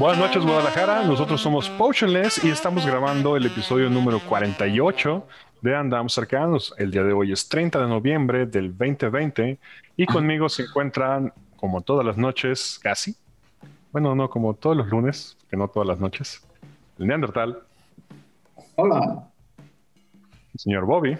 Buenas 0.00 0.18
noches 0.18 0.42
Guadalajara, 0.42 1.04
nosotros 1.04 1.42
somos 1.42 1.68
Potionless 1.68 2.42
y 2.42 2.48
estamos 2.48 2.86
grabando 2.86 3.36
el 3.36 3.44
episodio 3.44 3.90
número 3.90 4.18
48 4.18 5.26
de 5.60 5.76
Andamos 5.76 6.14
Cercanos. 6.14 6.74
El 6.78 6.90
día 6.90 7.02
de 7.02 7.12
hoy 7.12 7.32
es 7.32 7.46
30 7.50 7.82
de 7.82 7.86
noviembre 7.86 8.46
del 8.46 8.74
2020 8.74 9.58
y 9.98 10.06
conmigo 10.06 10.48
se 10.48 10.62
encuentran 10.62 11.34
como 11.54 11.82
todas 11.82 12.06
las 12.06 12.16
noches, 12.16 12.80
casi. 12.82 13.14
Bueno, 13.92 14.14
no 14.14 14.30
como 14.30 14.54
todos 14.54 14.74
los 14.74 14.88
lunes, 14.88 15.36
que 15.50 15.58
no 15.58 15.68
todas 15.68 15.86
las 15.86 16.00
noches. 16.00 16.40
El 16.98 17.06
Neandertal. 17.06 17.58
Hola. 18.76 19.28
El 19.58 20.60
señor 20.60 20.86
Bobby. 20.86 21.18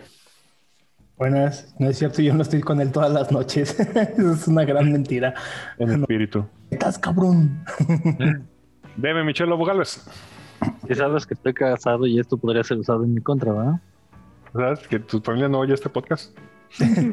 Buenas, 1.19 1.74
no 1.79 1.91
es 1.91 1.99
cierto, 1.99 2.23
yo 2.23 2.33
no 2.33 2.41
estoy 2.41 2.62
con 2.62 2.80
él 2.80 2.91
todas 2.93 3.12
las 3.12 3.30
noches. 3.30 3.79
es 4.19 4.49
una 4.49 4.65
gran 4.65 4.91
mentira. 4.91 5.35
En 5.79 6.01
espíritu. 6.01 6.47
Estás 6.71 6.99
cabrón. 6.99 7.62
Deme, 9.01 9.24
Michelle 9.24 9.48
Lobo 9.48 9.65
Galvez. 9.65 10.06
Y 10.88 10.95
sabes 10.95 11.24
que 11.26 11.32
estoy 11.34 11.54
casado 11.54 12.06
y 12.06 12.20
esto 12.20 12.37
podría 12.37 12.62
ser 12.62 12.76
usado 12.76 13.02
en 13.04 13.15
mi 13.15 13.23
contra, 13.23 13.52
¿verdad? 13.52 13.80
¿Sabes 14.52 14.88
que 14.88 14.98
tu 14.98 15.20
familia 15.20 15.48
no 15.48 15.60
oye 15.60 15.73
este 15.73 15.88
podcast? 15.88 16.37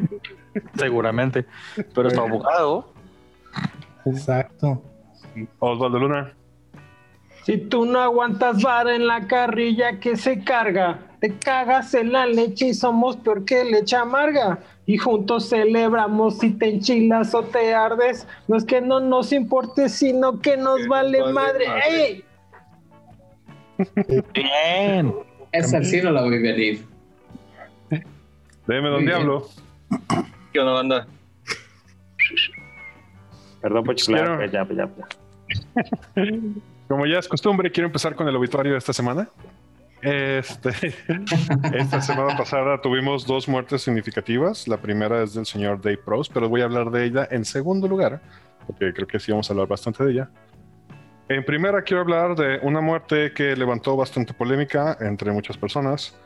Seguramente. 0.76 1.46
Pero 1.96 2.10
es 2.10 2.18
abogado. 2.18 2.92
Exacto. 4.06 4.82
Osvaldo 5.60 6.00
Luna. 6.00 6.34
Si 7.44 7.58
tú 7.58 7.86
no 7.86 8.02
aguantas 8.02 8.62
vara 8.62 8.94
en 8.94 9.08
la 9.08 9.26
carrilla 9.28 10.02
que 10.02 10.18
se 10.18 10.44
carga, 10.44 11.00
te 11.22 11.38
cagas 11.38 11.94
en 11.94 12.12
la 12.12 12.26
leche 12.26 12.68
y 12.68 12.74
somos 12.74 13.16
peor 13.16 13.46
que 13.46 13.64
leche 13.64 13.96
amarga. 13.96 14.60
Y 14.88 14.98
juntos 14.98 15.50
celebramos 15.50 16.40
si 16.40 16.52
te 16.52 16.70
enchilas 16.70 17.36
o 17.36 17.44
te 17.44 17.74
ardes. 17.76 18.26
No 18.48 18.56
es 18.56 18.64
que 18.64 18.80
no 18.82 19.00
nos 19.02 19.32
importe, 19.34 19.90
sino 19.90 20.40
que 20.40 20.56
nos 20.58 20.88
vale, 20.88 21.22
madre. 21.34 21.66
¡Ey! 21.90 22.24
Bien. 24.34 25.14
Esa 25.52 25.84
sí 25.84 26.02
no 26.02 26.12
la 26.12 26.22
voy 26.24 26.38
a 26.38 26.42
venir. 26.42 26.86
Deme, 28.66 28.90
don. 28.90 29.06
Diablo. 29.06 29.48
¿Qué 30.54 30.60
onda, 30.60 30.72
banda? 30.74 31.08
Perdón 33.62 33.84
por 33.84 33.96
chiflar, 33.96 34.38
Quiero- 34.38 34.52
ya, 34.52 34.68
ya, 34.74 34.90
ya. 36.16 36.34
Como 36.88 37.06
ya 37.06 37.20
es 37.20 37.28
costumbre, 37.28 37.72
quiero 37.72 37.88
empezar 37.88 38.16
con 38.16 38.28
el 38.28 38.36
obituario 38.36 38.72
de 38.72 38.78
esta 38.78 38.94
semana. 38.94 39.30
Este, 40.08 40.70
esta 41.74 42.00
semana 42.00 42.38
pasada 42.38 42.80
tuvimos 42.80 43.28
dos 43.28 43.46
muertes 43.50 43.82
significativas. 43.82 44.66
La 44.66 44.78
primera 44.78 45.22
es 45.22 45.34
del 45.34 45.46
señor 45.46 45.82
Dave 45.82 45.98
Prose, 45.98 46.32
pero 46.34 46.48
voy 46.48 46.62
a 46.62 46.64
hablar 46.64 46.92
de 46.92 47.04
ella 47.04 47.28
en 47.30 47.44
segundo 47.44 47.90
lugar, 47.90 48.22
porque 48.66 48.94
creo 48.94 49.06
que 49.06 49.20
sí 49.20 49.34
vamos 49.34 49.50
a 49.50 49.54
hablar 49.54 49.68
bastante 49.68 50.06
de 50.06 50.12
ella. 50.14 50.30
En 51.28 51.44
primera 51.44 51.82
quiero 51.82 52.04
hablar 52.04 52.38
de 52.38 52.58
una 52.64 52.80
muerte 52.80 53.34
que 53.34 53.54
levantó 53.58 53.98
bastante 53.98 54.34
polémica 54.34 54.98
entre 55.02 55.30
muchas 55.34 55.58
personas, 55.58 56.18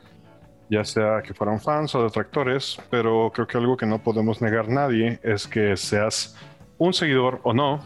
ya 0.70 0.84
sea 0.84 1.24
que 1.24 1.34
fueran 1.34 1.60
fans 1.60 1.96
o 1.96 2.04
detractores, 2.04 2.78
pero 2.92 3.32
creo 3.34 3.48
que 3.48 3.58
algo 3.58 3.76
que 3.78 3.88
no 3.88 3.98
podemos 3.98 4.44
negar 4.44 4.70
nadie 4.70 5.20
es 5.24 5.48
que 5.48 5.76
seas 5.76 6.38
un 6.78 6.94
seguidor 6.94 7.40
o 7.42 7.52
no, 7.52 7.80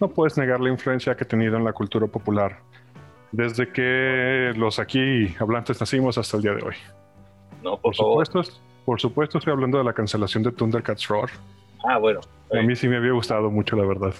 no 0.00 0.08
puedes 0.08 0.38
negar 0.38 0.60
la 0.60 0.70
influencia 0.70 1.14
que 1.14 1.24
ha 1.24 1.28
tenido 1.28 1.58
en 1.58 1.64
la 1.64 1.74
cultura 1.74 2.06
popular 2.06 2.69
desde 3.32 3.68
que 3.72 4.52
los 4.56 4.78
aquí 4.78 5.34
hablantes 5.38 5.80
nacimos 5.80 6.18
hasta 6.18 6.36
el 6.36 6.42
día 6.42 6.52
de 6.54 6.62
hoy. 6.64 6.74
No, 7.62 7.72
por 7.72 7.82
Por 7.82 7.94
favor. 7.96 8.26
supuesto, 8.26 8.52
por 8.84 9.00
supuesto 9.00 9.38
estoy 9.38 9.52
hablando 9.52 9.78
de 9.78 9.84
la 9.84 9.92
cancelación 9.92 10.42
de 10.42 10.52
Thundercats 10.52 11.06
Roar. 11.08 11.30
Ah, 11.88 11.98
bueno. 11.98 12.20
A 12.52 12.62
mí 12.62 12.74
sí 12.76 12.88
me 12.88 12.96
había 12.96 13.12
gustado 13.12 13.50
mucho, 13.50 13.76
la 13.76 13.84
verdad. 13.86 14.14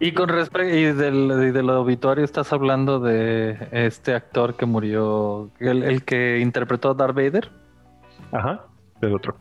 Y 0.00 0.12
con 0.12 0.28
respecto 0.28 0.74
y 0.74 0.92
del, 0.92 1.30
y 1.48 1.50
del 1.52 1.70
obituario 1.70 2.24
estás 2.24 2.52
hablando 2.52 2.98
de 2.98 3.56
este 3.70 4.14
actor 4.14 4.56
que 4.56 4.66
murió, 4.66 5.50
el, 5.60 5.82
el 5.84 6.04
que 6.04 6.40
interpretó 6.40 6.90
a 6.90 6.94
Darth 6.94 7.14
Vader. 7.14 7.48
Ajá, 8.32 8.64
del 9.00 9.14
otro. 9.14 9.36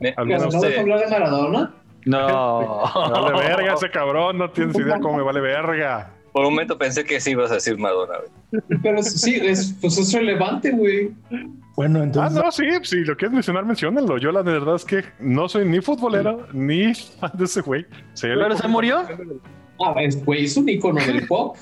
Me- 0.00 0.12
Algunos- 0.16 0.42
¿Acabas 0.54 0.60
de 0.62 0.80
hablar 0.80 1.00
de 1.00 1.06
Maradona? 1.10 1.74
No. 2.04 2.82
Vale 3.10 3.38
verga 3.48 3.74
ese 3.74 3.90
cabrón, 3.90 4.38
no 4.38 4.50
tienes 4.50 4.76
idea 4.78 4.98
cómo 5.00 5.16
me 5.18 5.22
vale 5.22 5.40
verga. 5.40 6.10
Por 6.38 6.46
un 6.46 6.52
momento 6.52 6.78
pensé 6.78 7.02
que 7.04 7.20
sí 7.20 7.32
ibas 7.32 7.50
a 7.50 7.54
decir 7.54 7.76
Madonna, 7.78 8.14
güey. 8.50 8.62
Pero 8.80 9.02
sí, 9.02 9.34
es, 9.42 9.74
pues 9.80 9.98
es 9.98 10.12
relevante, 10.12 10.70
güey. 10.70 11.10
Bueno, 11.74 11.98
Ah, 11.98 12.04
entonces 12.04 12.42
no, 12.44 12.52
sí, 12.52 12.64
si 12.84 12.96
lo 13.04 13.16
quieres 13.16 13.34
mencionar, 13.34 13.64
menciónalo. 13.66 14.18
Yo 14.18 14.30
la 14.30 14.42
verdad 14.42 14.76
es 14.76 14.84
que 14.84 15.02
no 15.18 15.48
soy 15.48 15.64
ni 15.68 15.80
futbolero 15.80 16.46
ni 16.52 16.94
fan 16.94 17.32
de 17.34 17.44
ese 17.46 17.60
güey. 17.62 17.86
Sé 18.14 18.28
¿Pero 18.28 18.56
se 18.56 18.68
murió? 18.68 19.02
Ah, 19.84 19.94
es, 20.00 20.24
güey, 20.24 20.44
es 20.44 20.56
un 20.56 20.68
icono 20.68 21.04
del 21.04 21.26
pop. 21.26 21.56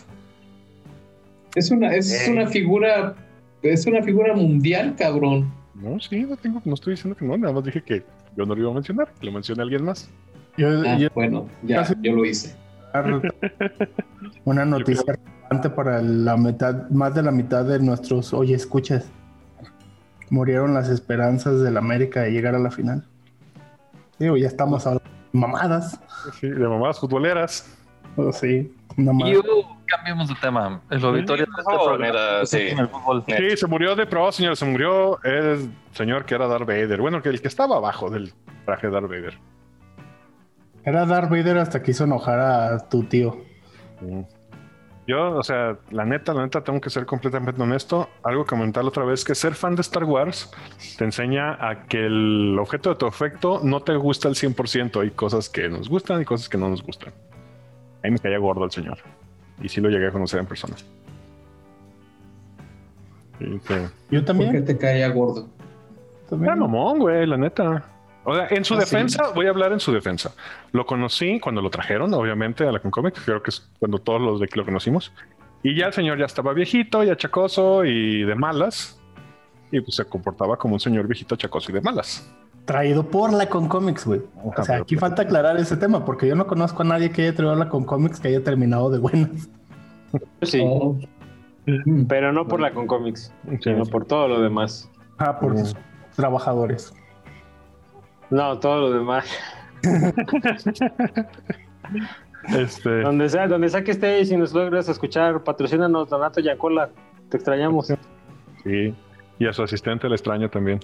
Es 1.55 1.71
una, 1.71 1.95
es 1.95 2.13
Eh. 2.29 2.31
una 2.31 2.47
figura, 2.49 3.15
es 3.63 3.87
una 3.87 4.03
figura 4.03 4.35
mundial, 4.35 4.95
cabrón. 4.99 5.51
No, 5.75 5.99
sí, 6.01 6.21
no, 6.21 6.37
tengo, 6.37 6.61
no 6.67 6.75
estoy 6.75 6.93
diciendo 6.95 7.17
que 7.17 7.25
no, 7.25 7.37
nada 7.39 7.55
más 7.55 7.65
dije 7.65 7.83
que 7.83 8.03
yo 8.37 8.45
no 8.45 8.55
lo 8.55 8.61
iba 8.61 8.71
a 8.71 8.75
mencionar, 8.75 9.13
que 9.19 9.25
lo 9.25 9.33
mencione 9.33 9.63
alguien 9.63 9.85
más. 9.85 10.11
yo, 10.59 10.69
Ah, 10.87 10.99
yo 10.99 11.09
bueno, 11.15 11.49
ya, 11.63 11.77
Casi- 11.79 11.95
yo 12.03 12.13
lo 12.15 12.25
hice. 12.27 12.55
una 14.45 14.65
noticia 14.65 15.15
relevante 15.15 15.71
para 15.71 16.01
la 16.03 16.37
mitad, 16.37 16.89
más 16.91 17.15
de 17.15 17.23
la 17.23 17.31
mitad 17.31 17.65
de 17.65 17.79
nuestros 17.79 18.33
oye 18.33 18.55
escuchas. 18.55 19.11
Murieron 20.29 20.75
las 20.75 20.89
esperanzas 20.89 21.61
del 21.61 21.77
América 21.77 22.23
de 22.23 22.33
llegar 22.33 22.55
a 22.55 22.59
la 22.59 22.71
final. 22.71 23.07
Digo, 24.19 24.37
ya 24.37 24.49
estamos 24.49 24.87
hablando 24.87 25.09
de 25.33 25.39
mamadas. 25.39 26.01
Sí, 26.41 26.49
de 26.49 26.69
mamadas 26.69 26.99
futboleras. 26.99 27.79
Oh, 28.17 28.33
sí, 28.33 28.73
nada 28.97 29.13
más. 29.13 29.29
Y 29.29 29.37
uh, 29.37 29.43
cambiemos 29.87 30.29
de 30.29 30.35
tema. 30.37 30.81
El 30.91 31.05
obituario 31.05 31.47
de 31.47 31.63
este 31.63 31.99
neta, 31.99 32.43
es 32.43 32.51
sí. 32.51 32.59
en 32.59 32.79
el 32.79 32.89
fútbol. 32.89 33.25
Sí, 33.27 33.57
se 33.57 33.67
murió 33.67 33.95
de 33.95 34.07
pro, 34.07 34.33
señor. 34.33 34.57
Se 34.57 34.65
murió 34.65 35.23
el 35.23 35.71
señor 35.93 36.25
que 36.25 36.35
era 36.35 36.47
Darth 36.47 36.67
Vader. 36.67 37.01
Bueno, 37.01 37.23
que 37.23 37.29
el 37.29 37.41
que 37.41 37.49
estaba 37.49 37.77
abajo 37.77 38.11
del 38.11 38.33
traje 38.65 38.89
de 38.89 38.93
Darth 38.93 39.09
Vader. 39.09 39.39
Era 40.87 41.05
Darth 41.05 41.29
Vader 41.29 41.59
hasta 41.59 41.83
que 41.83 41.91
hizo 41.91 42.05
enojar 42.05 42.39
a 42.39 42.89
tu 42.89 43.03
tío. 43.03 43.37
Yo, 45.09 45.37
o 45.37 45.43
sea, 45.43 45.79
la 45.91 46.05
neta, 46.05 46.33
la 46.33 46.43
neta, 46.43 46.63
tengo 46.63 46.81
que 46.81 46.91
ser 46.91 47.07
completamente 47.07 47.61
honesto. 47.61 48.09
Algo 48.23 48.45
que 48.45 48.51
comentar 48.51 48.85
otra 48.85 49.05
vez, 49.05 49.25
que 49.25 49.35
ser 49.35 49.55
fan 49.55 49.75
de 49.75 49.81
Star 49.83 50.05
Wars 50.05 50.51
te 50.97 51.05
enseña 51.05 51.55
a 51.55 51.87
que 51.87 52.07
el 52.07 52.57
objeto 52.59 52.91
de 52.91 52.97
tu 52.97 53.07
afecto 53.07 53.61
no 53.63 53.81
te 53.81 53.95
gusta 53.97 54.29
al 54.29 54.35
100%. 54.35 55.03
Hay 55.03 55.11
cosas 55.11 55.49
que 55.49 55.69
nos 55.69 55.89
gustan 55.89 56.23
y 56.23 56.25
cosas 56.25 56.49
que 56.49 56.57
no 56.57 56.69
nos 56.69 56.83
gustan. 56.83 57.13
Ahí 58.03 58.11
me 58.11 58.19
caía 58.19 58.39
gordo 58.39 58.65
el 58.65 58.71
señor. 58.71 58.99
Y 59.61 59.69
sí 59.69 59.81
lo 59.81 59.89
llegué 59.91 60.07
a 60.09 60.13
conocer 60.13 60.39
en 60.41 60.47
persona. 60.47 60.77
Sí, 63.39 63.45
sí. 63.63 63.75
Yo 63.75 63.81
¿Por 63.81 63.89
qué 64.09 64.21
también. 64.23 64.65
te 64.65 64.79
caía 64.79 65.09
gordo? 65.09 65.49
también. 66.29 66.53
Era 66.53 66.57
mamón, 66.61 66.99
güey, 67.01 67.27
la 67.27 67.37
neta. 67.37 67.85
O 68.29 68.35
sea, 68.35 68.49
en 68.51 68.65
su 68.65 68.75
Ah, 68.75 68.81
sí. 68.81 68.85
defensa, 68.95 69.31
voy 69.35 69.47
a 69.47 69.51
hablar 69.51 69.73
en 69.73 69.79
su 69.81 69.93
defensa. 69.93 70.35
Lo 70.73 70.85
conocí 70.85 71.39
cuando 71.39 71.63
lo 71.63 71.71
trajeron, 71.71 72.13
obviamente, 72.13 72.67
a 72.67 72.73
la 72.73 72.81
Concomic. 72.81 73.15
Creo 73.25 73.41
que 73.43 73.51
es 73.51 73.69
cuando 73.79 73.99
todos 73.99 74.21
los 74.21 74.41
de 74.41 74.47
aquí 74.47 74.59
lo 74.59 74.65
conocimos. 74.65 75.13
Y 75.63 75.77
ya 75.77 75.87
el 75.87 75.93
señor 75.93 76.19
ya 76.19 76.25
estaba 76.27 76.53
viejito 76.53 77.05
y 77.05 77.11
achacoso 77.11 77.85
y 77.85 78.25
de 78.25 78.35
malas. 78.35 79.01
Y 79.71 79.81
pues 79.81 79.95
se 79.97 80.05
comportaba 80.05 80.57
como 80.57 80.75
un 80.75 80.81
señor 80.81 81.07
viejito, 81.07 81.35
achacoso 81.37 81.71
y 81.71 81.75
de 81.75 81.81
malas. 81.81 82.29
Traído 82.65 83.05
por 83.09 83.33
la 83.33 83.49
Concomics, 83.49 84.05
güey. 84.07 84.21
O 84.45 84.53
sea, 84.57 84.65
pero- 84.67 84.83
aquí 84.83 84.97
falta 84.97 85.23
aclarar 85.23 85.57
ese 85.57 85.77
tema 85.77 86.05
porque 86.05 86.27
yo 86.27 86.35
no 86.35 86.47
conozco 86.49 86.83
a 86.83 86.85
nadie 86.85 87.11
que 87.11 87.23
haya 87.23 87.35
traído 87.35 87.55
la 87.55 87.69
Concomics 87.69 88.19
que 88.19 88.29
haya 88.29 88.43
terminado 88.43 88.91
de 88.91 88.99
buenas. 88.99 89.49
Sí, 90.43 90.61
Oh, 90.65 90.99
pero 92.09 92.33
no 92.33 92.47
por 92.47 92.61
la 92.61 92.73
Concomics, 92.73 93.33
sino 93.61 93.85
por 93.87 94.05
todo 94.05 94.29
lo 94.29 94.41
demás. 94.41 94.89
Ah, 95.19 95.39
por 95.39 95.55
Mm. 95.55 95.59
sus 95.59 95.77
trabajadores. 96.17 96.93
No, 98.31 98.59
todo 98.59 98.81
lo 98.89 98.91
demás. 98.93 99.27
Este, 102.57 103.01
Donde 103.03 103.29
sea, 103.29 103.49
donde 103.49 103.69
sea 103.69 103.83
que 103.83 103.91
estés 103.91 104.31
y 104.31 104.37
nos 104.37 104.53
logres 104.53 104.89
escuchar, 104.89 105.43
patrocínanos, 105.43 106.09
Donato 106.09 106.41
Yacola. 106.41 106.91
Te 107.29 107.37
extrañamos. 107.39 107.93
sí. 108.65 108.95
Y 109.39 109.47
a 109.47 109.53
su 109.53 109.63
asistente 109.63 110.09
le 110.09 110.15
extraño 110.15 110.49
también. 110.49 110.81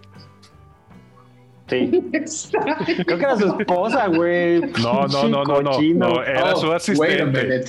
Sí. 1.68 2.10
Creo 3.06 3.18
que 3.18 3.24
era 3.24 3.36
su 3.36 3.56
esposa, 3.58 4.08
güey. 4.08 4.60
No, 4.82 5.06
no, 5.06 5.28
no, 5.28 5.44
no, 5.44 5.62
no, 5.62 5.70
no, 5.94 6.22
era 6.22 6.52
Oh, 6.52 6.56
su 6.56 6.72
asistente. 6.72 7.64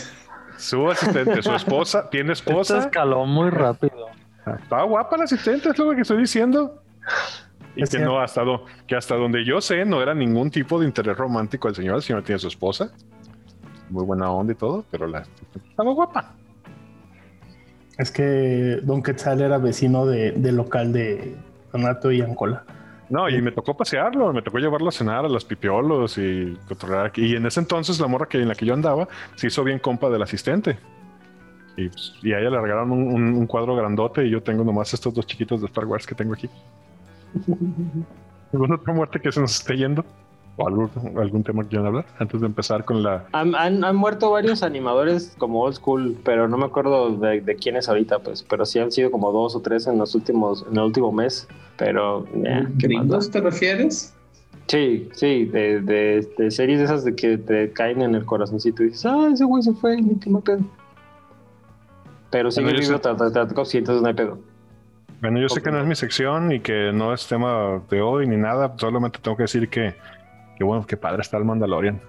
Su 0.57 0.89
asistente, 0.89 1.41
su 1.41 1.53
esposa, 1.53 2.09
tiene 2.09 2.33
Esto 2.33 2.49
esposa. 2.49 2.79
escaló 2.79 3.25
muy 3.25 3.49
rápido. 3.49 4.07
Está 4.61 4.83
guapa 4.83 5.15
la 5.17 5.23
asistente, 5.23 5.69
es 5.69 5.77
lo 5.79 5.95
que 5.95 6.01
estoy 6.01 6.17
diciendo. 6.17 6.83
Y 7.75 7.83
Es 7.83 7.89
que 7.89 7.97
cierto. 7.97 8.13
no, 8.13 8.19
hasta, 8.21 8.43
do- 8.43 8.65
que 8.87 8.95
hasta 8.95 9.15
donde 9.15 9.43
yo 9.45 9.59
sé, 9.61 9.83
no 9.85 10.01
era 10.01 10.13
ningún 10.13 10.51
tipo 10.51 10.79
de 10.79 10.85
interés 10.85 11.17
romántico 11.17 11.67
el 11.67 11.75
señor. 11.75 11.95
El 11.95 12.01
señor 12.03 12.23
tiene 12.23 12.39
su 12.39 12.47
esposa. 12.47 12.91
Muy 13.89 14.05
buena 14.05 14.29
onda 14.31 14.53
y 14.53 14.55
todo, 14.55 14.85
pero 14.91 15.07
la 15.07 15.23
estaba 15.69 15.91
guapa. 15.91 16.33
Es 17.97 18.11
que 18.11 18.79
Don 18.83 19.03
Quetzal 19.03 19.41
era 19.41 19.57
vecino 19.57 20.05
de, 20.05 20.31
del 20.31 20.55
local 20.55 20.91
de 20.93 21.35
Donato 21.71 22.11
y 22.11 22.21
Ancola. 22.21 22.63
No, 23.09 23.29
y 23.29 23.39
me 23.41 23.51
tocó 23.51 23.77
pasearlo, 23.77 24.33
me 24.33 24.41
tocó 24.41 24.57
llevarlo 24.57 24.89
a 24.89 24.91
cenar 24.91 25.25
a 25.25 25.29
los 25.29 25.45
pipiolos 25.45 26.17
y 26.17 26.57
cotorrear 26.67 27.05
aquí. 27.05 27.25
Y 27.25 27.35
en 27.35 27.45
ese 27.45 27.59
entonces 27.59 27.99
la 27.99 28.07
morra 28.07 28.25
que 28.27 28.41
en 28.41 28.47
la 28.47 28.55
que 28.55 28.65
yo 28.65 28.73
andaba 28.73 29.07
se 29.35 29.47
hizo 29.47 29.63
bien 29.63 29.77
compa 29.77 30.09
del 30.09 30.21
asistente. 30.23 30.77
Y, 31.77 31.89
pues, 31.89 32.13
y 32.23 32.33
a 32.33 32.39
ella 32.39 32.49
le 32.49 32.61
regalaron 32.61 32.91
un, 32.91 33.13
un- 33.13 33.35
un 33.35 33.45
cuadro 33.47 33.75
grandote 33.75 34.25
y 34.25 34.31
yo 34.31 34.41
tengo 34.41 34.63
nomás 34.63 34.93
estos 34.93 35.13
dos 35.13 35.27
chiquitos 35.27 35.59
de 35.61 35.67
Star 35.67 35.85
Wars 35.85 36.07
que 36.07 36.15
tengo 36.15 36.33
aquí. 36.33 36.49
¿Alguna 38.51 38.75
otra 38.75 38.93
muerte 38.93 39.19
que 39.19 39.31
se 39.31 39.39
nos 39.41 39.55
esté 39.55 39.75
yendo? 39.77 40.05
¿O 40.55 40.67
algo- 40.67 40.89
algún 41.19 41.43
tema 41.43 41.63
que 41.63 41.69
quieran 41.69 41.87
hablar? 41.87 42.05
Antes 42.19 42.39
de 42.41 42.45
empezar 42.45 42.85
con 42.85 43.01
la... 43.01 43.25
Han, 43.31 43.55
han- 43.55 43.83
han 43.83 43.95
muerto 43.95 44.29
varios 44.29 44.61
animadores 44.61 45.33
como 45.39 45.61
old 45.61 45.73
school, 45.75 46.15
pero 46.23 46.47
no 46.47 46.57
me 46.57 46.65
acuerdo 46.65 47.09
de, 47.17 47.41
de 47.41 47.55
quiénes 47.55 47.89
ahorita, 47.89 48.19
pues. 48.19 48.43
Pero 48.47 48.63
sí 48.65 48.77
han 48.77 48.91
sido 48.91 49.09
como 49.09 49.31
dos 49.31 49.55
o 49.55 49.61
tres 49.61 49.87
en 49.87 49.97
los 49.97 50.13
últimos, 50.13 50.63
en 50.69 50.73
el 50.77 50.83
último 50.83 51.11
mes. 51.11 51.47
Pero, 51.77 52.25
eh, 52.35 52.67
qué 52.77 52.87
más 52.89 53.07
da. 53.07 53.17
¿Gringos 53.17 53.31
te 53.31 53.41
refieres? 53.41 54.13
Sí, 54.67 55.09
sí, 55.13 55.45
de, 55.45 55.81
de, 55.81 56.29
de 56.37 56.51
series 56.51 56.77
de 56.79 56.85
esas 56.85 57.03
de 57.03 57.15
que 57.15 57.37
te 57.39 57.71
caen 57.73 58.01
en 58.03 58.13
el 58.13 58.23
corazoncito 58.23 58.83
y 58.83 58.89
dices, 58.89 59.05
ah, 59.07 59.29
ese 59.33 59.43
güey 59.45 59.63
se 59.63 59.73
fue, 59.73 59.99
ni 59.99 60.15
qué 60.19 60.29
mal 60.29 60.43
pedo. 60.43 60.61
Pero 62.29 62.49
sigue 62.51 62.71
vivo 62.73 62.83
sé- 62.93 62.99
tras 62.99 63.17
tras- 63.17 63.33
tras 63.33 63.53
cosas 63.53 63.73
y 63.75 63.77
entonces 63.79 64.01
no 64.03 64.07
hay 64.07 64.13
pedo. 64.13 64.37
Bueno, 65.23 65.39
yo 65.39 65.47
sé 65.47 65.61
que 65.61 65.71
no 65.71 65.79
es 65.79 65.87
mi 65.87 65.95
sección 65.95 66.51
y 66.51 66.59
que 66.59 66.91
no 66.91 67.13
es 67.13 67.25
tema 67.29 67.81
de 67.89 68.01
hoy 68.01 68.27
ni 68.27 68.35
nada. 68.35 68.73
Solamente 68.75 69.19
tengo 69.21 69.37
que 69.37 69.43
decir 69.43 69.69
que, 69.69 69.95
que 70.57 70.65
bueno, 70.65 70.85
que 70.85 70.97
padre 70.97 71.21
está 71.21 71.37
el 71.37 71.45
Mandalorian. 71.45 72.01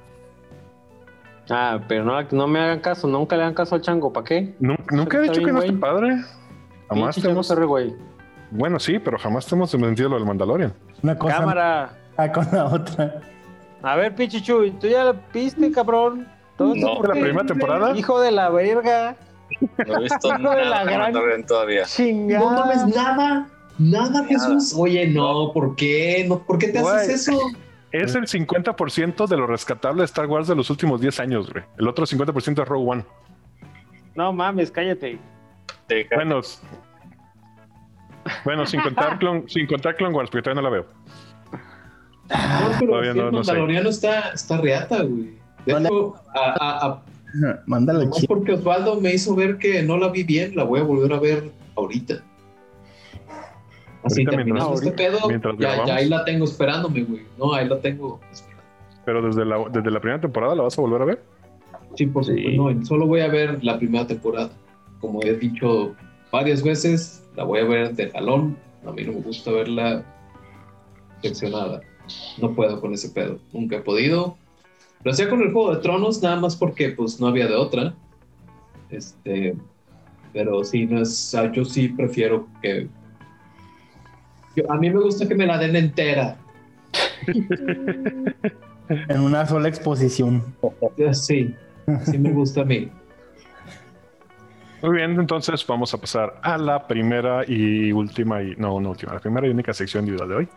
Ah, 1.48 1.78
pero 1.86 2.02
no, 2.02 2.20
no 2.32 2.48
me 2.48 2.58
hagan 2.58 2.80
caso, 2.80 3.06
nunca 3.06 3.36
le 3.36 3.42
hagan 3.42 3.54
caso 3.54 3.76
al 3.76 3.82
chango, 3.82 4.12
¿para 4.12 4.24
qué? 4.24 4.56
Nunca, 4.58 4.96
nunca 4.96 5.18
he 5.18 5.20
dicho 5.20 5.44
que 5.44 5.52
no 5.52 5.62
esté 5.62 5.74
padre. 5.74 6.16
Jamás 6.88 7.14
te 7.14 7.30
hemos... 7.30 7.54
güey. 7.54 7.94
Bueno, 8.50 8.80
sí, 8.80 8.98
pero 8.98 9.16
jamás 9.16 9.46
te 9.46 9.54
hemos 9.54 9.72
mentido 9.78 10.08
lo 10.08 10.16
del 10.16 10.26
Mandalorian. 10.26 10.74
Una 11.00 11.16
cosa 11.16 11.38
Cámara. 11.38 11.90
ah, 12.16 12.32
con 12.32 12.48
la 12.50 12.64
otra. 12.64 13.20
A 13.80 13.94
ver, 13.94 14.12
pinche 14.16 14.42
Chuy, 14.42 14.72
tú 14.72 14.88
ya 14.88 15.04
la 15.04 15.14
viste, 15.32 15.70
cabrón. 15.70 16.26
Todo 16.56 16.74
No. 16.74 17.00
¿De 17.00 17.08
la 17.08 17.14
primera 17.14 17.46
temporada? 17.46 17.96
Hijo 17.96 18.20
de 18.20 18.32
la 18.32 18.50
verga. 18.50 19.14
No 19.86 19.96
he 19.98 20.02
visto 20.02 20.28
de 20.32 20.38
la 20.38 20.38
nada 20.40 20.78
de 20.84 20.84
gran- 20.84 21.00
Mandalorian 21.02 21.46
todavía. 21.46 21.84
Chingada. 21.84 22.44
No 22.44 22.50
mames, 22.50 22.86
nada. 22.96 23.48
Nada, 23.78 24.24
Jesús. 24.26 24.74
Oye, 24.76 25.08
no, 25.08 25.50
¿por 25.52 25.74
qué? 25.76 26.24
No, 26.28 26.38
¿Por 26.44 26.58
qué 26.58 26.68
te 26.68 26.80
Güey. 26.80 26.94
haces 26.96 27.28
eso? 27.28 27.38
Es 27.90 28.14
el 28.14 28.26
50% 28.26 29.26
de 29.26 29.36
lo 29.36 29.46
rescatable 29.46 30.00
de 30.02 30.06
Star 30.06 30.26
Wars 30.26 30.48
de 30.48 30.54
los 30.56 30.68
últimos 30.70 31.00
10 31.00 31.20
años, 31.20 31.50
güey. 31.52 31.64
El 31.78 31.86
otro 31.88 32.06
50% 32.06 32.62
es 32.62 32.68
Rogue 32.68 32.90
One. 32.90 33.04
No 34.14 34.32
mames, 34.32 34.70
cállate. 34.70 35.18
Deja- 35.88 36.14
Bueno, 36.16 36.40
bueno 38.44 38.66
sin, 38.66 38.80
contar 38.80 39.18
Clone, 39.18 39.44
sin 39.48 39.66
contar 39.66 39.96
Clone 39.96 40.14
Wars, 40.14 40.30
porque 40.30 40.42
todavía 40.42 40.62
no 40.62 40.68
la 40.68 40.74
veo. 40.74 40.86
No, 42.30 42.70
pero 42.78 42.90
Todavía 42.92 43.14
no- 43.14 43.28
el 43.28 43.32
no 43.34 43.44
sé. 43.44 43.88
Está, 44.08 44.30
está 44.30 44.56
reata, 44.58 45.02
güey. 45.02 45.38
De 45.66 45.72
Vale. 45.72 45.86
hecho, 45.88 46.14
a, 46.34 46.40
a, 46.50 46.86
a- 46.86 47.02
Mándala 47.66 48.08
chido. 48.10 48.26
porque 48.28 48.52
Osvaldo 48.52 49.00
me 49.00 49.12
hizo 49.14 49.34
ver 49.34 49.58
que 49.58 49.82
no 49.82 49.96
la 49.96 50.08
vi 50.08 50.22
bien, 50.24 50.54
la 50.56 50.64
voy 50.64 50.80
a 50.80 50.82
volver 50.84 51.12
a 51.12 51.18
ver 51.20 51.50
ahorita. 51.76 52.22
Así 54.04 54.20
Ahorita 54.20 54.30
terminamos 54.32 54.82
mientras- 54.82 55.08
este 55.08 55.18
pedo, 55.18 55.28
mientras 55.28 55.54
ya, 55.58 55.94
ahí 55.96 56.08
la 56.08 56.24
tengo 56.24 56.44
esperándome, 56.44 57.02
güey. 57.04 57.22
No, 57.38 57.54
ahí 57.54 57.66
la 57.66 57.80
tengo 57.80 58.20
esperando. 58.30 58.62
Pero 59.04 59.22
desde 59.22 59.44
la, 59.44 59.58
desde 59.72 59.90
la 59.90 60.00
primera 60.00 60.20
temporada 60.20 60.54
la 60.54 60.62
vas 60.62 60.78
a 60.78 60.82
volver 60.82 61.02
a 61.02 61.04
ver. 61.06 61.22
Sí, 61.96 62.06
por 62.06 62.24
Sí. 62.24 62.36
supuesto. 62.36 62.70
No, 62.72 62.84
solo 62.84 63.06
voy 63.06 63.20
a 63.20 63.28
ver 63.28 63.62
la 63.64 63.78
primera 63.78 64.06
temporada. 64.06 64.50
Como 65.00 65.22
he 65.22 65.34
dicho 65.34 65.94
varias 66.30 66.62
veces, 66.62 67.26
la 67.36 67.44
voy 67.44 67.60
a 67.60 67.64
ver 67.64 67.94
de 67.94 68.10
jalón. 68.10 68.56
A 68.86 68.92
mí 68.92 69.04
no 69.04 69.12
me 69.12 69.20
gusta 69.20 69.50
verla 69.50 70.04
seccionada. 71.22 71.80
No 72.38 72.54
puedo 72.54 72.80
con 72.80 72.92
ese 72.92 73.08
pedo. 73.08 73.38
Nunca 73.52 73.76
he 73.76 73.80
podido. 73.80 74.36
Lo 75.04 75.10
hacía 75.12 75.28
con 75.28 75.40
el 75.42 75.52
Juego 75.52 75.74
de 75.74 75.82
Tronos, 75.82 76.22
nada 76.22 76.36
más 76.40 76.56
porque 76.56 76.88
pues 76.90 77.20
no 77.20 77.26
había 77.28 77.46
de 77.46 77.54
otra. 77.54 77.94
Este, 78.90 79.54
pero 80.32 80.64
sí, 80.64 80.86
no 80.86 81.02
es, 81.02 81.36
yo 81.52 81.64
sí 81.64 81.88
prefiero 81.88 82.48
que... 82.62 82.88
yo- 84.56 84.70
a 84.72 84.76
mí 84.76 84.90
me 84.90 85.00
gusta 85.00 85.28
que 85.28 85.34
me 85.34 85.46
la 85.46 85.58
den 85.58 85.76
entera. 85.76 86.36
En 89.08 89.20
una 89.20 89.46
sola 89.46 89.68
exposición. 89.68 90.42
Sí, 91.14 91.54
sí 92.04 92.18
me 92.18 92.30
gusta 92.32 92.60
a 92.60 92.64
mí. 92.66 92.90
Muy 94.82 94.96
bien, 94.96 95.18
entonces 95.18 95.66
vamos 95.66 95.94
a 95.94 95.98
pasar 95.98 96.38
a 96.42 96.58
la 96.58 96.86
primera 96.86 97.44
y 97.48 97.90
última 97.92 98.42
y 98.42 98.54
no, 98.58 98.78
no 98.80 98.90
última, 98.90 99.14
la 99.14 99.20
primera 99.20 99.46
y 99.46 99.50
única 99.50 99.72
sección 99.72 100.04
individual 100.04 100.28
de 100.28 100.34
hoy. 100.34 100.48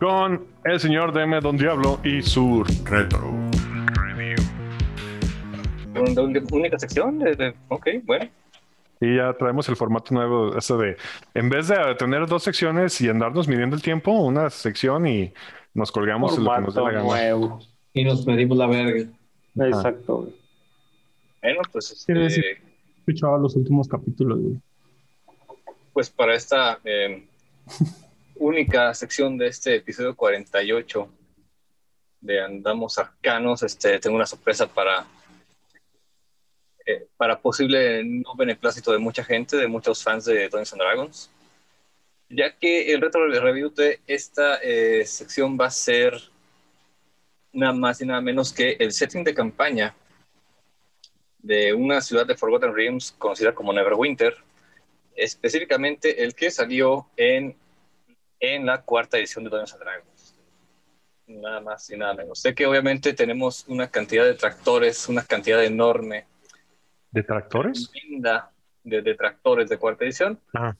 Con 0.00 0.44
el 0.64 0.80
señor 0.80 1.12
DM 1.12 1.40
Don 1.40 1.56
Diablo 1.56 2.00
y 2.02 2.22
su 2.22 2.64
retro. 2.84 3.47
¿Una 6.00 6.22
única 6.52 6.78
sección? 6.78 7.18
De, 7.18 7.34
de- 7.34 7.54
ok, 7.68 7.88
bueno. 8.04 8.28
Y 9.00 9.16
ya 9.16 9.32
traemos 9.34 9.68
el 9.68 9.76
formato 9.76 10.12
nuevo, 10.12 10.56
eso 10.56 10.76
de, 10.76 10.96
en 11.34 11.48
vez 11.48 11.68
de 11.68 11.76
tener 11.96 12.26
dos 12.26 12.42
secciones 12.42 13.00
y 13.00 13.08
andarnos 13.08 13.46
midiendo 13.46 13.76
el 13.76 13.82
tiempo, 13.82 14.10
una 14.10 14.50
sección 14.50 15.06
y 15.06 15.32
nos 15.74 15.92
colgamos 15.92 16.36
en 16.36 16.44
lo 16.44 16.52
que 16.54 16.60
nos 16.62 16.74
dé 16.74 16.80
la 16.80 16.86
Formato 16.88 17.08
gana. 17.08 17.20
nuevo. 17.20 17.60
Y 17.92 18.04
nos 18.04 18.26
medimos 18.26 18.58
la 18.58 18.66
verga. 18.66 19.08
Exacto. 19.56 20.16
güey. 20.22 20.34
Bueno, 21.42 21.60
pues, 21.70 21.92
este, 21.92 22.12
decir- 22.12 22.44
Escuchaba 22.98 23.38
los 23.38 23.54
últimos 23.56 23.86
capítulos, 23.88 24.38
güey. 24.40 24.56
pues 25.92 26.10
para 26.10 26.34
esta 26.34 26.78
eh, 26.84 27.24
única 28.36 28.92
sección 28.94 29.38
de 29.38 29.46
este 29.46 29.76
episodio 29.76 30.14
48 30.16 31.08
de 32.20 32.40
Andamos 32.42 32.98
Arcanos, 32.98 33.62
este, 33.62 33.98
tengo 34.00 34.16
una 34.16 34.26
sorpresa 34.26 34.66
para, 34.66 35.06
eh, 36.88 37.06
para 37.18 37.38
posible 37.38 38.02
no 38.02 38.34
beneplácito 38.34 38.92
de 38.92 38.98
mucha 38.98 39.22
gente, 39.22 39.58
de 39.58 39.68
muchos 39.68 40.02
fans 40.02 40.24
de 40.24 40.48
Dungeons 40.48 40.72
and 40.72 40.80
Dragons, 40.80 41.30
ya 42.30 42.56
que 42.56 42.94
el 42.94 43.02
retro 43.02 43.28
review 43.28 43.68
de 43.68 44.00
esta 44.06 44.56
eh, 44.62 45.04
sección 45.04 45.58
va 45.60 45.66
a 45.66 45.70
ser 45.70 46.18
nada 47.52 47.74
más 47.74 48.00
y 48.00 48.06
nada 48.06 48.22
menos 48.22 48.54
que 48.54 48.78
el 48.80 48.92
setting 48.92 49.22
de 49.22 49.34
campaña 49.34 49.94
de 51.40 51.74
una 51.74 52.00
ciudad 52.00 52.26
de 52.26 52.34
Forgotten 52.34 52.74
Realms 52.74 53.14
conocida 53.18 53.54
como 53.54 53.74
Neverwinter, 53.74 54.38
específicamente 55.14 56.24
el 56.24 56.34
que 56.34 56.50
salió 56.50 57.06
en, 57.18 57.54
en 58.40 58.64
la 58.64 58.80
cuarta 58.80 59.18
edición 59.18 59.44
de 59.44 59.50
Dungeons 59.50 59.74
and 59.74 59.82
Dragons. 59.82 60.34
Nada 61.26 61.60
más 61.60 61.90
y 61.90 61.98
nada 61.98 62.14
menos. 62.14 62.40
Sé 62.40 62.54
que 62.54 62.64
obviamente 62.64 63.12
tenemos 63.12 63.66
una 63.68 63.90
cantidad 63.90 64.24
de 64.24 64.32
tractores, 64.32 65.06
una 65.10 65.22
cantidad 65.22 65.62
enorme, 65.62 66.24
¿Detractores? 67.18 67.90
linda 67.94 68.50
de 68.84 69.02
detractores 69.02 69.68
de 69.68 69.76
cuarta 69.76 70.04
edición. 70.04 70.40
Ajá. 70.52 70.76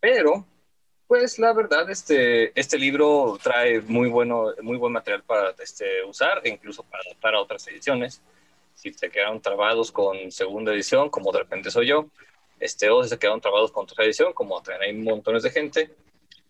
Pero, 0.00 0.46
pues 1.06 1.38
la 1.38 1.52
verdad, 1.52 1.88
este, 1.90 2.52
este 2.58 2.78
libro 2.78 3.38
trae 3.42 3.80
muy, 3.80 4.08
bueno, 4.08 4.52
muy 4.62 4.76
buen 4.76 4.92
material 4.92 5.22
para 5.22 5.54
este, 5.58 6.02
usar, 6.04 6.40
e 6.44 6.50
incluso 6.50 6.82
para 6.82 7.02
adaptar 7.06 7.34
a 7.34 7.40
otras 7.40 7.66
ediciones. 7.68 8.20
Si 8.74 8.92
se 8.92 9.10
quedaron 9.10 9.40
trabados 9.40 9.90
con 9.90 10.30
segunda 10.30 10.72
edición, 10.72 11.10
como 11.10 11.32
de 11.32 11.38
repente 11.40 11.70
soy 11.70 11.86
yo, 11.88 12.06
este, 12.60 12.90
o 12.90 13.02
si 13.02 13.08
se 13.08 13.18
quedaron 13.18 13.40
trabados 13.40 13.72
con 13.72 13.86
tercera 13.86 14.06
edición, 14.06 14.32
como 14.32 14.60
traen 14.62 14.82
ahí 14.82 14.92
montones 14.94 15.42
de 15.42 15.50
gente, 15.50 15.90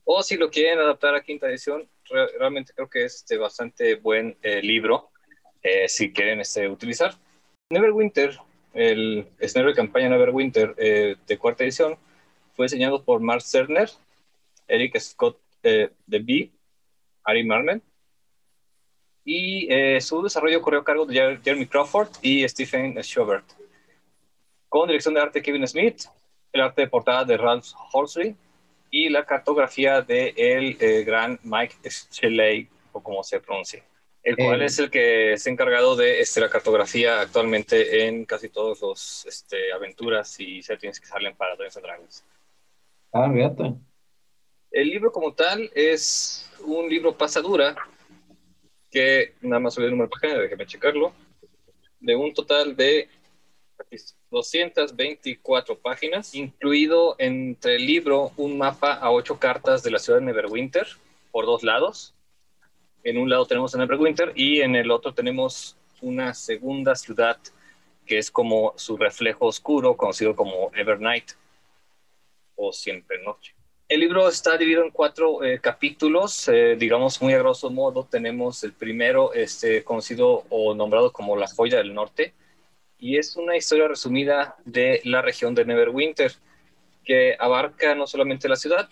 o 0.05 0.23
si 0.23 0.37
lo 0.37 0.51
quieren 0.51 0.79
adaptar 0.79 1.15
a 1.15 1.23
quinta 1.23 1.49
edición, 1.49 1.87
re- 2.11 2.29
realmente 2.39 2.73
creo 2.75 2.89
que 2.89 3.05
es 3.05 3.17
este, 3.17 3.37
bastante 3.37 3.95
buen 3.97 4.37
eh, 4.43 4.63
libro 4.63 5.11
eh, 5.63 5.89
si 5.89 6.13
quieren 6.13 6.41
este, 6.41 6.69
utilizar. 6.69 7.15
Neverwinter, 7.71 8.39
el 8.73 9.29
escenario 9.39 9.73
de 9.73 9.77
campaña 9.77 10.09
Neverwinter 10.09 10.75
eh, 10.79 11.17
de 11.27 11.39
cuarta 11.39 11.65
edición, 11.65 11.99
fue 12.55 12.65
diseñado 12.65 13.05
por 13.05 13.21
Mark 13.21 13.43
Cerner, 13.43 13.91
Eric 14.67 14.99
Scott 14.99 15.39
eh, 15.63 15.91
Ari 17.25 17.45
Marmel, 17.45 17.83
y 19.23 19.71
eh, 19.71 20.01
su 20.01 20.23
desarrollo 20.23 20.63
corrió 20.63 20.81
a 20.81 20.85
cargo 20.85 21.05
de 21.05 21.15
Jer- 21.15 21.43
Jeremy 21.45 21.67
Crawford 21.67 22.09
y 22.23 22.49
Stephen 22.49 22.97
Schubert, 23.03 23.45
con 24.71 24.89
dirección 24.89 25.13
de 25.13 25.21
arte 25.21 25.43
Kevin 25.43 25.69
Smith, 25.69 26.05
el 26.55 26.63
arte 26.63 26.81
de 26.81 26.89
portada 26.89 27.27
de 27.27 27.37
Ralph 27.37 27.67
Horsley, 27.93 28.35
y 28.91 29.11
la 29.11 29.27
cartografía 29.27 30.01
de 30.01 30.33
el 30.39 30.79
eh, 30.81 31.05
gran 31.05 31.39
Mike 31.43 31.77
Shelley, 32.11 32.67
o 32.93 33.03
como 33.03 33.23
se 33.23 33.39
pronuncia, 33.41 33.85
el 34.29 34.37
cual 34.37 34.63
Eh. 34.63 34.67
es 34.67 34.79
el 34.79 34.91
que 34.91 35.33
es 35.33 35.47
encargado 35.47 35.97
de 35.97 36.21
este, 36.21 36.41
la 36.41 36.51
cartografía 36.51 37.21
actualmente 37.21 38.07
en 38.07 38.25
casi 38.25 38.49
todos 38.49 38.81
los 38.83 39.25
este, 39.27 39.73
aventuras 39.73 40.39
y 40.39 40.63
settings 40.63 41.01
que 41.01 41.07
salen 41.07 41.35
para 41.35 41.53
Dungeons 41.53 41.77
and 41.77 41.87
Dragons. 41.87 42.25
Ah, 43.13 43.31
fíjate. 43.33 43.75
El 44.71 44.89
libro 44.89 45.11
como 45.13 45.33
tal 45.33 45.71
es 45.75 46.51
un 46.61 46.89
libro 46.91 47.17
pasadura 47.17 47.75
que 48.91 49.35
nada 49.41 49.61
más 49.61 49.75
subí 49.75 49.85
el 49.87 49.93
número 49.93 50.09
de 50.09 50.21
página, 50.21 50.41
déjeme 50.41 50.67
checarlo, 50.67 51.13
de 52.01 52.17
un 52.17 52.35
total 52.35 52.77
de 52.77 53.09
aquí 53.79 53.97
está, 53.97 54.19
224 54.31 55.79
páginas, 55.79 56.35
incluido 56.35 57.17
entre 57.19 57.77
el 57.77 57.87
libro 57.87 58.33
un 58.37 58.59
mapa 58.59 58.93
a 58.93 59.11
ocho 59.11 59.39
cartas 59.39 59.83
de 59.83 59.91
la 59.91 59.99
ciudad 59.99 60.19
de 60.19 60.27
Neverwinter 60.27 60.87
por 61.31 61.47
dos 61.47 61.63
lados. 61.63 62.15
En 63.09 63.17
un 63.17 63.31
lado 63.31 63.47
tenemos 63.47 63.75
a 63.75 63.79
Neverwinter 63.79 64.33
y 64.35 64.61
en 64.61 64.77
el 64.77 64.91
otro 64.91 65.15
tenemos 65.15 65.79
una 66.03 66.35
segunda 66.35 66.95
ciudad 66.95 67.39
que 68.05 68.19
es 68.19 68.31
como 68.31 68.75
su 68.77 68.99
reflejo 68.99 69.47
oscuro, 69.47 69.97
conocido 69.97 70.37
como 70.37 70.71
Evernight 70.75 71.31
o 72.57 72.71
Siempre 72.71 73.23
Noche. 73.23 73.55
El 73.89 74.01
libro 74.01 74.29
está 74.29 74.59
dividido 74.59 74.85
en 74.85 74.91
cuatro 74.91 75.43
eh, 75.43 75.59
capítulos, 75.59 76.49
eh, 76.49 76.77
digamos 76.79 77.23
muy 77.23 77.33
a 77.33 77.39
grosso 77.39 77.71
modo. 77.71 78.05
Tenemos 78.05 78.63
el 78.63 78.75
primero, 78.75 79.33
este, 79.33 79.83
conocido 79.85 80.45
o 80.51 80.75
nombrado 80.75 81.11
como 81.11 81.35
La 81.35 81.49
Joya 81.49 81.79
del 81.79 81.95
Norte, 81.95 82.35
y 82.99 83.17
es 83.17 83.37
una 83.37 83.57
historia 83.57 83.89
resumida 83.89 84.57
de 84.67 85.01
la 85.05 85.23
región 85.23 85.55
de 85.55 85.65
Neverwinter, 85.65 86.33
que 87.07 87.37
abarca 87.39 87.95
no 87.95 88.07
solamente 88.07 88.51
la 88.51 88.57
ciudad, 88.57 88.87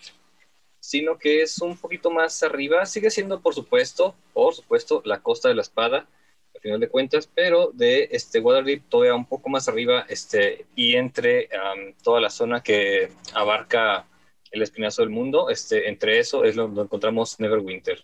sino 0.79 1.17
que 1.17 1.41
es 1.41 1.61
un 1.61 1.77
poquito 1.77 2.11
más 2.11 2.43
arriba. 2.43 2.85
Sigue 2.85 3.09
siendo, 3.09 3.41
por 3.41 3.53
supuesto, 3.53 4.15
por 4.33 4.53
supuesto, 4.53 5.01
la 5.05 5.21
Costa 5.21 5.49
de 5.49 5.55
la 5.55 5.61
Espada, 5.61 6.07
al 6.55 6.61
final 6.61 6.79
de 6.79 6.89
cuentas, 6.89 7.29
pero 7.33 7.71
de 7.73 8.09
este 8.11 8.39
Waterdeep 8.39 8.89
todavía 8.89 9.15
un 9.15 9.25
poco 9.25 9.49
más 9.49 9.67
arriba, 9.67 10.05
este, 10.09 10.65
y 10.75 10.95
entre 10.95 11.49
am, 11.55 11.93
toda 12.03 12.19
la 12.19 12.29
zona 12.29 12.63
que 12.63 13.11
abarca 13.33 14.07
el 14.51 14.61
espinazo 14.61 15.01
del 15.01 15.11
mundo, 15.11 15.49
este, 15.49 15.87
entre 15.87 16.19
eso 16.19 16.43
es 16.43 16.55
donde 16.55 16.81
encontramos 16.81 17.39
Neverwinter. 17.39 18.03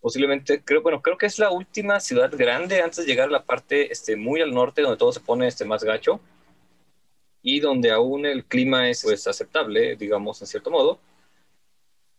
Posiblemente, 0.00 0.62
creo, 0.62 0.82
bueno, 0.82 1.00
creo 1.02 1.16
que 1.16 1.26
es 1.26 1.38
la 1.38 1.50
última 1.50 2.00
ciudad 2.00 2.30
grande 2.36 2.80
antes 2.80 2.98
de 2.98 3.06
llegar 3.06 3.28
a 3.28 3.32
la 3.32 3.44
parte 3.44 3.90
este, 3.90 4.14
muy 4.14 4.40
al 4.40 4.52
norte, 4.52 4.82
donde 4.82 4.98
todo 4.98 5.12
se 5.12 5.20
pone 5.20 5.46
este, 5.46 5.64
más 5.64 5.82
gacho, 5.82 6.20
y 7.42 7.60
donde 7.60 7.90
aún 7.92 8.26
el 8.26 8.44
clima 8.44 8.90
es 8.90 9.02
pues, 9.02 9.26
aceptable, 9.26 9.96
digamos, 9.96 10.40
en 10.40 10.48
cierto 10.48 10.70
modo, 10.70 11.00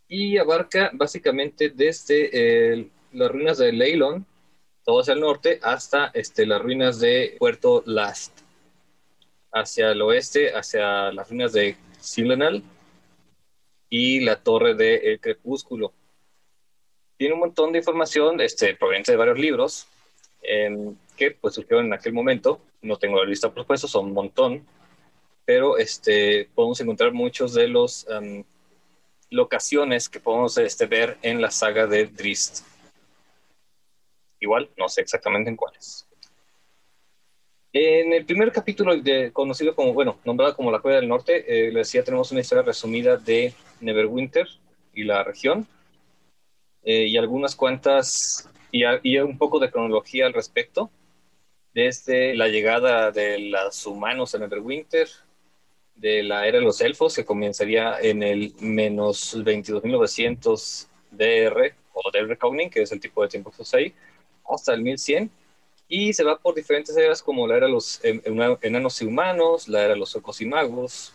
y 0.08 0.38
abarca 0.38 0.90
básicamente 0.94 1.70
desde 1.70 2.72
el- 2.74 2.92
las 3.12 3.32
ruinas 3.32 3.58
de 3.58 3.72
Leylon, 3.72 4.26
todo 4.86 5.02
hacia 5.02 5.14
el 5.14 5.20
norte, 5.20 5.60
hasta 5.62 6.12
este, 6.14 6.46
las 6.46 6.62
ruinas 6.62 7.00
de 7.00 7.36
Puerto 7.40 7.84
Last, 7.86 8.40
hacia 9.52 9.92
el 9.92 10.02
oeste, 10.02 10.52
hacia 10.56 11.12
las 11.12 11.30
ruinas 11.30 11.54
de 11.54 11.76
Silenal 12.00 12.64
y 13.90 14.22
la 14.22 14.42
torre 14.42 14.76
del 14.76 15.20
crepúsculo. 15.20 15.94
Tiene 17.18 17.34
un 17.34 17.40
montón 17.40 17.72
de 17.72 17.80
información 17.80 18.40
este, 18.42 18.76
proveniente 18.76 19.12
de 19.12 19.18
varios 19.18 19.40
libros 19.40 19.88
em, 20.42 20.96
que 21.16 21.32
pues, 21.32 21.56
surgieron 21.56 21.88
en 21.88 21.94
aquel 21.94 22.14
momento. 22.14 22.62
No 22.82 22.98
tengo 22.98 23.18
la 23.18 23.28
lista, 23.28 23.50
por 23.50 23.64
supuesto, 23.64 23.88
son 23.88 24.06
un 24.08 24.14
montón, 24.14 24.66
pero 25.44 25.78
este, 25.78 26.48
podemos 26.54 26.80
encontrar 26.80 27.12
muchos 27.12 27.54
de 27.54 27.68
los 27.68 28.08
em, 28.10 28.44
locaciones 29.30 30.10
que 30.10 30.20
podemos 30.20 30.58
este, 30.58 30.86
ver 30.86 31.18
en 31.22 31.42
la 31.42 31.52
saga 31.52 31.86
de 31.88 32.06
Drist. 32.08 32.66
Igual, 34.40 34.70
no 34.78 34.88
sé 34.88 35.02
exactamente 35.02 35.50
en 35.50 35.56
cuáles. 35.56 36.08
En 37.74 38.14
el 38.14 38.26
primer 38.26 38.52
capítulo, 38.52 38.96
de, 38.96 39.32
conocido 39.32 39.76
como, 39.76 39.94
bueno, 39.94 40.20
nombrado 40.26 40.56
como 40.56 40.72
La 40.72 40.80
Cueva 40.80 41.00
del 41.00 41.08
Norte, 41.10 41.46
eh, 41.48 41.72
les 41.72 41.88
decía, 41.88 42.04
tenemos 42.04 42.32
una 42.32 42.42
historia 42.42 42.64
resumida 42.64 43.18
de 43.18 43.54
Neverwinter 43.82 44.48
y 44.94 45.04
la 45.04 45.24
región, 45.24 45.68
eh, 46.84 47.06
y 47.08 47.18
algunas 47.18 47.56
cuantas, 47.56 48.50
y, 48.72 48.84
a- 48.84 49.00
y 49.04 49.18
un 49.20 49.38
poco 49.38 49.60
de 49.60 49.70
cronología 49.70 50.26
al 50.26 50.34
respecto, 50.34 50.90
desde 51.74 52.34
la 52.36 52.48
llegada 52.48 53.12
de 53.12 53.38
los 53.40 53.86
humanos 53.86 54.34
a 54.34 54.40
Neverwinter, 54.40 55.08
de 55.98 56.24
la 56.24 56.48
era 56.48 56.60
de 56.60 56.64
los 56.64 56.80
elfos, 56.82 57.16
que 57.16 57.26
comenzaría 57.26 58.00
en 58.00 58.24
el 58.24 58.54
menos 58.60 59.36
22.900 59.44 60.88
DR, 61.12 61.74
o 61.94 62.12
DR 62.12 62.28
Reckoning, 62.28 62.70
que 62.70 62.84
es 62.84 62.92
el 62.92 63.00
tipo 63.00 63.22
de 63.24 63.30
tiempo 63.30 63.52
que 63.52 63.62
usa 63.64 63.80
ahí, 63.80 63.94
hasta 64.50 64.74
el 64.74 64.82
1100, 64.82 65.30
y 65.90 66.14
se 66.14 66.24
va 66.24 66.38
por 66.38 66.54
diferentes 66.54 66.96
eras 66.96 67.22
como 67.24 67.48
la 67.48 67.58
era 67.58 67.66
de 67.66 67.72
los 67.72 68.04
en- 68.04 68.22
en- 68.26 68.58
enanos 68.62 69.02
y 69.02 69.06
humanos, 69.06 69.68
la 69.68 69.84
era 69.84 69.94
de 69.94 70.00
los 70.00 70.16
orcos 70.16 70.40
y 70.42 70.46
magos, 70.46 71.14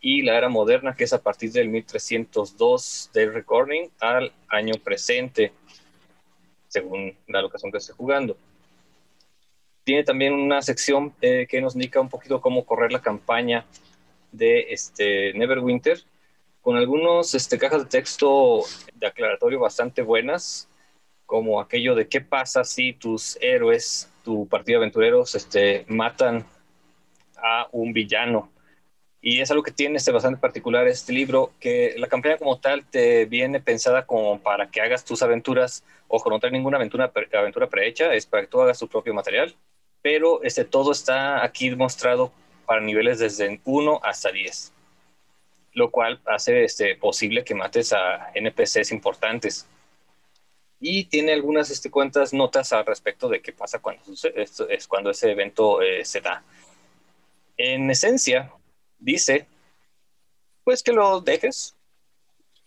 y 0.00 0.22
la 0.22 0.38
era 0.38 0.48
moderna, 0.48 0.94
que 0.94 1.04
es 1.04 1.12
a 1.12 1.20
partir 1.22 1.50
del 1.50 1.68
1302 1.68 3.10
del 3.12 3.34
recording 3.34 3.88
al 3.98 4.32
año 4.48 4.74
presente, 4.84 5.52
según 6.68 7.16
la 7.26 7.42
locación 7.42 7.72
que 7.72 7.78
esté 7.78 7.92
jugando. 7.94 8.36
Tiene 9.82 10.04
también 10.04 10.34
una 10.34 10.60
sección 10.62 11.14
eh, 11.22 11.46
que 11.48 11.60
nos 11.60 11.74
indica 11.74 11.98
un 12.00 12.10
poquito 12.10 12.40
cómo 12.40 12.64
correr 12.64 12.92
la 12.92 13.00
campaña 13.00 13.64
de 14.32 14.72
este 14.72 15.32
Neverwinter, 15.34 16.02
con 16.60 16.76
algunos 16.76 17.34
este, 17.34 17.58
cajas 17.58 17.84
de 17.84 17.88
texto 17.88 18.62
de 18.94 19.06
aclaratorio 19.06 19.60
bastante 19.60 20.02
buenas, 20.02 20.68
como 21.26 21.60
aquello 21.60 21.94
de 21.94 22.08
qué 22.08 22.20
pasa 22.20 22.64
si 22.64 22.92
tus 22.92 23.38
héroes, 23.40 24.10
tu 24.24 24.46
partido 24.48 24.78
de 24.78 24.84
aventureros, 24.84 25.34
este, 25.34 25.84
matan 25.88 26.44
a 27.36 27.68
un 27.72 27.92
villano. 27.92 28.50
Y 29.20 29.40
es 29.40 29.50
algo 29.50 29.62
que 29.62 29.72
tiene 29.72 29.96
este 29.96 30.12
bastante 30.12 30.40
particular 30.40 30.86
este 30.86 31.12
libro, 31.12 31.52
que 31.60 31.94
la 31.98 32.06
campaña 32.06 32.38
como 32.38 32.58
tal 32.58 32.84
te 32.84 33.24
viene 33.24 33.60
pensada 33.60 34.06
como 34.06 34.40
para 34.40 34.70
que 34.70 34.80
hagas 34.80 35.04
tus 35.04 35.22
aventuras, 35.22 35.84
ojo, 36.06 36.30
no 36.30 36.38
trae 36.38 36.52
ninguna 36.52 36.76
aventura, 36.76 37.12
aventura 37.34 37.68
prehecha, 37.68 38.14
es 38.14 38.26
para 38.26 38.42
que 38.42 38.48
tú 38.48 38.60
hagas 38.60 38.78
tu 38.78 38.88
propio 38.88 39.12
material, 39.14 39.54
pero 40.02 40.42
este, 40.42 40.64
todo 40.64 40.92
está 40.92 41.44
aquí 41.44 41.74
mostrado 41.74 42.32
para 42.68 42.82
niveles 42.82 43.18
desde 43.18 43.60
1 43.64 44.00
hasta 44.04 44.30
10, 44.30 44.72
lo 45.72 45.90
cual 45.90 46.20
hace 46.26 46.64
este, 46.64 46.94
posible 46.96 47.42
que 47.44 47.54
mates 47.54 47.94
a 47.94 48.30
NPCs 48.34 48.92
importantes 48.92 49.66
y 50.80 51.06
tiene 51.06 51.32
algunas 51.32 51.70
este, 51.70 51.90
notas 52.34 52.72
al 52.74 52.84
respecto 52.84 53.26
de 53.30 53.40
qué 53.40 53.52
pasa 53.52 53.78
cuando, 53.78 54.02
esto 54.12 54.68
es 54.68 54.86
cuando 54.86 55.10
ese 55.10 55.30
evento 55.32 55.80
eh, 55.80 56.04
se 56.04 56.20
da. 56.20 56.44
En 57.56 57.90
esencia, 57.90 58.52
dice, 58.98 59.46
pues 60.62 60.82
que 60.82 60.92
lo 60.92 61.22
dejes. 61.22 61.74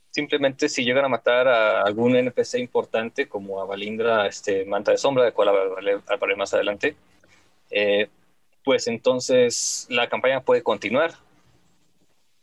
Simplemente 0.10 0.67
si 0.67 0.84
llegan 0.84 1.05
a 1.05 1.10
matar 1.10 1.48
a 1.48 1.84
algún 1.84 2.15
NPC 2.17 2.55
importante, 2.55 3.29
como 3.29 3.62
a 3.62 3.65
Valindra, 3.65 4.25
este, 4.25 4.65
Manta 4.65 4.91
de 4.91 4.98
Sombra, 4.98 5.24
de 5.24 5.31
cual 5.31 5.50
hablaré 5.50 6.36
más 6.36 6.53
adelante, 6.53 6.96
eh, 7.70 8.10
pues 8.63 8.87
entonces 8.87 9.87
la 9.89 10.09
campaña 10.09 10.41
puede 10.41 10.63
continuar. 10.63 11.13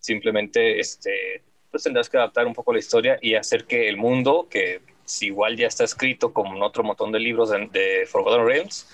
Simplemente 0.01 0.79
este, 0.79 1.43
pues 1.71 1.83
tendrás 1.83 2.09
que 2.09 2.17
adaptar 2.17 2.47
un 2.47 2.55
poco 2.55 2.73
la 2.73 2.79
historia 2.79 3.19
y 3.21 3.35
hacer 3.35 3.65
que 3.65 3.89
el 3.89 3.97
mundo, 3.97 4.49
que 4.51 4.81
si 5.05 5.27
igual 5.27 5.57
ya 5.57 5.67
está 5.67 5.85
escrito 5.85 6.33
como 6.33 6.57
en 6.57 6.63
otro 6.63 6.83
montón 6.83 7.13
de 7.13 7.21
libros 7.21 7.51
de, 7.51 7.69
de 7.73 8.07
Forgotten 8.07 8.47
Realms, 8.47 8.89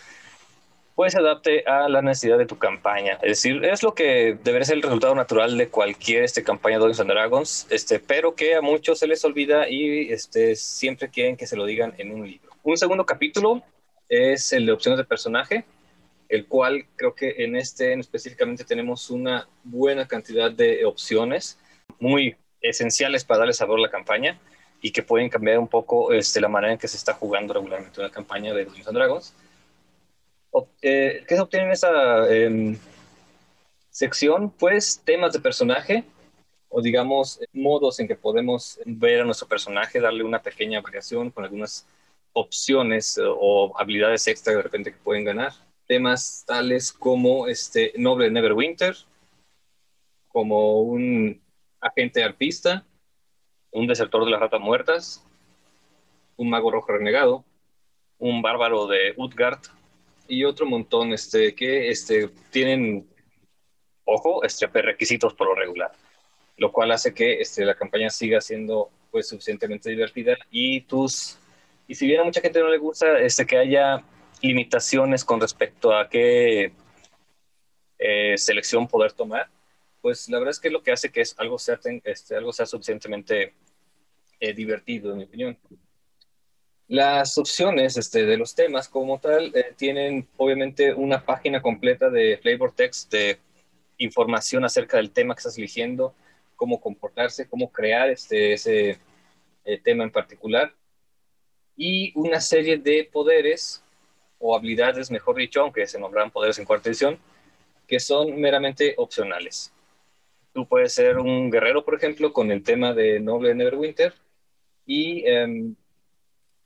pues 0.94 1.12
se 1.12 1.18
adapte 1.18 1.64
a 1.66 1.88
la 1.88 2.02
necesidad 2.02 2.38
de 2.38 2.46
tu 2.46 2.56
campaña. 2.56 3.14
Es 3.14 3.42
decir, 3.42 3.64
es 3.64 3.82
lo 3.82 3.94
que 3.94 4.38
debería 4.44 4.64
ser 4.64 4.76
el 4.76 4.82
resultado 4.82 5.14
natural 5.14 5.58
de 5.58 5.68
cualquier 5.68 6.22
este, 6.22 6.44
campaña 6.44 6.78
de 6.78 6.84
Dungeons 6.84 7.08
Dragons, 7.08 7.66
este, 7.70 7.98
pero 7.98 8.34
que 8.34 8.54
a 8.54 8.60
muchos 8.60 9.00
se 9.00 9.08
les 9.08 9.24
olvida 9.24 9.68
y 9.68 10.12
este, 10.12 10.54
siempre 10.54 11.08
quieren 11.08 11.36
que 11.36 11.46
se 11.46 11.56
lo 11.56 11.64
digan 11.64 11.94
en 11.98 12.14
un 12.14 12.26
libro. 12.26 12.52
Un 12.62 12.76
segundo 12.76 13.04
capítulo 13.04 13.62
es 14.08 14.52
el 14.52 14.66
de 14.66 14.72
opciones 14.72 14.98
de 14.98 15.04
personaje, 15.04 15.64
el 16.34 16.46
cual 16.46 16.86
creo 16.96 17.14
que 17.14 17.34
en 17.44 17.56
este 17.56 17.92
en 17.92 18.00
específicamente 18.00 18.64
tenemos 18.64 19.10
una 19.10 19.48
buena 19.62 20.06
cantidad 20.06 20.50
de 20.50 20.84
opciones 20.84 21.58
muy 21.98 22.36
esenciales 22.60 23.24
para 23.24 23.40
darle 23.40 23.52
sabor 23.54 23.78
a 23.78 23.82
la 23.82 23.90
campaña 23.90 24.38
y 24.80 24.90
que 24.90 25.02
pueden 25.02 25.28
cambiar 25.28 25.58
un 25.58 25.68
poco 25.68 26.12
este, 26.12 26.40
la 26.40 26.48
manera 26.48 26.72
en 26.72 26.78
que 26.78 26.88
se 26.88 26.96
está 26.96 27.14
jugando 27.14 27.54
regularmente 27.54 28.00
una 28.00 28.10
campaña 28.10 28.52
de 28.52 28.64
Dungeons 28.64 28.88
and 28.88 28.96
Dragons. 28.96 29.34
Eh, 30.82 31.24
¿Qué 31.26 31.34
se 31.34 31.40
obtiene 31.40 31.66
en 31.66 31.72
esa 31.72 32.32
em, 32.32 32.78
sección? 33.90 34.50
Pues 34.50 35.00
temas 35.04 35.32
de 35.32 35.40
personaje 35.40 36.04
o 36.68 36.82
digamos 36.82 37.40
modos 37.52 38.00
en 38.00 38.08
que 38.08 38.16
podemos 38.16 38.80
ver 38.84 39.20
a 39.20 39.24
nuestro 39.24 39.46
personaje, 39.46 40.00
darle 40.00 40.24
una 40.24 40.42
pequeña 40.42 40.80
variación 40.80 41.30
con 41.30 41.44
algunas 41.44 41.86
opciones 42.32 43.16
eh, 43.16 43.22
o 43.24 43.72
habilidades 43.78 44.26
extra 44.26 44.54
de 44.54 44.62
repente 44.62 44.92
que 44.92 44.98
pueden 44.98 45.24
ganar. 45.24 45.52
Temas 45.86 46.44
tales 46.46 46.92
como 46.92 47.46
este 47.46 47.92
Noble 47.96 48.30
Neverwinter, 48.30 48.96
como 50.28 50.80
un 50.80 51.42
agente 51.80 52.24
arpista, 52.24 52.84
un 53.70 53.86
desertor 53.86 54.24
de 54.24 54.30
las 54.30 54.40
ratas 54.40 54.60
muertas, 54.60 55.26
un 56.36 56.50
mago 56.50 56.70
rojo 56.70 56.92
renegado, 56.92 57.44
un 58.18 58.42
bárbaro 58.42 58.86
de 58.86 59.14
Utgard 59.16 59.60
y 60.26 60.44
otro 60.44 60.66
montón 60.66 61.12
este, 61.12 61.54
que 61.54 61.90
este, 61.90 62.30
tienen, 62.50 63.06
ojo, 64.04 64.42
este, 64.44 64.66
requisitos 64.66 65.34
por 65.34 65.48
lo 65.48 65.54
regular, 65.54 65.92
lo 66.56 66.72
cual 66.72 66.92
hace 66.92 67.12
que 67.12 67.40
este, 67.40 67.64
la 67.64 67.74
campaña 67.74 68.10
siga 68.10 68.40
siendo 68.40 68.90
pues 69.10 69.28
suficientemente 69.28 69.90
divertida 69.90 70.36
y 70.50 70.80
tus 70.80 71.38
y 71.86 71.94
si 71.94 72.06
bien 72.06 72.20
a 72.20 72.24
mucha 72.24 72.40
gente 72.40 72.60
no 72.60 72.68
le 72.68 72.78
gusta 72.78 73.20
este 73.20 73.46
que 73.46 73.58
haya 73.58 74.02
limitaciones 74.44 75.24
con 75.24 75.40
respecto 75.40 75.94
a 75.96 76.08
qué 76.08 76.72
eh, 77.98 78.36
selección 78.36 78.86
poder 78.86 79.12
tomar, 79.12 79.48
pues 80.02 80.28
la 80.28 80.38
verdad 80.38 80.50
es 80.50 80.60
que 80.60 80.70
lo 80.70 80.82
que 80.82 80.92
hace 80.92 81.10
que 81.10 81.22
es 81.22 81.34
algo 81.38 81.58
sea, 81.58 81.80
este, 82.04 82.36
algo 82.36 82.52
sea 82.52 82.66
suficientemente 82.66 83.54
eh, 84.40 84.52
divertido, 84.52 85.12
en 85.12 85.18
mi 85.18 85.24
opinión. 85.24 85.58
Las 86.88 87.38
opciones 87.38 87.96
este, 87.96 88.26
de 88.26 88.36
los 88.36 88.54
temas 88.54 88.88
como 88.88 89.18
tal 89.18 89.50
eh, 89.56 89.72
tienen 89.78 90.28
obviamente 90.36 90.92
una 90.92 91.24
página 91.24 91.62
completa 91.62 92.10
de 92.10 92.36
flavor 92.36 92.72
text 92.72 93.10
de 93.10 93.38
información 93.96 94.64
acerca 94.66 94.98
del 94.98 95.10
tema 95.10 95.34
que 95.34 95.38
estás 95.38 95.56
eligiendo, 95.56 96.14
cómo 96.54 96.80
comportarse, 96.82 97.48
cómo 97.48 97.72
crear 97.72 98.10
este, 98.10 98.52
ese 98.52 98.98
tema 99.82 100.04
en 100.04 100.10
particular 100.10 100.74
y 101.76 102.12
una 102.14 102.40
serie 102.40 102.76
de 102.76 103.08
poderes 103.10 103.83
o 104.38 104.56
habilidades, 104.56 105.10
mejor 105.10 105.36
dicho, 105.36 105.60
aunque 105.62 105.86
se 105.86 105.98
nombran 105.98 106.30
poderes 106.30 106.58
en 106.58 106.64
cuarta 106.64 106.88
edición, 106.88 107.18
que 107.86 108.00
son 108.00 108.40
meramente 108.40 108.94
opcionales. 108.96 109.72
Tú 110.52 110.66
puedes 110.66 110.94
ser 110.94 111.18
un 111.18 111.50
guerrero, 111.50 111.84
por 111.84 111.94
ejemplo, 111.96 112.32
con 112.32 112.50
el 112.50 112.62
tema 112.62 112.92
de 112.94 113.20
Noble 113.20 113.54
Neverwinter 113.54 114.14
y 114.86 115.26
em, 115.26 115.74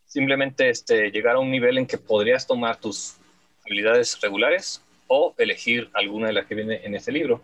simplemente 0.05 0.69
este, 0.69 1.11
llegar 1.11 1.37
a 1.37 1.39
un 1.39 1.51
nivel 1.51 1.79
en 1.79 1.87
que 1.87 1.99
podrías 1.99 2.47
tomar 2.47 2.79
tus 2.79 3.17
habilidades 3.65 4.21
regulares 4.21 4.83
o 5.07 5.35
elegir 5.39 5.91
alguna 5.95 6.29
de 6.29 6.35
las 6.35 6.47
que 6.47 6.55
viene 6.55 6.85
en 6.85 6.95
este 6.95 7.13
libro, 7.13 7.41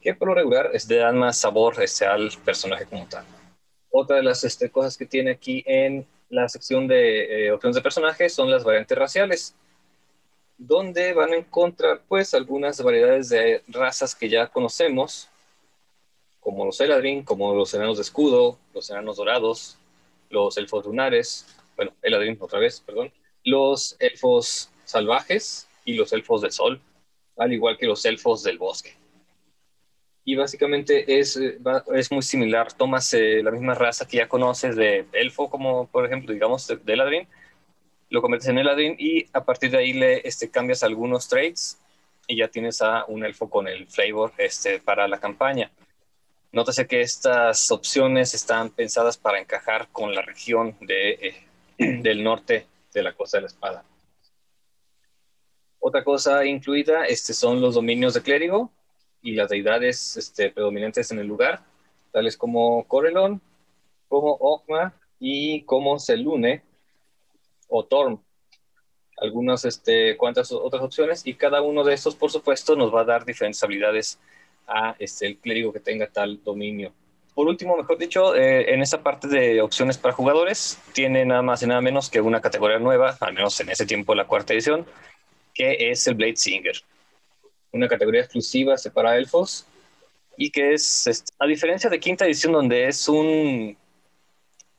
que 0.00 0.14
por 0.14 0.28
lo 0.28 0.34
regular 0.34 0.70
es 0.72 0.86
de 0.86 0.96
dar 0.96 1.14
más 1.14 1.38
sabor 1.38 1.82
este, 1.82 2.06
al 2.06 2.30
personaje 2.44 2.86
como 2.86 3.06
tal. 3.06 3.24
Otra 3.90 4.16
de 4.16 4.22
las 4.22 4.44
este, 4.44 4.70
cosas 4.70 4.96
que 4.96 5.06
tiene 5.06 5.32
aquí 5.32 5.62
en 5.66 6.06
la 6.32 6.48
sección 6.48 6.88
de 6.88 7.46
eh, 7.46 7.52
opciones 7.52 7.76
de 7.76 7.82
personajes 7.82 8.34
son 8.34 8.50
las 8.50 8.64
variantes 8.64 8.96
raciales, 8.96 9.54
donde 10.56 11.12
van 11.12 11.34
a 11.34 11.36
encontrar 11.36 12.00
pues 12.08 12.32
algunas 12.32 12.82
variedades 12.82 13.28
de 13.28 13.62
razas 13.68 14.14
que 14.14 14.30
ya 14.30 14.46
conocemos, 14.46 15.28
como 16.40 16.64
los 16.64 16.80
Eladrin, 16.80 17.22
como 17.22 17.54
los 17.54 17.74
enanos 17.74 17.98
de 17.98 18.02
escudo, 18.02 18.58
los 18.72 18.88
enanos 18.88 19.18
dorados, 19.18 19.76
los 20.30 20.56
elfos 20.56 20.86
lunares, 20.86 21.46
bueno, 21.76 21.92
Eladrin 22.00 22.38
otra 22.40 22.58
vez, 22.58 22.80
perdón, 22.80 23.12
los 23.44 23.94
elfos 23.98 24.70
salvajes 24.86 25.68
y 25.84 25.94
los 25.94 26.14
elfos 26.14 26.40
del 26.40 26.52
sol, 26.52 26.80
al 27.36 27.52
igual 27.52 27.76
que 27.76 27.86
los 27.86 28.02
elfos 28.06 28.42
del 28.42 28.56
bosque 28.56 29.01
y 30.24 30.36
básicamente 30.36 31.18
es, 31.18 31.36
eh, 31.36 31.58
es 31.94 32.12
muy 32.12 32.22
similar. 32.22 32.72
Tomas 32.72 33.12
eh, 33.14 33.42
la 33.42 33.50
misma 33.50 33.74
raza 33.74 34.06
que 34.06 34.18
ya 34.18 34.28
conoces 34.28 34.76
de 34.76 35.06
elfo, 35.12 35.50
como 35.50 35.86
por 35.88 36.06
ejemplo, 36.06 36.32
digamos, 36.32 36.66
de, 36.66 37.26
lo 38.10 38.20
conviertes 38.20 38.48
en 38.48 38.58
Eladrin 38.58 38.94
y 38.98 39.26
a 39.32 39.44
partir 39.44 39.70
de 39.70 39.78
ahí 39.78 39.92
le 39.94 40.26
este, 40.26 40.50
cambias 40.50 40.82
algunos 40.82 41.28
traits 41.28 41.78
y 42.26 42.36
ya 42.36 42.48
tienes 42.48 42.82
a 42.82 43.04
un 43.06 43.24
elfo 43.24 43.48
con 43.48 43.66
el 43.66 43.86
flavor 43.88 44.32
este, 44.38 44.78
para 44.80 45.08
la 45.08 45.18
campaña. 45.18 45.70
Nótese 46.52 46.86
que 46.86 47.00
estas 47.00 47.70
opciones 47.70 48.34
están 48.34 48.70
pensadas 48.70 49.16
para 49.16 49.40
encajar 49.40 49.88
con 49.90 50.14
la 50.14 50.20
región 50.20 50.76
de, 50.82 51.12
eh, 51.12 51.46
del 52.02 52.22
norte 52.22 52.66
de 52.92 53.02
la 53.02 53.14
Costa 53.14 53.38
de 53.38 53.42
la 53.42 53.46
Espada. 53.46 53.84
Otra 55.80 56.04
cosa 56.04 56.44
incluida 56.44 57.06
este, 57.06 57.32
son 57.32 57.60
los 57.60 57.74
dominios 57.74 58.14
de 58.14 58.22
clérigo, 58.22 58.70
y 59.22 59.32
las 59.32 59.48
deidades 59.48 60.16
este, 60.16 60.50
predominantes 60.50 61.10
en 61.12 61.20
el 61.20 61.26
lugar, 61.26 61.62
tales 62.10 62.36
como 62.36 62.84
Corelon, 62.84 63.40
como 64.08 64.32
Okma 64.32 64.94
y 65.18 65.62
como 65.62 65.98
Selune 65.98 66.62
o 67.68 67.84
Torm. 67.84 68.20
Algunas 69.16 69.64
este, 69.64 70.16
cuantas 70.16 70.50
otras 70.50 70.82
opciones 70.82 71.26
y 71.26 71.34
cada 71.34 71.62
uno 71.62 71.84
de 71.84 71.94
estos, 71.94 72.16
por 72.16 72.30
supuesto, 72.30 72.74
nos 72.74 72.92
va 72.92 73.02
a 73.02 73.04
dar 73.04 73.24
diferentes 73.24 73.62
habilidades 73.62 74.18
a 74.66 74.96
este, 74.98 75.26
el 75.26 75.38
clérigo 75.38 75.72
que 75.72 75.80
tenga 75.80 76.08
tal 76.08 76.42
dominio. 76.42 76.92
Por 77.34 77.46
último, 77.46 77.76
mejor 77.76 77.96
dicho, 77.96 78.34
eh, 78.34 78.74
en 78.74 78.82
esta 78.82 79.02
parte 79.02 79.28
de 79.28 79.62
opciones 79.62 79.96
para 79.96 80.12
jugadores, 80.12 80.78
tiene 80.92 81.24
nada 81.24 81.40
más 81.40 81.62
y 81.62 81.66
nada 81.66 81.80
menos 81.80 82.10
que 82.10 82.20
una 82.20 82.40
categoría 82.40 82.78
nueva, 82.78 83.16
al 83.20 83.32
menos 83.32 83.58
en 83.60 83.70
ese 83.70 83.86
tiempo 83.86 84.14
la 84.14 84.26
cuarta 84.26 84.52
edición, 84.52 84.84
que 85.54 85.90
es 85.90 86.06
el 86.06 86.14
Blade 86.14 86.36
Singer 86.36 86.82
una 87.72 87.88
categoría 87.88 88.20
exclusiva 88.20 88.76
para 88.92 89.16
elfos 89.16 89.66
y 90.36 90.50
que 90.50 90.74
es, 90.74 91.06
este, 91.06 91.32
a 91.38 91.46
diferencia 91.46 91.90
de 91.90 92.00
quinta 92.00 92.24
edición 92.24 92.52
donde 92.52 92.86
es 92.86 93.08
un, 93.08 93.76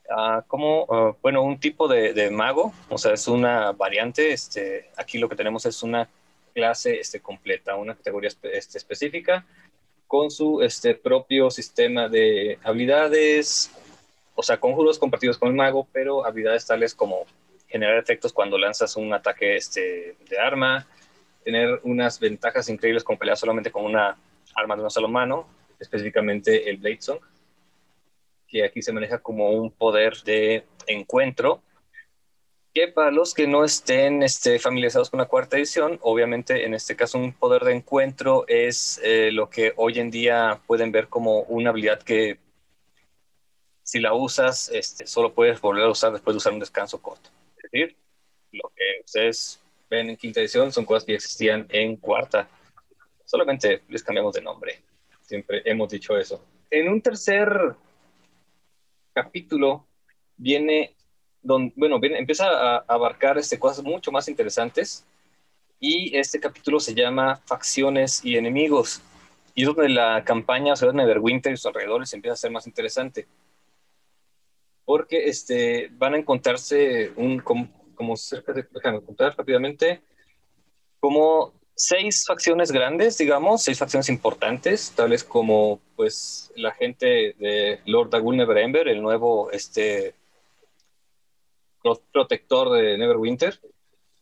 ah, 0.10 0.44
como, 0.48 0.86
ah, 0.90 1.16
bueno, 1.22 1.44
un 1.44 1.60
tipo 1.60 1.88
de, 1.88 2.30
mago, 2.32 2.74
o 2.90 2.98
sea, 2.98 3.14
es 3.14 3.28
una 3.28 3.72
variante, 3.72 4.32
este, 4.32 4.90
aquí 4.96 5.18
lo 5.18 5.30
que 5.30 5.36
tenemos 5.36 5.66
es 5.66 5.84
una 5.84 6.08
clase 6.54 7.00
este, 7.00 7.20
completa, 7.20 7.76
una 7.76 7.96
categoría 7.96 8.30
este, 8.30 8.78
específica 8.78 9.46
con 10.08 10.30
su 10.30 10.62
este, 10.62 10.94
propio 10.94 11.50
sistema 11.50 12.08
de 12.08 12.60
habilidades, 12.64 13.72
o 14.36 14.44
sea, 14.44 14.60
conjuros 14.60 15.00
compartidos 15.00 15.38
con 15.38 15.50
el 15.50 15.56
mago, 15.56 15.88
pero 15.92 16.26
habilidades 16.26 16.68
tales 16.68 16.94
como 16.94 17.26
generar 17.68 17.98
efectos 17.98 18.32
cuando 18.32 18.60
lanzas 18.60 18.96
un 18.96 19.12
ataque 19.14 19.56
este, 19.56 20.16
de 20.30 20.40
arma, 20.40 20.86
tener 21.44 21.80
unas 21.84 22.20
ventajas 22.20 22.70
increíbles 22.70 23.04
con 23.04 23.18
pelear 23.18 23.38
solamente 23.38 23.72
con 23.72 23.86
una 23.86 24.18
arma 24.56 24.76
de 24.76 24.82
una 24.82 24.90
sola 24.90 25.08
mano, 25.08 25.48
específicamente 25.80 26.70
el 26.70 26.78
Blade 26.78 27.02
Song, 27.02 27.20
que 28.48 28.64
aquí 28.64 28.82
se 28.82 28.94
maneja 28.94 29.20
como 29.20 29.52
un 29.52 29.72
poder 29.72 30.18
de 30.24 30.66
encuentro, 30.88 31.62
que 32.74 32.88
para 32.88 33.12
los 33.12 33.34
que 33.34 33.48
no 33.48 33.64
estén 33.64 34.24
este, 34.24 34.58
familiarizados 34.58 35.10
con 35.10 35.20
la 35.20 35.28
cuarta 35.28 35.58
edición, 35.58 36.00
obviamente 36.02 36.66
en 36.66 36.74
este 36.74 36.96
caso 36.96 37.20
un 37.20 37.34
poder 37.34 37.64
de 37.64 37.74
encuentro 37.74 38.46
es 38.48 39.00
eh, 39.04 39.32
lo 39.32 39.50
que 39.50 39.74
hoy 39.76 40.00
en 40.00 40.10
día 40.10 40.60
pueden 40.66 40.92
ver 40.92 41.08
como 41.08 41.42
una 41.42 41.70
habilidad 41.70 42.02
que 42.02 42.40
si 43.84 44.00
la 44.00 44.14
usas, 44.14 44.70
este, 44.70 45.06
solo 45.06 45.34
puedes 45.34 45.62
volver 45.62 45.84
a 45.84 45.92
usar 45.92 46.14
después 46.14 46.34
de 46.34 46.38
usar 46.38 46.54
un 46.54 46.60
descanso 46.60 47.02
corto. 47.02 47.30
Es 47.58 47.70
decir, 47.72 47.96
lo 48.52 48.72
que 48.76 49.02
ustedes 49.06 49.63
en 50.00 50.16
quinta 50.18 50.40
edición 50.40 50.72
son 50.72 50.86
cosas 50.86 51.06
que 51.06 51.16
existían 51.16 51.66
en 51.70 51.98
cuarta. 51.98 52.48
Solamente 53.26 53.84
les 53.88 54.04
cambiamos 54.04 54.34
de 54.34 54.42
nombre. 54.42 54.82
Siempre 55.22 55.62
hemos 55.66 55.90
dicho 55.90 56.18
eso. 56.18 56.44
En 56.70 56.90
un 56.90 57.02
tercer 57.02 57.76
capítulo 59.14 59.86
viene, 60.38 60.96
donde, 61.42 61.74
bueno, 61.76 62.00
viene, 62.00 62.20
empieza 62.20 62.48
a 62.48 62.78
abarcar 62.88 63.38
este, 63.38 63.60
cosas 63.60 63.84
mucho 63.84 64.12
más 64.12 64.28
interesantes 64.28 65.06
y 65.80 66.16
este 66.18 66.40
capítulo 66.40 66.80
se 66.80 66.96
llama 66.96 67.42
Facciones 67.46 68.24
y 68.24 68.38
Enemigos. 68.38 69.02
Y 69.54 69.64
es 69.64 69.68
donde 69.68 69.90
la 69.90 70.24
campaña, 70.24 70.76
sea, 70.76 70.92
Neverwinter 70.94 71.52
y 71.52 71.58
sus 71.58 71.66
alrededores 71.66 72.14
empieza 72.14 72.34
a 72.34 72.38
ser 72.38 72.52
más 72.52 72.66
interesante. 72.68 73.28
Porque 74.86 75.28
este, 75.28 75.90
van 75.94 76.14
a 76.14 76.18
encontrarse 76.18 77.12
un, 77.18 77.44
como 77.94 78.16
cerca 78.18 78.54
de, 78.54 78.66
déjame 78.72 79.02
contar 79.02 79.36
rápidamente, 79.38 80.02
como 81.00 81.54
seis 81.76 82.26
facciones 82.26 82.72
grandes, 82.72 83.18
digamos, 83.18 83.64
seis 83.64 83.78
facciones 83.80 84.10
importantes, 84.10 84.92
tales 84.96 85.24
como 85.24 85.80
pues 85.96 86.52
la 86.56 86.72
gente 86.72 87.36
de 87.40 87.80
Lord 87.86 88.12
Dagul 88.12 88.38
Neverember, 88.38 88.88
el 88.88 89.02
nuevo 89.02 89.52
este 89.52 90.16
protector 92.12 92.72
de 92.72 92.98
Neverwinter, 92.98 93.60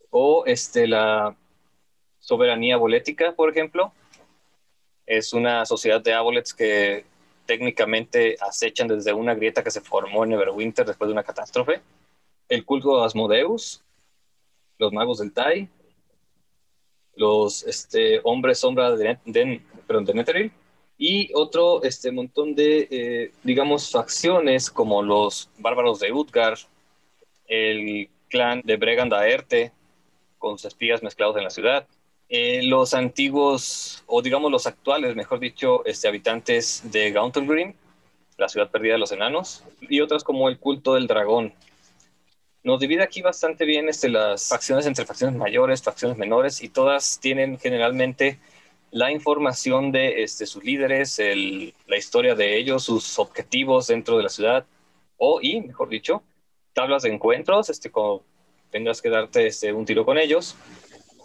o 0.09 0.45
este 0.45 0.87
la 0.87 1.35
soberanía 2.19 2.77
bolética, 2.77 3.33
por 3.33 3.49
ejemplo. 3.49 3.93
Es 5.05 5.33
una 5.33 5.65
sociedad 5.65 6.01
de 6.01 6.13
abolets 6.13 6.53
que 6.53 7.05
técnicamente 7.45 8.37
acechan 8.39 8.87
desde 8.87 9.13
una 9.13 9.35
grieta 9.35 9.63
que 9.63 9.71
se 9.71 9.81
formó 9.81 10.23
en 10.23 10.31
Neverwinter 10.31 10.85
después 10.85 11.07
de 11.07 11.13
una 11.13 11.23
catástrofe 11.23 11.81
el 12.51 12.65
culto 12.65 12.99
de 12.99 13.05
Asmodeus, 13.05 13.81
los 14.77 14.91
magos 14.91 15.19
del 15.19 15.31
Tai, 15.31 15.69
los 17.15 17.63
este, 17.63 18.19
hombres 18.23 18.59
sombra 18.59 18.91
de, 18.91 19.17
de, 19.23 19.61
de 19.87 20.13
Netheril, 20.13 20.51
y 20.97 21.31
otro 21.33 21.81
este, 21.81 22.11
montón 22.11 22.53
de, 22.53 22.87
eh, 22.91 23.31
digamos, 23.43 23.89
facciones 23.89 24.69
como 24.69 25.01
los 25.01 25.49
bárbaros 25.59 25.99
de 26.01 26.11
Utgar, 26.11 26.57
el 27.47 28.09
clan 28.27 28.61
de 28.65 28.75
Bregand 28.75 29.13
Aerte, 29.13 29.71
con 30.37 30.57
sus 30.57 30.65
espías 30.65 31.01
mezclados 31.01 31.37
en 31.37 31.45
la 31.45 31.49
ciudad, 31.51 31.87
eh, 32.27 32.63
los 32.63 32.93
antiguos, 32.93 34.03
o 34.07 34.21
digamos 34.21 34.51
los 34.51 34.67
actuales, 34.67 35.15
mejor 35.15 35.39
dicho, 35.39 35.85
este, 35.85 36.09
habitantes 36.09 36.81
de 36.91 37.11
Green, 37.11 37.75
la 38.37 38.49
ciudad 38.49 38.69
perdida 38.69 38.93
de 38.93 38.99
los 38.99 39.13
enanos, 39.13 39.63
y 39.79 40.01
otras 40.01 40.25
como 40.25 40.49
el 40.49 40.59
culto 40.59 40.95
del 40.95 41.07
dragón. 41.07 41.53
Nos 42.63 42.79
divide 42.79 43.01
aquí 43.01 43.21
bastante 43.21 43.65
bien 43.65 43.89
este, 43.89 44.07
las 44.07 44.47
facciones 44.47 44.85
entre 44.85 45.05
facciones 45.05 45.35
mayores, 45.35 45.81
facciones 45.81 46.17
menores, 46.17 46.61
y 46.61 46.69
todas 46.69 47.19
tienen 47.19 47.57
generalmente 47.57 48.39
la 48.91 49.11
información 49.11 49.91
de 49.91 50.21
este, 50.23 50.45
sus 50.45 50.63
líderes, 50.63 51.19
la 51.87 51.97
historia 51.97 52.35
de 52.35 52.57
ellos, 52.57 52.83
sus 52.83 53.17
objetivos 53.17 53.87
dentro 53.87 54.17
de 54.17 54.23
la 54.23 54.29
ciudad, 54.29 54.65
o, 55.17 55.39
y 55.41 55.61
mejor 55.61 55.89
dicho, 55.89 56.23
tablas 56.73 57.03
de 57.03 57.09
encuentros, 57.09 57.69
este, 57.69 57.89
como 57.89 58.23
tengas 58.69 59.01
que 59.01 59.09
darte 59.09 59.47
este, 59.47 59.73
un 59.73 59.85
tiro 59.85 60.05
con 60.05 60.17
ellos, 60.17 60.55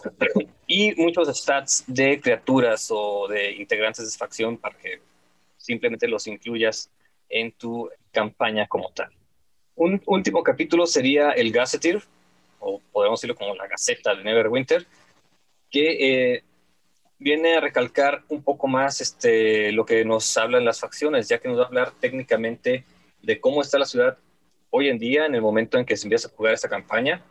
y 0.66 0.94
muchos 0.94 1.29
stats 1.37 1.85
de 1.87 2.20
criaturas 2.20 2.88
o 2.90 3.29
de 3.29 3.53
integrantes 3.53 4.11
de 4.11 4.16
facción 4.16 4.57
para 4.57 4.77
que 4.79 5.01
simplemente 5.59 6.09
los 6.09 6.27
incluyas 6.27 6.90
en 7.29 7.53
tu 7.53 7.90
campaña 8.12 8.66
como 8.68 8.90
tal. 8.90 9.11
Un 9.76 10.02
último 10.06 10.42
capítulo 10.42 10.86
sería 10.86 11.32
el 11.32 11.52
Gazetteer, 11.52 12.02
o 12.60 12.80
podemos 12.92 13.20
decirlo 13.20 13.36
como 13.36 13.54
la 13.54 13.66
Gaceta 13.66 14.14
de 14.14 14.24
Neverwinter, 14.24 14.86
que 15.70 16.32
eh, 16.32 16.44
viene 17.18 17.56
a 17.56 17.60
recalcar 17.60 18.24
un 18.30 18.42
poco 18.42 18.68
más 18.68 19.02
este, 19.02 19.72
lo 19.72 19.84
que 19.84 20.02
nos 20.06 20.34
hablan 20.38 20.64
las 20.64 20.80
facciones, 20.80 21.28
ya 21.28 21.38
que 21.38 21.48
nos 21.48 21.58
va 21.58 21.64
a 21.64 21.66
hablar 21.66 21.92
técnicamente 22.00 22.84
de 23.20 23.38
cómo 23.38 23.60
está 23.60 23.78
la 23.78 23.84
ciudad 23.84 24.16
hoy 24.70 24.88
en 24.88 24.98
día, 24.98 25.26
en 25.26 25.34
el 25.34 25.42
momento 25.42 25.76
en 25.76 25.84
que 25.84 25.98
se 25.98 26.06
empieza 26.06 26.28
a 26.28 26.30
jugar 26.30 26.54
esta 26.54 26.70
campaña, 26.70 27.22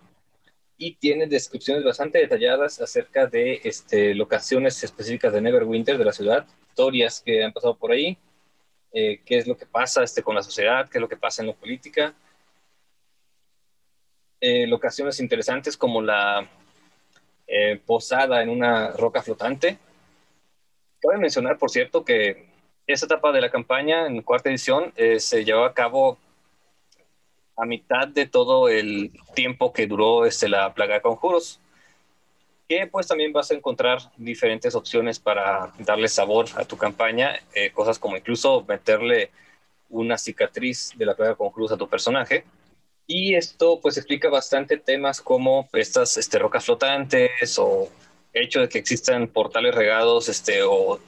y 0.78 0.98
tiene 0.98 1.26
descripciones 1.26 1.84
bastante 1.84 2.20
detalladas 2.20 2.80
acerca 2.80 3.26
de 3.26 3.62
este, 3.64 4.14
locaciones 4.14 4.84
específicas 4.84 5.34
de 5.34 5.42
Neverwinter, 5.42 5.98
de 5.98 6.06
la 6.06 6.14
ciudad, 6.14 6.46
historias 6.70 7.24
que 7.26 7.44
han 7.44 7.54
pasado 7.54 7.76
por 7.76 7.92
ahí, 7.92 8.20
eh, 8.94 9.22
qué 9.26 9.40
es 9.40 9.48
lo 9.48 9.58
que 9.58 9.66
pasa 9.66 10.04
este, 10.04 10.22
con 10.22 10.36
la 10.36 10.44
sociedad, 10.44 10.88
qué 10.88 11.00
es 11.00 11.02
lo 11.02 11.10
que 11.10 11.18
pasa 11.18 11.42
en 11.42 11.48
la 11.48 11.54
política. 11.56 12.14
Eh, 14.48 14.68
locaciones 14.68 15.20
interesantes 15.20 15.76
como 15.76 16.04
la 16.04 16.48
eh, 17.48 17.82
posada 17.84 18.44
en 18.44 18.50
una 18.50 18.92
roca 18.92 19.24
flotante. 19.24 19.80
Cabe 21.02 21.18
mencionar, 21.18 21.58
por 21.58 21.72
cierto, 21.72 22.06
que 22.06 22.46
esa 22.86 23.08
etapa 23.08 23.32
de 23.32 23.42
la 23.42 23.50
campaña 23.50 24.06
en 24.06 24.22
cuarta 24.22 24.52
edición 24.52 24.94
eh, 24.98 25.20
se 25.20 25.44
llevó 25.44 25.66
a 25.66 25.74
cabo 25.74 26.20
a 27.58 27.66
mitad 27.66 28.08
de 28.08 28.28
todo 28.28 28.70
el 28.70 29.14
tiempo 29.34 29.74
que 29.74 29.88
duró 29.88 30.28
este, 30.28 30.48
la 30.48 30.76
plaga 30.76 30.94
de 30.94 31.02
conjuros, 31.02 31.60
que 32.70 32.86
pues 32.86 33.08
también 33.08 33.34
vas 33.34 33.50
a 33.50 33.56
encontrar 33.56 33.98
diferentes 34.16 34.76
opciones 34.76 35.18
para 35.18 35.74
darle 35.80 36.08
sabor 36.08 36.46
a 36.56 36.66
tu 36.66 36.78
campaña, 36.78 37.40
eh, 37.56 37.72
cosas 37.72 37.98
como 37.98 38.16
incluso 38.16 38.64
meterle 38.68 39.32
una 39.90 40.20
cicatriz 40.20 40.92
de 40.96 41.08
la 41.08 41.16
plaga 41.16 41.32
de 41.32 41.38
conjuros 41.38 41.72
a 41.72 41.78
tu 41.78 41.90
personaje. 41.90 42.46
Y 43.08 43.36
esto 43.36 43.80
pues 43.82 43.98
explica 43.98 44.30
bastante 44.30 44.78
temas 44.78 45.22
como 45.22 45.70
estas 45.74 46.18
este, 46.18 46.40
rocas 46.40 46.66
flotantes 46.66 47.58
o 47.60 47.90
hecho 48.34 48.62
de 48.62 48.70
que 48.70 48.80
existan 48.80 49.28
portales 49.28 49.76
regados 49.76 50.28
este, 50.28 50.64
o 50.64 51.00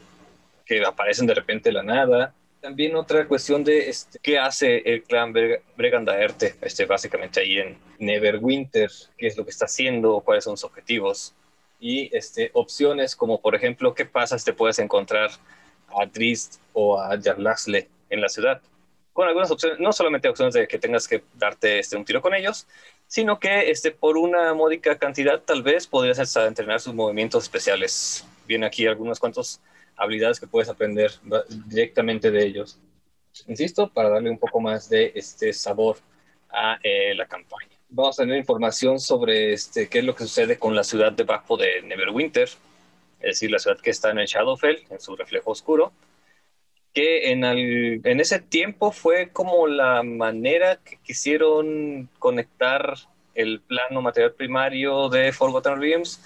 que 0.66 0.86
aparecen 0.86 1.26
de 1.26 1.34
repente 1.34 1.70
de 1.70 1.74
la 1.74 1.84
nada. 1.84 2.34
También 2.62 2.96
otra 2.96 3.28
cuestión 3.28 3.64
de 3.64 3.90
este, 3.90 4.20
qué 4.20 4.38
hace 4.38 4.78
el 4.86 5.04
clan 5.04 5.34
Bre- 5.34 5.62
Bregandaerte, 5.76 6.56
básicamente 6.88 7.40
ahí 7.40 7.58
en 7.58 7.78
Neverwinter, 8.00 8.92
qué 9.18 9.28
es 9.28 9.38
lo 9.38 9.44
que 9.44 9.52
está 9.52 9.66
haciendo, 9.66 10.22
cuáles 10.22 10.44
son 10.44 10.58
sus 10.58 10.66
objetivos. 10.66 11.34
Y 11.80 12.16
este, 12.16 12.50
opciones 12.54 13.16
como, 13.16 13.40
por 13.42 13.56
ejemplo, 13.56 13.94
qué 13.94 14.06
pasa 14.06 14.38
si 14.38 14.46
te 14.46 14.54
puedes 14.54 14.80
encontrar 14.80 15.30
a 15.90 16.06
Drist 16.06 16.56
o 16.74 17.00
a 17.00 17.20
Jarlaxle 17.22 17.88
en 18.10 18.22
la 18.22 18.30
ciudad. 18.30 18.62
Con 19.18 19.28
algunas 19.28 19.50
opciones, 19.50 19.80
no 19.80 19.92
solamente 19.92 20.30
opciones 20.30 20.54
de 20.54 20.68
que 20.68 20.78
tengas 20.78 21.08
que 21.08 21.24
darte 21.34 21.80
este, 21.80 21.98
un 21.98 22.06
tiro 22.06 22.22
con 22.22 22.36
ellos, 22.36 22.68
sino 23.08 23.40
que 23.40 23.72
este, 23.72 23.90
por 23.90 24.16
una 24.16 24.54
módica 24.54 25.00
cantidad 25.00 25.42
tal 25.42 25.64
vez 25.64 25.88
podrías 25.88 26.20
hasta 26.20 26.46
entrenar 26.46 26.80
sus 26.80 26.94
movimientos 26.94 27.42
especiales. 27.42 28.28
Viene 28.46 28.68
aquí 28.68 28.86
algunos 28.86 29.20
cuantos 29.20 29.60
habilidades 29.96 30.40
que 30.40 30.46
puedes 30.46 30.70
aprender 30.70 31.14
directamente 31.66 32.30
de 32.30 32.46
ellos. 32.46 32.78
Insisto, 33.48 33.92
para 33.92 34.10
darle 34.10 34.30
un 34.30 34.38
poco 34.38 34.60
más 34.60 34.88
de 34.88 35.12
este 35.16 35.52
sabor 35.52 35.98
a 36.52 36.78
eh, 36.84 37.16
la 37.16 37.26
campaña. 37.26 37.72
Vamos 37.90 38.20
a 38.20 38.22
tener 38.22 38.38
información 38.38 39.00
sobre 39.00 39.52
este, 39.52 39.90
qué 39.90 39.98
es 39.98 40.06
lo 40.06 40.14
que 40.14 40.26
sucede 40.26 40.60
con 40.60 40.76
la 40.76 40.84
ciudad 40.84 41.12
debajo 41.12 41.58
de 41.58 41.82
Neverwinter, 41.82 42.50
es 42.50 42.60
decir, 43.20 43.50
la 43.50 43.58
ciudad 43.58 43.80
que 43.80 43.90
está 43.90 44.12
en 44.12 44.20
el 44.20 44.28
Shadowfell, 44.28 44.84
en 44.92 45.00
su 45.00 45.16
reflejo 45.16 45.50
oscuro, 45.50 45.92
que 46.94 47.32
en, 47.32 47.44
al- 47.46 48.02
en 48.04 48.20
ese 48.20 48.40
tiempo 48.40 48.92
fue 48.92 49.30
como 49.30 49.68
la 49.68 50.04
manera 50.04 50.78
que 50.78 50.98
quisieron 51.04 52.10
conectar 52.20 52.96
el 53.36 53.62
plano 53.62 54.02
material 54.02 54.34
primario 54.34 55.10
de 55.10 55.32
Forgotten 55.32 55.80
Realms 55.80 56.20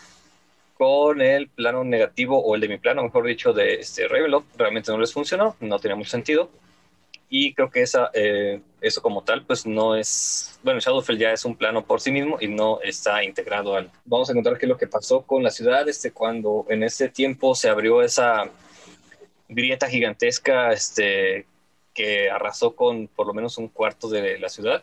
con 0.77 1.21
el 1.21 1.47
plano 1.49 1.83
negativo 1.83 2.41
o 2.41 2.55
el 2.55 2.61
de 2.61 2.69
mi 2.69 2.77
plano, 2.77 3.03
mejor 3.03 3.25
dicho, 3.25 3.53
de 3.53 3.75
este 3.75 4.07
Ravenloft. 4.07 4.55
Realmente 4.57 4.91
no 4.91 4.97
les 4.97 5.13
funcionó, 5.13 5.55
no 5.59 5.77
tenía 5.77 5.95
mucho 5.95 6.09
sentido. 6.09 6.49
Y 7.29 7.53
creo 7.53 7.69
que 7.69 7.81
esa, 7.81 8.09
eh, 8.13 8.59
eso 8.81 9.01
como 9.01 9.23
tal, 9.23 9.45
pues 9.45 9.65
no 9.65 9.95
es, 9.95 10.59
bueno, 10.63 10.79
Shadowfell 10.79 11.17
ya 11.17 11.31
es 11.31 11.45
un 11.45 11.55
plano 11.55 11.85
por 11.85 12.01
sí 12.01 12.11
mismo 12.11 12.37
y 12.41 12.47
no 12.47 12.81
está 12.81 13.23
integrado 13.23 13.75
al... 13.75 13.89
Vamos 14.03 14.27
a 14.27 14.33
encontrar 14.33 14.57
qué 14.57 14.65
es 14.65 14.69
lo 14.69 14.77
que 14.77 14.87
pasó 14.87 15.21
con 15.21 15.41
la 15.43 15.49
ciudad, 15.49 15.87
este, 15.87 16.11
cuando 16.11 16.65
en 16.67 16.83
ese 16.83 17.07
tiempo 17.07 17.55
se 17.55 17.69
abrió 17.69 18.01
esa 18.01 18.49
grieta 19.51 19.87
gigantesca, 19.87 20.71
este, 20.71 21.45
que 21.93 22.29
arrasó 22.29 22.73
con 22.75 23.07
por 23.07 23.27
lo 23.27 23.33
menos 23.33 23.57
un 23.57 23.67
cuarto 23.67 24.09
de 24.09 24.39
la 24.39 24.49
ciudad 24.49 24.81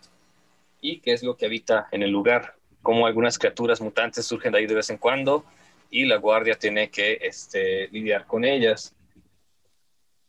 y 0.81 1.01
qué 1.01 1.13
es 1.13 1.23
lo 1.23 1.37
que 1.37 1.47
habita 1.47 1.89
en 1.91 2.03
el 2.03 2.11
lugar, 2.11 2.55
cómo 2.83 3.07
algunas 3.07 3.39
criaturas 3.39 3.81
mutantes 3.81 4.27
surgen 4.27 4.53
de 4.53 4.59
ahí 4.59 4.67
de 4.67 4.75
vez 4.75 4.91
en 4.91 4.99
cuando 4.99 5.45
y 5.91 6.05
la 6.05 6.17
guardia 6.17 6.55
tiene 6.55 6.91
que 6.91 7.19
este, 7.23 7.89
lidiar 7.89 8.27
con 8.27 8.45
ellas. 8.45 8.95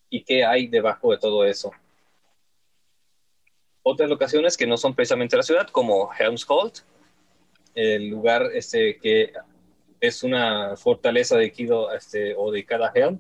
¿Y 0.09 0.23
qué 0.23 0.45
hay 0.45 0.67
debajo 0.67 1.11
de 1.11 1.17
todo 1.17 1.43
eso? 1.43 1.71
Otras 3.83 4.09
locaciones 4.09 4.55
que 4.55 4.65
no 4.65 4.77
son 4.77 4.95
precisamente 4.95 5.35
la 5.35 5.43
ciudad, 5.43 5.67
como 5.67 6.09
Helmshold, 6.17 6.79
el 7.75 8.07
lugar 8.07 8.49
este, 8.53 8.97
que 8.97 9.33
es 9.99 10.23
una 10.23 10.77
fortaleza 10.77 11.37
de 11.37 11.51
Kido 11.51 11.91
este, 11.93 12.33
o 12.35 12.51
de 12.51 12.65
cada 12.65 12.91
Helm, 12.95 13.19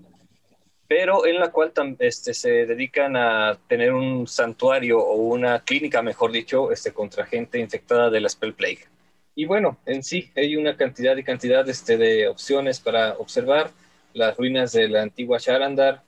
pero 0.89 1.27
en 1.27 1.39
la 1.39 1.51
cual 1.51 1.71
este, 1.99 2.33
se 2.33 2.65
dedican 2.65 3.15
a 3.15 3.59
tener 3.67 3.93
un 3.93 4.25
santuario 4.25 4.97
o 4.97 5.17
una 5.17 5.63
clínica, 5.63 6.01
mejor 6.01 6.31
dicho, 6.31 6.71
este, 6.71 6.91
contra 6.91 7.27
gente 7.27 7.59
infectada 7.59 8.09
de 8.09 8.19
la 8.19 8.27
Spell 8.27 8.55
Plague. 8.55 8.87
Y 9.35 9.45
bueno, 9.45 9.77
en 9.85 10.01
sí 10.01 10.31
hay 10.35 10.55
una 10.55 10.75
cantidad 10.75 11.15
y 11.15 11.23
cantidad 11.23 11.69
este, 11.69 11.95
de 11.95 12.27
opciones 12.27 12.79
para 12.79 13.13
observar 13.19 13.69
las 14.13 14.35
ruinas 14.35 14.71
de 14.71 14.87
la 14.87 15.03
antigua 15.03 15.37
Sharandar, 15.39 16.01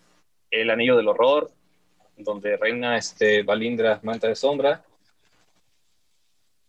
el 0.50 0.72
Anillo 0.72 0.98
del 0.98 1.10
Horror, 1.10 1.52
donde 2.18 2.58
reina 2.58 2.98
este, 2.98 3.44
Valindra 3.44 4.00
Manta 4.02 4.30
de 4.30 4.36
Sombra, 4.36 4.84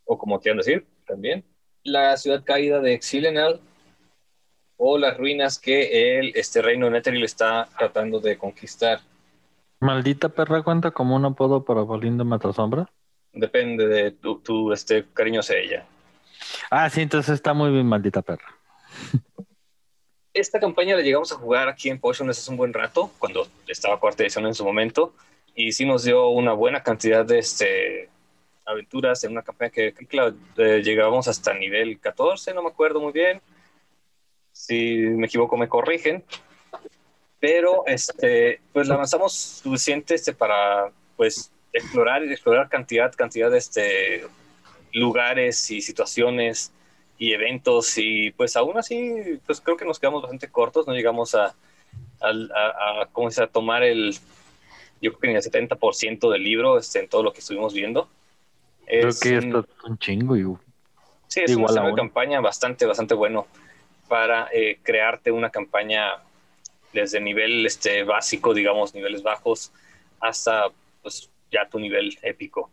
o 0.05 0.19
como 0.19 0.39
quieran 0.39 0.59
decir, 0.59 0.85
también, 1.07 1.45
la 1.83 2.15
ciudad 2.19 2.45
caída 2.45 2.81
de 2.81 2.93
Exilenal, 2.93 3.63
o 4.85 4.99
las 4.99 5.17
ruinas 5.17 5.61
que 5.61 6.19
el 6.19 6.33
este, 6.35 6.61
reino 6.61 6.91
Netheril 6.91 7.23
está 7.23 7.69
tratando 7.79 8.19
de 8.19 8.37
conquistar. 8.37 8.99
Maldita 9.79 10.29
perra 10.29 10.65
cuenta 10.65 10.91
como 10.91 11.15
un 11.15 11.25
apodo 11.25 11.65
para 11.65 11.83
Valindo 11.83 12.25
Matasombra. 12.25 12.91
Depende 13.33 13.87
de 13.87 14.11
tu, 14.11 14.41
tu, 14.41 14.73
este, 14.73 15.05
cariño 15.15 15.39
hacia 15.39 15.59
ella. 15.59 15.87
Ah, 16.69 16.91
sí, 16.91 17.01
entonces 17.01 17.35
está 17.35 17.55
muy 17.55 17.71
bien, 17.71 17.87
maldita 17.87 18.23
perra. 18.23 18.57
Esta 20.35 20.59
campaña 20.59 20.97
la 20.97 21.03
llegamos 21.03 21.31
a 21.31 21.37
jugar 21.37 21.69
aquí 21.69 21.89
en 21.89 22.01
Potion 22.01 22.29
hace 22.29 22.51
un 22.51 22.57
buen 22.57 22.73
rato, 22.73 23.13
cuando 23.21 23.47
estaba 23.69 24.01
cuarta 24.01 24.25
edición 24.25 24.47
en 24.47 24.55
su 24.55 24.65
momento, 24.65 25.15
y 25.55 25.71
sí 25.71 25.87
nos 25.87 26.03
dio 26.03 26.27
una 26.27 26.55
buena 26.55 26.83
cantidad 26.83 27.25
de 27.25 27.39
este, 27.39 28.09
aventuras 28.65 29.23
en 29.23 29.31
una 29.31 29.43
campaña 29.43 29.71
que, 29.71 29.95
que 29.95 30.07
claro, 30.07 30.35
eh, 30.57 30.83
llegábamos 30.83 31.29
hasta 31.29 31.55
nivel 31.55 32.01
14, 32.01 32.53
no 32.53 32.65
me 32.65 32.71
acuerdo 32.71 33.01
muy 33.01 33.13
bien. 33.13 33.41
Si 34.63 34.97
me 34.97 35.27
equivoco, 35.27 35.57
me 35.57 35.69
corrigen. 35.69 36.23
Pero 37.41 37.83
este, 37.87 38.61
pues 38.73 38.87
la 38.87 38.95
avanzamos 38.95 39.33
suficiente 39.33 40.15
este, 40.15 40.33
para 40.33 40.93
pues, 41.17 41.51
explorar 41.73 42.25
y 42.25 42.31
explorar 42.31 42.69
cantidad, 42.69 43.13
cantidad 43.13 43.51
de 43.51 43.59
este, 43.59 44.25
lugares 44.93 45.69
y 45.73 45.81
situaciones 45.81 46.71
y 47.19 47.33
eventos 47.33 47.99
y 47.99 48.31
pues 48.31 48.55
aún 48.57 48.79
así 48.79 49.41
pues 49.47 49.61
creo 49.61 49.77
que 49.77 49.85
nos 49.85 49.99
quedamos 49.99 50.23
bastante 50.23 50.49
cortos, 50.49 50.87
no 50.87 50.93
llegamos 50.95 51.35
a, 51.35 51.47
a, 52.21 52.29
a, 52.31 53.09
¿cómo 53.13 53.31
se 53.31 53.43
a 53.43 53.47
tomar 53.49 53.83
el, 53.83 54.13
yo 55.01 55.11
creo 55.13 55.19
que 55.21 55.29
ni 55.29 55.35
el 55.35 55.43
70% 55.43 56.31
del 56.31 56.43
libro 56.43 56.79
este, 56.79 57.01
en 57.01 57.09
todo 57.09 57.25
lo 57.25 57.33
que 57.33 57.41
estuvimos 57.41 57.75
viendo. 57.75 58.09
Creo 58.87 59.09
Es 59.09 59.21
que 59.21 59.39
un- 59.39 59.45
esto 59.45 59.61
es 59.61 59.85
un 59.85 59.99
chingo. 59.99 60.37
Y... 60.37 60.45
Sí, 61.27 61.41
es 61.41 61.51
Igual 61.51 61.79
una 61.79 61.95
campaña 61.95 62.41
bastante, 62.41 62.87
bastante 62.87 63.15
bueno 63.15 63.47
para 64.13 64.51
eh, 64.53 64.79
crearte 64.83 65.31
una 65.31 65.49
campaña 65.49 66.19
desde 66.93 67.19
nivel 67.19 67.65
este, 67.65 68.05
básico, 68.05 68.53
digamos, 68.53 68.95
niveles 68.95 69.23
bajos, 69.23 69.73
hasta 70.21 70.67
pues, 71.01 71.31
ya 71.51 71.67
tu 71.67 71.79
nivel 71.81 72.19
épico. 72.21 72.71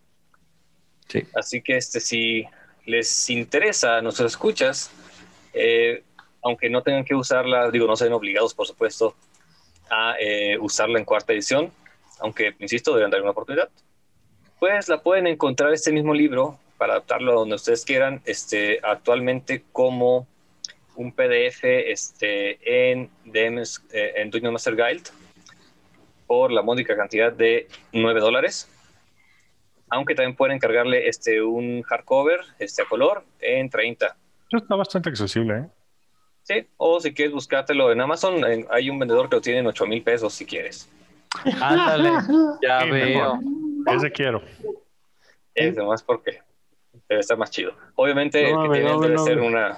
Sí. 1.08 1.23
Así 1.34 1.62
que 1.62 1.78
este, 1.78 2.02
si 2.02 2.45
les 2.86 3.30
interesa 3.30 3.95
a 3.95 4.02
nuestros 4.02 4.34
escuchas, 4.34 4.91
eh, 5.54 6.04
aunque 6.43 6.69
no 6.69 6.84
tengan 6.84 7.06
que 7.06 7.15
usarla, 7.15 7.71
digo, 7.71 7.88
no 7.88 7.95
sean 7.95 8.12
obligados, 8.12 8.54
por 8.54 8.67
supuesto, 8.67 9.15
a 9.89 10.15
eh, 10.19 10.58
usarla 10.60 10.99
en 10.99 11.06
cuarta 11.06 11.32
edición, 11.32 11.71
aunque, 12.19 12.54
insisto, 12.60 12.91
deberían 12.91 13.12
dar 13.12 13.21
una 13.21 13.32
oportunidad, 13.32 13.69
pues 14.60 14.89
la 14.89 15.02
pueden 15.02 15.25
encontrar 15.25 15.71
este 15.71 15.93
mismo 15.93 16.13
libro 16.13 16.60
para 16.78 16.95
adaptarlo 16.95 17.32
a 17.32 17.36
donde 17.36 17.56
ustedes 17.56 17.86
quieran, 17.86 18.21
este, 18.25 18.82
actualmente 18.84 19.63
como 19.71 20.28
un 20.99 21.13
PDF 21.13 21.63
este, 21.63 22.91
en, 22.91 23.09
DMs, 23.23 23.85
eh, 23.93 24.13
en 24.17 24.29
Dungeon 24.29 24.51
Master 24.51 24.75
Guild 24.75 25.07
por 26.27 26.51
la 26.51 26.62
módica 26.62 26.93
cantidad 26.97 27.31
de 27.31 27.69
9 27.93 28.19
dólares. 28.19 28.69
Aunque 29.89 30.13
también 30.13 30.35
pueden 30.35 30.57
encargarle 30.57 31.07
este, 31.07 31.41
un 31.41 31.81
hardcover 31.83 32.41
este, 32.59 32.81
a 32.81 32.85
color 32.85 33.23
en 33.39 33.69
30. 33.69 34.07
Eso 34.49 34.57
está 34.57 34.75
bastante 34.75 35.07
accesible, 35.09 35.57
¿eh? 35.57 35.65
Sí, 36.43 36.67
o 36.77 36.99
si 36.99 37.13
quieres 37.13 37.33
buscártelo 37.33 37.91
en 37.93 38.01
Amazon, 38.01 38.43
en- 38.43 38.67
hay 38.69 38.89
un 38.89 38.99
vendedor 38.99 39.29
que 39.29 39.38
lo 39.38 39.41
tiene 39.41 39.59
en 39.59 39.67
8 39.67 39.85
mil 39.85 40.03
pesos 40.03 40.33
si 40.33 40.45
quieres. 40.45 40.89
Ándale, 41.62 42.09
ya 42.62 42.81
Sí, 42.81 42.89
veo. 42.91 43.39
Ese 43.88 44.12
quiero. 44.12 44.41
Es 45.55 45.77
más 45.77 46.03
porque 46.03 46.41
debe 47.07 47.21
estar 47.21 47.38
más 47.38 47.51
chido. 47.51 47.73
Obviamente 47.95 48.51
No 48.51 48.65
el 48.65 48.71
que 48.73 48.81
mames, 48.81 48.81
tienes 48.81 48.93
no, 48.93 49.01
debe 49.01 49.15
no, 49.15 49.23
ser 49.25 49.38
no. 49.38 49.45
una, 49.45 49.77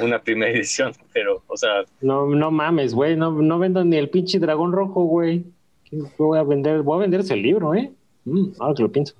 una 0.00 0.20
primera 0.22 0.50
edición, 0.52 0.92
pero, 1.12 1.42
o 1.46 1.56
sea, 1.56 1.84
No, 2.00 2.26
no 2.26 2.50
mames, 2.50 2.94
güey. 2.94 3.16
No, 3.16 3.30
no 3.32 3.58
vendan 3.58 3.90
ni 3.90 3.96
el 3.96 4.08
pinche 4.10 4.38
dragón 4.38 4.72
rojo, 4.72 5.04
güey. 5.04 5.44
¿Qué 5.84 5.98
Voy 6.18 6.38
a 6.38 6.42
vender, 6.42 6.82
voy 6.82 6.96
a 6.96 7.00
vender 7.00 7.20
ese 7.20 7.36
libro, 7.36 7.74
¿eh? 7.74 7.92
Mm, 8.24 8.52
ahora 8.60 8.74
que 8.74 8.82
lo 8.82 8.92
pienso. 8.92 9.14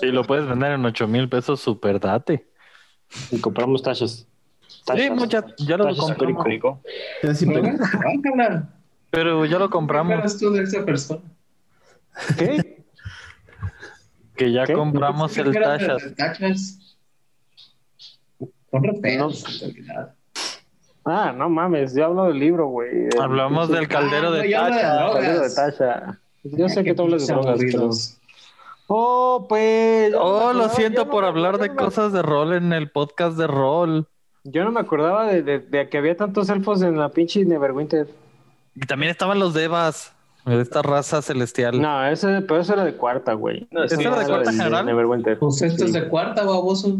Si 0.00 0.06
lo 0.06 0.22
puedes 0.24 0.46
vender 0.46 0.72
en 0.72 0.84
8 0.84 1.08
mil 1.08 1.28
pesos, 1.28 1.60
super 1.60 1.98
date. 1.98 2.46
Y 3.30 3.40
compramos 3.40 3.82
tachas. 3.82 4.26
Sí, 4.58 5.10
mucha, 5.10 5.44
ya 5.58 5.76
lo 5.76 5.94
compramos. 5.96 6.78
Pero 9.10 9.44
ya 9.46 9.58
lo 9.58 9.66
¿Qué 9.68 9.72
compramos. 9.72 10.18
eres 10.18 10.38
tú 10.38 10.50
de 10.50 10.62
esa 10.62 10.84
persona? 10.84 11.22
¿Qué? 12.36 12.84
Que 14.36 14.52
ya 14.52 14.64
¿Qué? 14.64 14.72
compramos 14.72 15.32
¿Qué 15.32 15.40
el 15.42 15.52
Tachas. 15.54 16.93
En 18.76 19.60
realidad. 19.60 20.14
Ah, 21.06 21.32
no 21.36 21.48
mames, 21.50 21.94
yo 21.94 22.06
hablo 22.06 22.24
del 22.28 22.38
libro, 22.38 22.68
güey. 22.68 23.08
Hablamos 23.20 23.68
del 23.68 23.86
caldero 23.88 24.28
Ah, 24.28 24.30
de 24.32 24.48
no, 24.48 24.58
Tacha. 24.58 25.12
caldero 25.12 25.40
de 25.40 25.54
Tasha. 25.54 26.18
Yo 26.44 26.68
sé 26.68 26.82
que 26.84 26.94
tú 26.94 27.02
hablas 27.02 27.26
de 27.26 27.32
drogas, 27.34 27.58
pero... 27.60 27.90
Oh, 28.86 29.46
pues... 29.48 30.12
no 30.12 30.20
Oh, 30.20 30.52
lo 30.52 30.68
siento 30.70 31.04
no 31.06 31.10
por 31.10 31.24
hablar 31.24 31.58
de 31.58 31.68
no 31.68 31.76
cosas 31.76 32.12
de 32.12 32.22
rol 32.22 32.52
en 32.54 32.72
el 32.72 32.90
podcast 32.90 33.36
de 33.36 33.46
rol. 33.46 34.06
Yo 34.44 34.62
no 34.64 34.72
me 34.72 34.80
acordaba 34.80 35.26
de, 35.26 35.42
de- 35.42 35.58
de 35.60 35.88
que 35.88 35.98
había 35.98 36.16
tantos 36.16 36.50
elfos 36.50 36.82
en 36.82 36.98
la 36.98 37.08
pinche 37.08 37.44
Neverwinter. 37.44 38.08
Y 38.74 38.80
también 38.80 39.10
estaban 39.10 39.38
los 39.38 39.54
Devas, 39.54 40.12
de 40.44 40.60
esta 40.60 40.82
raza 40.82 41.22
celestial. 41.22 41.80
No, 41.80 42.06
ese, 42.06 42.42
pero 42.42 42.60
eso 42.60 42.74
era 42.74 42.84
de 42.84 42.94
cuarta, 42.94 43.32
güey. 43.32 43.66
No, 43.70 43.84
Eso 43.84 43.94
¿ese 43.94 44.04
era 44.06 44.18
de 44.18 44.26
cuarta 44.26 44.52
general? 44.52 44.84
Neverwinter. 44.84 45.38
Pues 45.38 45.62
esto 45.62 45.84
es 45.86 45.92
de 45.94 46.08
cuarta, 46.08 46.44
baboso. 46.44 46.98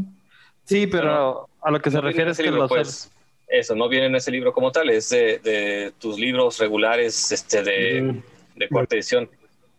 Sí, 0.64 0.86
pero 0.86 1.48
a 1.64 1.70
lo 1.70 1.80
que 1.80 1.90
se 1.90 1.96
No 1.96 2.02
refiere 2.02 2.30
es 2.30 2.36
ese 2.36 2.44
que 2.44 2.50
libro, 2.50 2.62
los 2.62 2.68
pues, 2.68 3.10
eso, 3.48 3.74
no 3.74 3.88
viene 3.88 4.06
en 4.06 4.16
ese 4.16 4.30
libro 4.30 4.52
como 4.52 4.70
tal, 4.70 4.90
es 4.90 5.08
de, 5.10 5.38
de 5.38 5.92
tus 5.98 6.18
libros 6.18 6.58
regulares 6.58 7.32
este, 7.32 7.62
de, 7.62 8.02
Mm. 8.02 8.22
de 8.56 8.68
cuarta 8.68 8.94
edición. 8.94 9.28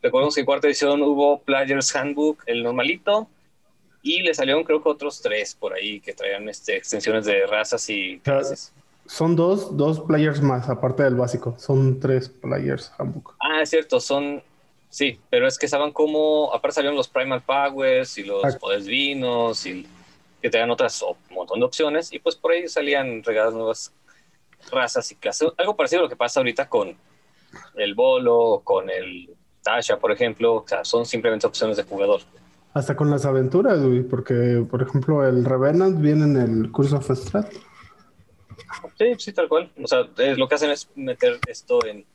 Recordemos 0.02 0.36
que 0.36 0.41
en 0.41 0.45
cuarta 0.45 0.67
edición 0.67 1.02
hubo 1.02 1.39
Player's 1.41 1.95
Handbook, 1.95 2.43
el 2.45 2.62
normalito, 2.63 3.28
y 4.04 4.21
le 4.21 4.34
salieron 4.34 4.63
creo 4.63 4.84
que 4.84 4.89
otros 4.89 5.21
tres 5.21 5.56
por 5.56 5.74
ahí 5.74 6.00
que 6.00 6.13
traían 6.13 6.48
este, 6.48 6.76
extensiones 6.78 7.26
de 7.26 7.48
razas 7.48 7.89
y 7.89 8.19
clases. 8.19 8.71
Son 9.08 9.36
dos, 9.36 9.76
dos 9.78 10.00
players 10.02 10.41
más, 10.41 10.67
aparte 10.69 11.04
del 11.04 11.15
básico. 11.15 11.56
Son 11.60 12.00
tres 12.00 12.30
players 12.30 12.91
handbook. 12.98 13.36
Ah, 13.39 13.62
es 13.62 13.69
cierto, 13.69 14.00
son... 14.00 14.41
Sí, 14.89 15.19
pero 15.30 15.48
es 15.48 15.58
que 15.60 15.65
estaban 15.65 15.91
como... 15.91 16.54
Aparte 16.54 16.76
salieron 16.76 16.95
los 16.95 17.08
Primal 17.08 17.41
Powers 17.41 18.17
y 18.17 18.24
los. 18.24 18.56
Poderes 18.58 18.86
Divinos 18.86 19.65
y 19.65 19.86
que 20.41 20.50
tenían 20.50 20.69
otras 20.71 21.02
o- 21.04 21.17
un 21.30 21.36
montón 21.36 21.60
de 21.60 21.65
opciones 21.65 22.12
y 22.13 22.19
pues 22.19 22.36
por 22.36 22.52
ahí 22.52 22.67
salían 22.67 23.24
regadas 23.24 23.54
nuevas 23.54 23.93
razas 24.71 25.12
y 25.12 25.15
clases. 25.15 25.50
Algo 25.58 25.76
parecido 25.76 26.02
a 26.02 26.04
lo 26.04 26.10
que 26.10 26.15
pasa 26.15 26.39
ahorita 26.39 26.67
con 26.69 26.95
el 27.76 27.93
Bolo, 27.95 28.62
con 28.63 28.89
el 28.89 29.30
Tasha, 29.63 29.98
por 29.98 30.12
ejemplo. 30.12 30.56
O 30.56 30.65
sea, 30.67 30.84
son 30.84 31.06
simplemente 31.06 31.45
opciones 31.48 31.78
de 31.78 31.84
jugador. 31.84 32.21
Hasta 32.74 32.95
con 32.95 33.10
las 33.10 33.26
aventuras, 33.26 33.82
güey, 33.82 34.02
porque, 34.04 34.65
por 34.69 34.82
ejemplo, 34.82 35.26
el 35.28 35.45
Revenant 35.45 36.02
viene 36.02 36.26
en 36.26 36.36
el 36.38 36.71
curso 36.71 36.98
of 36.98 37.10
Strat. 37.10 37.52
Sí, 38.98 39.13
sí, 39.17 39.34
tal 39.34 39.48
cual. 39.48 39.71
O 39.82 39.88
sea, 39.88 40.02
lo 40.36 40.48
que 40.48 40.56
hacen 40.56 40.71
es 40.71 40.89
meter 40.95 41.39
esto 41.48 41.86
en 41.86 42.06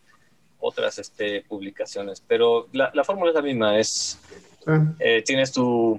otras 0.59 0.99
este, 0.99 1.43
publicaciones, 1.49 2.23
pero 2.27 2.69
la, 2.73 2.91
la 2.93 3.03
fórmula 3.05 3.31
es 3.31 3.35
la 3.35 3.43
misma, 3.43 3.79
es 3.79 4.19
Ah, 4.67 4.85
eh, 4.99 5.23
tienes 5.25 5.53
tu 5.53 5.99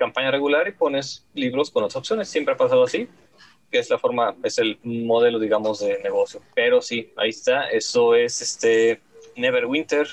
campaña 0.00 0.30
regular 0.30 0.66
y 0.66 0.72
pones 0.72 1.26
libros 1.34 1.70
con 1.70 1.84
otras 1.84 1.96
opciones. 1.96 2.28
Siempre 2.28 2.54
ha 2.54 2.56
pasado 2.56 2.82
así, 2.82 3.06
que 3.70 3.78
es 3.78 3.90
la 3.90 3.98
forma, 3.98 4.34
es 4.42 4.58
el 4.58 4.78
modelo, 4.82 5.38
digamos, 5.38 5.80
de 5.80 6.00
negocio. 6.02 6.40
Pero 6.54 6.80
sí, 6.80 7.12
ahí 7.16 7.28
está. 7.28 7.68
Eso 7.68 8.14
es 8.14 8.40
este 8.40 9.02
Neverwinter. 9.36 10.08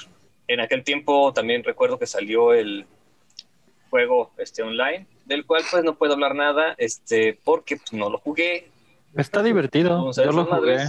En 0.50 0.60
aquel 0.60 0.84
tiempo 0.84 1.32
también 1.34 1.64
recuerdo 1.64 1.98
que 1.98 2.06
salió 2.06 2.54
el 2.54 2.86
juego 3.90 4.32
este 4.38 4.62
online, 4.62 5.08
del 5.26 5.46
cual 5.46 5.64
pues 5.72 5.84
no 5.86 5.96
puedo 5.96 6.14
hablar 6.14 6.36
nada, 6.36 6.76
este, 6.78 7.40
porque 7.46 7.78
pues, 7.78 7.94
no 7.94 8.10
lo 8.10 8.18
jugué. 8.18 8.70
Está 9.16 9.42
divertido. 9.42 9.98
Entonces, 9.98 10.26
Yo 10.26 10.32
lo 10.34 10.46
jugué. 10.46 10.80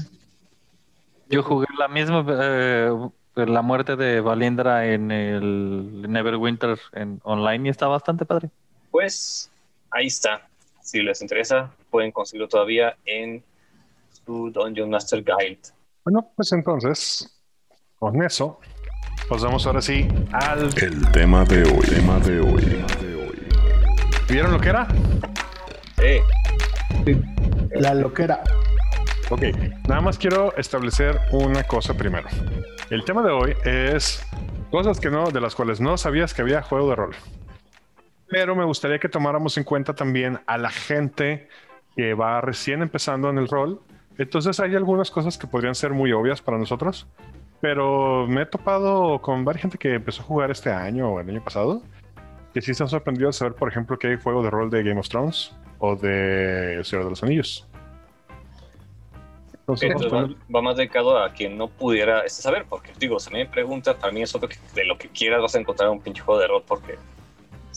Yo 1.30 1.42
jugué 1.44 1.66
la 1.78 1.86
misma, 1.86 2.26
eh, 2.28 2.90
la 3.36 3.62
muerte 3.62 3.94
de 3.94 4.20
Valindra 4.20 4.88
en 4.88 5.12
el 5.12 6.10
Neverwinter 6.10 6.80
en 6.94 7.20
online 7.22 7.68
y 7.68 7.70
está 7.70 7.86
bastante 7.86 8.24
padre. 8.24 8.50
Pues 8.90 9.50
ahí 9.90 10.06
está. 10.06 10.48
Si 10.80 11.02
les 11.02 11.20
interesa, 11.20 11.74
pueden 11.90 12.12
conseguirlo 12.12 12.48
todavía 12.48 12.96
en 13.04 13.42
su 14.24 14.50
Dungeon 14.50 14.90
Master 14.90 15.22
Guide. 15.22 15.60
Bueno, 16.04 16.30
pues 16.34 16.52
entonces, 16.52 17.40
con 17.98 18.22
eso, 18.22 18.60
pasamos 19.28 19.66
ahora 19.66 19.82
sí 19.82 20.08
al... 20.32 20.70
El 20.82 21.12
tema 21.12 21.44
de 21.44 21.62
hoy, 21.64 21.86
tema 21.86 22.18
de 22.20 22.40
hoy. 22.40 22.84
¿Vieron 24.28 24.52
lo 24.52 24.60
que 24.60 24.68
era? 24.68 24.86
Sí. 25.96 27.14
la 27.72 27.94
loquera. 27.94 28.42
Ok, 29.30 29.42
nada 29.86 30.00
más 30.00 30.18
quiero 30.18 30.56
establecer 30.56 31.20
una 31.32 31.64
cosa 31.64 31.94
primero. 31.94 32.28
El 32.88 33.04
tema 33.04 33.22
de 33.22 33.30
hoy 33.30 33.54
es 33.64 34.22
cosas 34.70 35.00
que 35.00 35.10
no, 35.10 35.30
de 35.30 35.40
las 35.40 35.54
cuales 35.54 35.80
no 35.80 35.98
sabías 35.98 36.32
que 36.32 36.42
había 36.42 36.62
juego 36.62 36.90
de 36.90 36.96
rol. 36.96 37.14
Pero 38.30 38.54
me 38.54 38.64
gustaría 38.64 38.98
que 38.98 39.08
tomáramos 39.08 39.56
en 39.56 39.64
cuenta 39.64 39.94
también 39.94 40.40
a 40.46 40.58
la 40.58 40.70
gente 40.70 41.48
que 41.96 42.14
va 42.14 42.40
recién 42.40 42.82
empezando 42.82 43.30
en 43.30 43.38
el 43.38 43.48
rol. 43.48 43.80
Entonces 44.18 44.60
hay 44.60 44.74
algunas 44.74 45.10
cosas 45.10 45.38
que 45.38 45.46
podrían 45.46 45.74
ser 45.74 45.92
muy 45.92 46.12
obvias 46.12 46.42
para 46.42 46.58
nosotros. 46.58 47.06
Pero 47.60 48.26
me 48.28 48.42
he 48.42 48.46
topado 48.46 49.20
con 49.20 49.44
varias 49.44 49.62
gente 49.62 49.78
que 49.78 49.94
empezó 49.94 50.22
a 50.22 50.24
jugar 50.24 50.50
este 50.50 50.70
año 50.70 51.10
o 51.10 51.20
el 51.20 51.28
año 51.28 51.42
pasado. 51.42 51.82
Que 52.54 52.60
sí 52.60 52.72
están 52.72 52.88
sorprendidos 52.88 53.36
de 53.36 53.38
saber, 53.40 53.54
por 53.54 53.68
ejemplo, 53.68 53.98
que 53.98 54.08
hay 54.08 54.16
juego 54.16 54.42
de 54.42 54.50
rol 54.50 54.70
de 54.70 54.82
Game 54.82 55.00
of 55.00 55.08
Thrones 55.08 55.54
o 55.78 55.96
de 55.96 56.74
El 56.74 56.84
Señor 56.84 57.04
de 57.04 57.10
los 57.10 57.22
Anillos. 57.22 57.66
Entonces, 59.52 59.90
Entonces 59.90 60.12
va, 60.12 60.54
va 60.54 60.62
más 60.62 60.76
dedicado 60.76 61.22
a 61.22 61.30
quien 61.32 61.58
no 61.58 61.68
pudiera 61.68 62.26
saber, 62.28 62.64
porque 62.68 62.90
digo, 62.98 63.18
si 63.20 63.30
me 63.32 63.44
pregunta, 63.44 63.98
para 63.98 64.12
mí 64.12 64.22
es 64.22 64.34
obvio 64.34 64.48
que 64.48 64.56
de 64.74 64.84
lo 64.86 64.96
que 64.96 65.08
quieras 65.08 65.42
vas 65.42 65.54
a 65.56 65.60
encontrar 65.60 65.90
un 65.90 66.00
pinche 66.00 66.22
juego 66.22 66.40
de 66.40 66.46
rol, 66.46 66.62
porque 66.66 66.96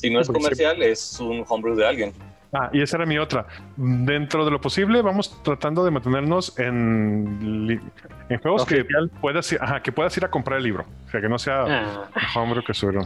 si 0.01 0.09
no 0.09 0.19
es 0.19 0.27
comercial, 0.27 0.81
es 0.81 1.19
un 1.19 1.43
homebrew 1.47 1.75
de 1.75 1.87
alguien. 1.87 2.13
Ah, 2.53 2.69
y 2.73 2.81
esa 2.81 2.97
era 2.97 3.05
mi 3.05 3.17
otra. 3.17 3.45
Dentro 3.77 4.43
de 4.43 4.51
lo 4.51 4.59
posible, 4.59 5.01
vamos 5.01 5.41
tratando 5.41 5.85
de 5.85 5.91
mantenernos 5.91 6.57
en, 6.59 7.79
en 8.27 8.39
juegos 8.41 8.65
que 8.65 8.85
puedas, 9.21 9.49
ir, 9.53 9.59
ajá, 9.61 9.81
que 9.81 9.91
puedas 9.93 10.15
ir 10.17 10.25
a 10.25 10.29
comprar 10.29 10.57
el 10.57 10.65
libro. 10.65 10.85
O 11.07 11.09
sea, 11.09 11.21
que 11.21 11.29
no 11.29 11.39
sea 11.39 11.61
Ah, 11.63 12.09
un 12.35 12.41
homebrew 12.41 12.63
que 12.65 12.73
subieron. 12.73 13.05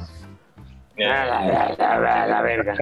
la, 0.97 1.25
la, 1.25 1.75
la, 1.77 1.99
la, 1.99 2.25
la 2.27 2.41
verga. 2.41 2.73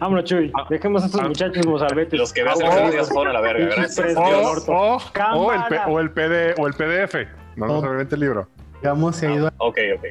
Vámonos, 0.00 0.24
Chuy. 0.24 0.50
Dejemos 0.70 1.02
a 1.04 1.06
estos 1.06 1.20
Ah. 1.20 1.28
muchachos 1.28 1.64
mozalbetes. 1.66 2.18
Los 2.18 2.32
que 2.32 2.42
veas 2.42 2.58
en 2.60 2.66
Ah, 2.66 2.74
los 2.80 2.90
videos 2.90 3.08
fueron 3.08 3.36
a 3.36 3.38
la 3.38 3.40
verga, 3.40 3.66
gracias. 3.76 4.16
O, 4.16 4.22
o- 4.22 5.52
el, 5.52 5.60
o 5.86 6.00
el 6.00 6.10
PD, 6.10 6.54
o 6.58 6.66
el 6.66 6.74
PDF. 6.74 7.14
No 7.54 7.66
Oh. 7.66 7.68
necesariamente 7.68 8.14
el 8.16 8.20
libro. 8.22 8.48
Digamos, 8.80 9.14
se 9.16 9.26
ha 9.28 9.34
ido. 9.34 9.52
Ok, 9.58 9.78
ok. 9.96 10.04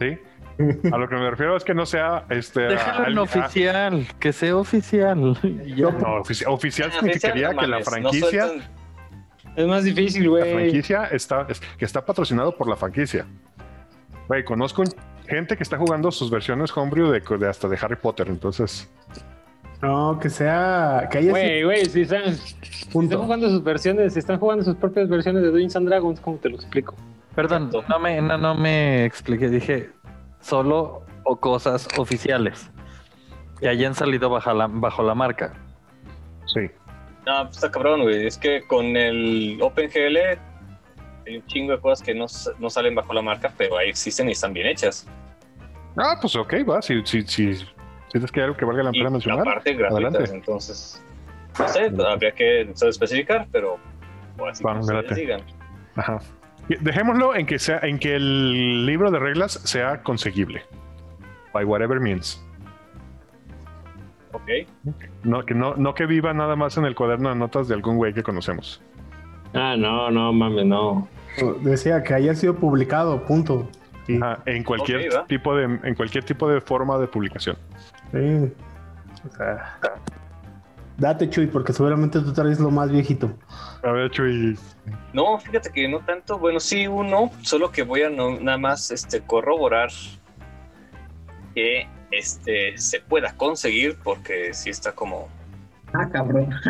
¿Sí? 0.00 0.18
A 0.92 0.98
lo 0.98 1.08
que 1.08 1.14
me 1.16 1.30
refiero 1.30 1.56
es 1.56 1.64
que 1.64 1.74
no 1.74 1.86
sea 1.86 2.24
este. 2.30 2.60
Déjalo 2.62 3.06
en 3.08 3.18
a- 3.18 3.20
a- 3.20 3.24
oficial, 3.24 4.06
que 4.18 4.32
sea 4.32 4.56
oficial. 4.56 5.38
Ya. 5.66 5.90
no, 5.90 6.22
ofici- 6.22 6.44
oficial 6.46 6.90
Ah, 6.92 6.96
significaría 7.00 7.48
oficial, 7.50 7.54
no 7.56 7.60
que 7.62 7.66
la 7.68 7.78
no 7.78 7.84
franquicia, 7.84 8.46
Es 9.56 9.66
más 9.66 9.84
difícil, 9.84 10.24
la 10.24 10.28
güey. 10.30 10.52
franquicia 10.54 11.04
está, 11.12 11.46
es- 11.48 11.60
que 11.78 11.84
está 11.84 12.04
patrocinado 12.04 12.56
por 12.56 12.68
la 12.68 12.76
franquicia. 12.76 13.26
Güey, 14.28 14.44
conozco 14.44 14.82
gente 15.28 15.56
que 15.56 15.62
está 15.62 15.76
jugando 15.78 16.10
sus 16.10 16.30
versiones 16.30 16.74
homebrew 16.76 17.10
de, 17.10 17.20
de 17.20 17.48
hasta 17.48 17.68
de 17.68 17.78
Harry 17.80 17.96
Potter. 17.96 18.28
Entonces, 18.28 18.90
No, 19.82 20.16
que 20.20 20.30
sea. 20.30 21.08
Que 21.10 21.18
haya 21.18 21.32
sido- 21.32 21.32
Güey, 21.32 21.62
güey, 21.64 21.84
si 21.86 22.02
están, 22.02 22.34
si 22.36 22.98
están 23.00 23.18
jugando 23.18 23.48
sus 23.48 23.64
versiones, 23.64 24.12
si 24.12 24.20
están 24.20 24.38
jugando 24.38 24.62
sus 24.64 24.76
propias 24.76 25.08
versiones 25.08 25.42
de 25.42 25.48
Dungeons 25.48 25.74
and 25.76 25.88
Dragons, 25.88 26.20
¿cómo 26.20 26.36
te 26.38 26.48
lo 26.50 26.54
explico? 26.56 26.94
Perdón, 27.34 27.70
no 27.88 27.98
me, 27.98 28.20
no, 28.22 28.38
no 28.38 28.54
me 28.54 29.04
expliqué. 29.06 29.48
Dije 29.48 29.90
solo 30.42 31.02
o 31.24 31.36
cosas 31.36 31.88
oficiales 31.96 32.70
que 33.58 33.68
hayan 33.68 33.94
salido 33.94 34.28
bajo 34.28 34.52
la, 34.52 34.66
bajo 34.68 35.02
la 35.02 35.14
marca. 35.14 35.54
sí. 36.52 36.68
No, 37.24 37.44
pues 37.44 37.54
está 37.58 37.70
cabrón, 37.70 38.02
güey. 38.02 38.26
Es 38.26 38.36
que 38.36 38.66
con 38.66 38.96
el 38.96 39.56
OpenGL 39.62 40.16
hay 41.24 41.36
un 41.36 41.46
chingo 41.46 41.70
de 41.70 41.80
cosas 41.80 42.04
que 42.04 42.12
no, 42.16 42.24
s- 42.24 42.50
no 42.58 42.68
salen 42.68 42.96
bajo 42.96 43.12
la 43.14 43.22
marca, 43.22 43.52
pero 43.56 43.78
ahí 43.78 43.88
existen 43.90 44.28
y 44.28 44.32
están 44.32 44.52
bien 44.52 44.66
hechas. 44.66 45.06
Ah, 45.96 46.16
pues 46.20 46.34
ok, 46.34 46.52
va. 46.68 46.82
Si, 46.82 47.00
si, 47.06 47.22
si, 47.22 47.54
si 47.54 47.66
tienes 48.10 48.32
que 48.32 48.40
hay 48.40 48.44
algo 48.46 48.56
que 48.56 48.64
valga 48.64 48.82
la 48.82 48.90
pena 48.90 49.08
mencionar. 49.08 49.42
aparte 49.46 49.72
gratuitas, 49.74 50.14
adelante. 50.14 50.34
entonces. 50.36 51.04
No 51.60 51.68
sé, 51.68 51.92
habría 52.08 52.32
que 52.32 52.64
no 52.64 52.74
sé, 52.74 52.88
especificar, 52.88 53.46
pero. 53.52 53.76
O 54.38 54.46
así 54.48 54.64
Bueno, 54.64 54.80
que 55.06 55.14
digan. 55.14 55.42
Ajá. 55.94 56.18
Dejémoslo 56.68 57.34
en 57.34 57.46
que 57.46 57.58
sea, 57.58 57.80
en 57.82 57.98
que 57.98 58.14
el 58.16 58.86
libro 58.86 59.10
de 59.10 59.18
reglas 59.18 59.52
sea 59.64 60.02
conseguible. 60.02 60.62
By 61.52 61.64
whatever 61.64 62.00
means. 62.00 62.42
Ok. 64.32 64.48
No, 65.24 65.44
que 65.44 65.54
no, 65.54 65.74
no 65.74 65.94
que 65.94 66.06
viva 66.06 66.32
nada 66.32 66.56
más 66.56 66.76
en 66.78 66.84
el 66.84 66.94
cuaderno 66.94 67.28
de 67.28 67.34
notas 67.34 67.68
de 67.68 67.74
algún 67.74 67.96
güey 67.96 68.14
que 68.14 68.22
conocemos. 68.22 68.80
Ah, 69.54 69.76
no, 69.76 70.10
no, 70.10 70.32
mames, 70.32 70.64
no. 70.64 71.08
Decía 71.60 72.02
que 72.02 72.14
haya 72.14 72.34
sido 72.34 72.56
publicado, 72.56 73.22
punto. 73.24 73.68
Sí. 74.06 74.16
Ajá, 74.20 74.42
en 74.46 74.64
cualquier 74.64 75.24
tipo 75.26 75.54
de, 75.54 75.64
en 75.64 75.94
cualquier 75.94 76.24
tipo 76.24 76.48
de 76.48 76.60
forma 76.60 76.98
de 76.98 77.06
publicación. 77.06 77.56
Sí. 78.12 78.52
O 79.28 79.36
sea. 79.36 79.78
Date, 81.02 81.28
Chuy, 81.28 81.48
porque 81.48 81.72
seguramente 81.72 82.20
tú 82.20 82.32
traes 82.32 82.60
lo 82.60 82.70
más 82.70 82.88
viejito. 82.88 83.28
A 83.82 83.90
ver, 83.90 84.08
Chuy. 84.12 84.56
No, 85.12 85.36
fíjate 85.40 85.70
que 85.72 85.88
no 85.88 85.98
tanto. 85.98 86.38
Bueno, 86.38 86.60
sí, 86.60 86.86
uno, 86.86 87.32
solo 87.42 87.72
que 87.72 87.82
voy 87.82 88.02
a 88.02 88.08
no- 88.08 88.38
nada 88.38 88.56
más 88.56 88.92
este, 88.92 89.20
corroborar 89.20 89.88
que 91.56 91.88
este, 92.12 92.78
se 92.78 93.00
pueda 93.00 93.36
conseguir, 93.36 93.96
porque 94.04 94.54
sí 94.54 94.70
está 94.70 94.92
como. 94.92 95.28
Ah, 95.92 96.08
cabrón. 96.10 96.48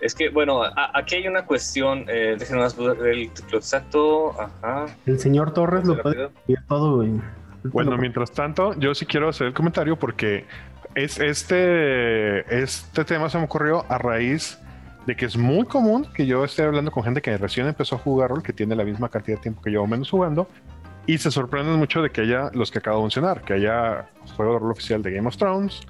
Es 0.00 0.16
que, 0.16 0.30
bueno, 0.30 0.64
a- 0.64 0.90
aquí 0.98 1.14
hay 1.14 1.28
una 1.28 1.46
cuestión. 1.46 2.06
Eh, 2.08 2.34
déjenme 2.36 2.62
más 2.62 2.76
ver 2.76 3.06
el 3.06 3.30
título 3.30 3.58
exacto. 3.58 4.34
Ajá. 4.40 4.86
El 5.06 5.20
señor 5.20 5.54
Torres 5.54 5.84
lo 5.84 6.02
puede 6.02 6.24
Rápido. 6.24 6.40
decir 6.48 6.64
todo, 6.68 6.96
güey. 6.96 7.12
Bueno, 7.62 7.96
mientras 7.96 8.32
tanto, 8.32 8.74
yo 8.74 8.92
sí 8.96 9.06
quiero 9.06 9.28
hacer 9.28 9.46
el 9.46 9.54
comentario 9.54 9.96
porque 9.96 10.44
es 10.94 11.18
este, 11.18 12.62
este 12.62 13.04
tema 13.04 13.28
se 13.28 13.38
me 13.38 13.44
ocurrió 13.44 13.84
a 13.88 13.98
raíz 13.98 14.58
de 15.06 15.16
que 15.16 15.24
es 15.24 15.36
muy 15.36 15.66
común 15.66 16.06
que 16.14 16.26
yo 16.26 16.44
esté 16.44 16.62
hablando 16.62 16.90
con 16.90 17.02
gente 17.02 17.22
que 17.22 17.36
recién 17.36 17.66
empezó 17.66 17.96
a 17.96 17.98
jugar 17.98 18.30
rol, 18.30 18.42
que 18.42 18.52
tiene 18.52 18.76
la 18.76 18.84
misma 18.84 19.08
cantidad 19.08 19.36
de 19.36 19.42
tiempo 19.42 19.62
que 19.62 19.72
yo 19.72 19.82
o 19.82 19.86
menos 19.86 20.10
jugando, 20.10 20.48
y 21.06 21.18
se 21.18 21.30
sorprenden 21.30 21.76
mucho 21.76 22.02
de 22.02 22.10
que 22.10 22.20
haya 22.20 22.50
los 22.54 22.70
que 22.70 22.78
acabo 22.78 22.98
de 22.98 23.02
mencionar, 23.04 23.42
que 23.42 23.54
haya 23.54 24.08
juego 24.36 24.54
de 24.54 24.58
rol 24.60 24.70
oficial 24.70 25.02
de 25.02 25.12
Game 25.12 25.26
of 25.26 25.36
Thrones, 25.36 25.80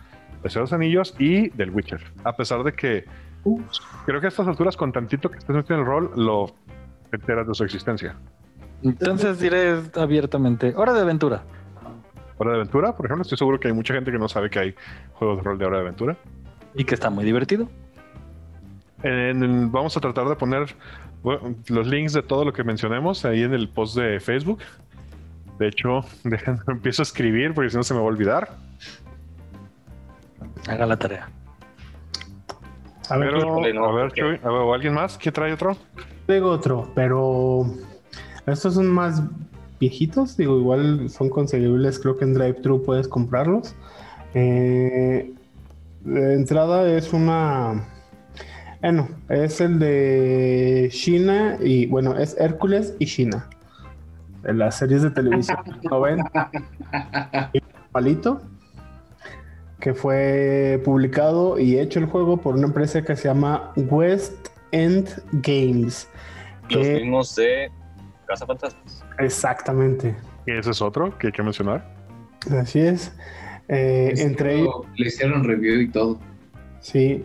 de 0.43 0.51
Señor 0.51 0.73
Anillos 0.73 1.15
y 1.19 1.51
del 1.51 1.71
Witcher. 1.71 2.01
A 2.25 2.35
pesar 2.35 2.63
de 2.63 2.73
que 2.73 3.05
creo 4.07 4.21
que 4.21 4.27
a 4.27 4.29
estas 4.29 4.47
alturas, 4.47 4.77
con 4.77 4.93
tantito 4.93 5.31
que 5.31 5.39
estés 5.39 5.55
metido 5.55 5.75
en 5.75 5.81
el 5.81 5.87
rol, 5.87 6.11
lo 6.17 6.55
enteras 7.13 7.47
de 7.47 7.55
su 7.55 7.65
existencia. 7.65 8.17
Entonces 8.83 9.39
diré 9.39 9.81
abiertamente, 9.95 10.73
hora 10.75 10.93
de 10.93 11.03
aventura. 11.03 11.43
Hora 12.43 12.51
de 12.51 12.57
aventura, 12.57 12.97
por 12.97 13.07
ejemplo, 13.07 13.23
estoy 13.23 13.39
seguro 13.39 13.61
que 13.61 13.69
hay 13.69 13.75
mucha 13.75 13.95
gente 13.95 14.11
que 14.11 14.19
no 14.19 14.29
sabe 14.29 14.51
que 14.51 14.59
hay 14.59 14.75
juegos 15.13 15.37
de 15.39 15.43
rol 15.45 15.59
de 15.59 15.65
hora 15.65 15.77
de 15.77 15.83
aventura. 15.83 16.17
Y 16.75 16.83
que 16.83 16.95
está 16.97 17.09
muy 17.09 17.25
divertido. 17.25 17.69
En 19.05 19.43
el- 19.45 19.67
vamos 19.69 19.97
a 19.97 20.01
tratar 20.01 20.29
de 20.29 20.35
poner 20.35 20.75
bueno, 21.23 21.55
los 21.69 21.87
links 21.87 22.13
de 22.15 22.23
todo 22.25 22.45
lo 22.45 22.53
que 22.53 22.65
mencionemos 22.65 23.25
ahí 23.25 23.45
en 23.45 23.55
el 23.55 23.69
post 23.69 23.97
de 23.97 24.19
Facebook. 24.19 24.59
De 25.61 25.69
hecho, 25.69 26.01
dejen, 26.25 26.59
empiezo 26.67 27.03
a 27.03 27.05
escribir 27.05 27.55
porque 27.55 27.71
si 27.71 27.77
no 27.77 27.85
se 27.85 27.95
me 27.95 28.01
va 28.01 28.07
a 28.07 28.09
olvidar. 28.09 28.49
Haga 30.69 30.85
la 30.87 30.97
tarea. 30.97 31.29
A 33.09 33.19
ver, 33.19 33.35
Pero, 33.35 33.61
no, 33.73 33.85
a 33.89 33.93
ver, 33.95 34.13
Chuy, 34.15 34.41
a 34.43 34.49
ver, 34.49 34.61
¿o 34.63 34.75
alguien 34.75 34.95
más? 34.95 35.17
¿Quién 35.17 35.33
trae 35.33 35.53
otro? 35.53 35.77
tengo 36.27 36.51
otro, 36.51 36.91
pero 36.95 37.67
estos 38.47 38.75
son 38.75 38.89
más 38.89 39.23
viejitos, 39.83 40.37
digo, 40.37 40.57
igual 40.59 41.11
son 41.11 41.29
conseguibles, 41.29 41.99
creo 41.99 42.17
que 42.17 42.25
en 42.25 42.35
DriveThru 42.35 42.85
puedes 42.85 43.09
comprarlos. 43.09 43.75
Eh, 44.33 45.35
de 46.05 46.35
entrada 46.35 46.89
es 46.89 47.13
una... 47.13 47.85
Bueno, 48.81 49.09
es 49.29 49.61
el 49.61 49.81
de 49.81 50.89
China 50.93 51.59
y 51.61 51.87
bueno, 51.87 52.17
es 52.17 52.37
Hércules 52.39 52.95
y 53.01 53.07
China. 53.07 53.49
De 54.45 54.55
las 54.55 54.79
series 54.79 55.03
de 55.03 55.11
televisión 55.11 55.59
¿no 55.91 56.01
ven? 56.01 56.21
Palito, 57.91 58.41
que 59.81 59.95
fue 59.95 60.81
publicado 60.85 61.59
y 61.59 61.81
hecho 61.81 61.99
el 61.99 62.07
juego 62.07 62.37
por 62.37 62.55
una 62.55 62.69
empresa 62.69 63.03
que 63.03 63.17
se 63.17 63.27
llama 63.27 63.73
West 63.75 64.49
End 64.71 65.09
Games. 65.33 66.09
Los 66.71 66.87
mismos 66.87 67.35
de 67.35 67.69
Casa 68.27 68.47
Fantasmas. 68.47 69.02
Exactamente. 69.19 70.15
Y 70.47 70.53
ese 70.53 70.71
es 70.71 70.83
otro 70.83 71.17
que 71.19 71.29
hay 71.29 71.33
que 71.33 71.43
mencionar. 71.43 71.95
Así 72.51 72.81
es. 72.81 73.13
Eh, 73.69 74.13
entre 74.17 74.61
ellos, 74.61 74.75
Le 74.97 75.07
hicieron 75.07 75.45
review 75.45 75.81
y 75.81 75.89
todo. 75.89 76.19
sí. 76.81 77.25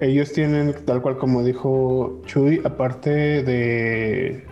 Ellos 0.00 0.32
tienen, 0.32 0.74
tal 0.86 1.02
cual 1.02 1.18
como 1.18 1.44
dijo 1.44 2.22
Chuy, 2.24 2.62
aparte 2.64 3.10
de 3.42 4.46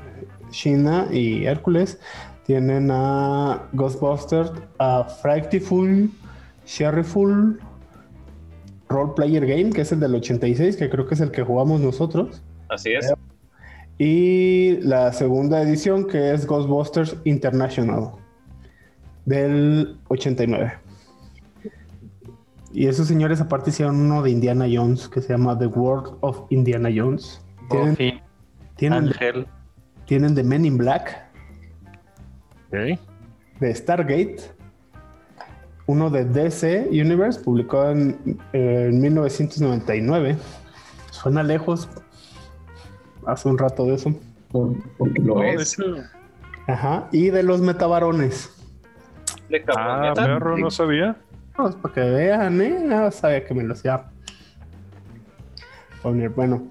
China 0.51 1.09
y 1.11 1.47
Hércules, 1.47 1.99
tienen 2.44 2.90
a 2.90 3.66
Ghostbusters, 3.73 4.53
a 4.79 5.05
Frightful, 5.05 6.11
Sherryful, 6.66 7.59
Role 8.90 9.12
Player 9.16 9.47
Game, 9.47 9.71
que 9.71 9.81
es 9.81 9.92
el 9.92 10.01
del 10.01 10.16
86, 10.16 10.77
que 10.77 10.90
creo 10.90 11.07
que 11.07 11.14
es 11.14 11.21
el 11.23 11.31
que 11.31 11.42
jugamos 11.42 11.81
nosotros. 11.81 12.42
Así 12.68 12.92
es. 12.92 13.11
Y 13.99 14.77
la 14.83 15.13
segunda 15.13 15.61
edición 15.61 16.07
que 16.07 16.33
es 16.33 16.47
Ghostbusters 16.47 17.17
International 17.25 18.13
del 19.25 19.99
89. 20.09 20.73
Y 22.73 22.87
esos 22.87 23.09
señores 23.09 23.41
aparte 23.41 23.71
hicieron 23.71 23.97
uno 23.97 24.23
de 24.23 24.31
Indiana 24.31 24.67
Jones 24.71 25.09
que 25.09 25.21
se 25.21 25.31
llama 25.33 25.59
The 25.59 25.67
World 25.67 26.17
of 26.21 26.43
Indiana 26.51 26.91
Jones. 26.95 27.41
Tienen, 27.71 27.91
Buffy, 27.91 28.21
tienen, 28.77 28.99
Ángel. 29.09 29.47
tienen 30.07 30.35
de 30.35 30.45
Men 30.45 30.65
in 30.65 30.79
Black, 30.79 31.27
Ok. 32.69 32.99
de 33.61 33.75
Stargate, 33.75 34.37
uno 35.87 36.09
de 36.11 36.25
DC 36.25 36.89
Universe, 36.91 37.41
publicado 37.41 37.91
en, 37.93 38.39
eh, 38.53 38.89
en 38.91 39.01
1999. 39.01 40.37
Suena 41.11 41.43
lejos. 41.43 41.89
Hace 43.29 43.49
un 43.49 43.59
rato 43.59 43.85
de 43.85 43.95
eso. 43.95 44.14
Porque 44.51 45.21
lo 45.21 45.35
No, 45.37 45.43
es. 45.45 45.77
Ajá. 46.67 47.09
Y 47.12 47.31
de 47.31 47.43
los 47.43 47.61
metabarones. 47.61 48.51
De 49.49 49.62
Ah, 49.77 50.12
perro, 50.14 50.57
no 50.59 50.71
sabía. 50.71 51.17
Pues 51.57 51.75
para 51.77 51.95
que 51.95 52.01
vean, 52.01 52.61
¿eh? 52.61 52.81
No 52.85 53.11
sabía 53.11 53.45
que 53.45 53.53
me 53.55 53.62
los 53.64 53.85
iba 53.85 53.95
a 53.95 54.11
poner. 56.03 56.31
Bueno, 56.31 56.69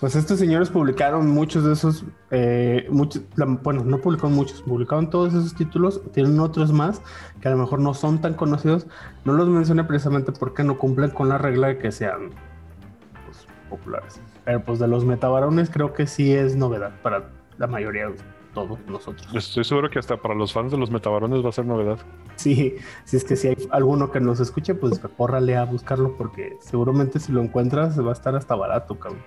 pues 0.00 0.16
estos 0.16 0.38
señores 0.38 0.70
publicaron 0.70 1.28
muchos 1.28 1.64
de 1.64 1.72
esos, 1.74 2.04
eh, 2.30 2.86
muchos, 2.90 3.22
la- 3.36 3.44
bueno, 3.46 3.84
no 3.84 3.98
publicaron 3.98 4.32
muchos, 4.34 4.62
publicaron 4.62 5.10
todos 5.10 5.34
esos 5.34 5.54
títulos, 5.54 6.00
tienen 6.12 6.38
otros 6.40 6.72
más 6.72 7.02
que 7.40 7.48
a 7.48 7.50
lo 7.50 7.58
mejor 7.58 7.80
no 7.80 7.92
son 7.94 8.20
tan 8.20 8.34
conocidos. 8.34 8.86
No 9.24 9.34
los 9.34 9.48
mencioné 9.48 9.84
precisamente 9.84 10.32
porque 10.32 10.64
no 10.64 10.78
cumplen 10.78 11.10
con 11.10 11.28
la 11.28 11.36
regla 11.38 11.68
de 11.68 11.78
que 11.78 11.92
sean 11.92 12.30
pues, 13.26 13.46
populares. 13.68 14.20
Pero 14.50 14.64
pues 14.64 14.80
de 14.80 14.88
los 14.88 15.04
metabarones 15.04 15.70
creo 15.70 15.92
que 15.92 16.08
sí 16.08 16.32
es 16.32 16.56
novedad 16.56 16.90
para 17.02 17.30
la 17.58 17.68
mayoría 17.68 18.08
de 18.08 18.16
todos 18.52 18.80
nosotros. 18.88 19.32
Estoy 19.32 19.62
seguro 19.62 19.88
que 19.88 20.00
hasta 20.00 20.16
para 20.16 20.34
los 20.34 20.52
fans 20.52 20.72
de 20.72 20.76
los 20.76 20.90
metabarones 20.90 21.44
va 21.44 21.50
a 21.50 21.52
ser 21.52 21.66
novedad. 21.66 22.00
Sí, 22.34 22.74
si 23.04 23.16
es 23.16 23.22
que 23.22 23.36
si 23.36 23.46
hay 23.46 23.56
alguno 23.70 24.10
que 24.10 24.18
nos 24.18 24.40
escuche, 24.40 24.74
pues 24.74 24.98
córrale 25.16 25.56
a 25.56 25.64
buscarlo 25.66 26.16
porque 26.16 26.56
seguramente 26.60 27.20
si 27.20 27.30
lo 27.30 27.40
encuentras 27.40 28.04
va 28.04 28.08
a 28.08 28.12
estar 28.12 28.34
hasta 28.34 28.56
barato, 28.56 28.98
cabrón. 28.98 29.22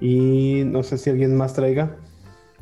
Y 0.00 0.62
no 0.64 0.82
sé 0.82 0.96
si 0.96 1.10
alguien 1.10 1.36
más 1.36 1.52
traiga. 1.52 1.96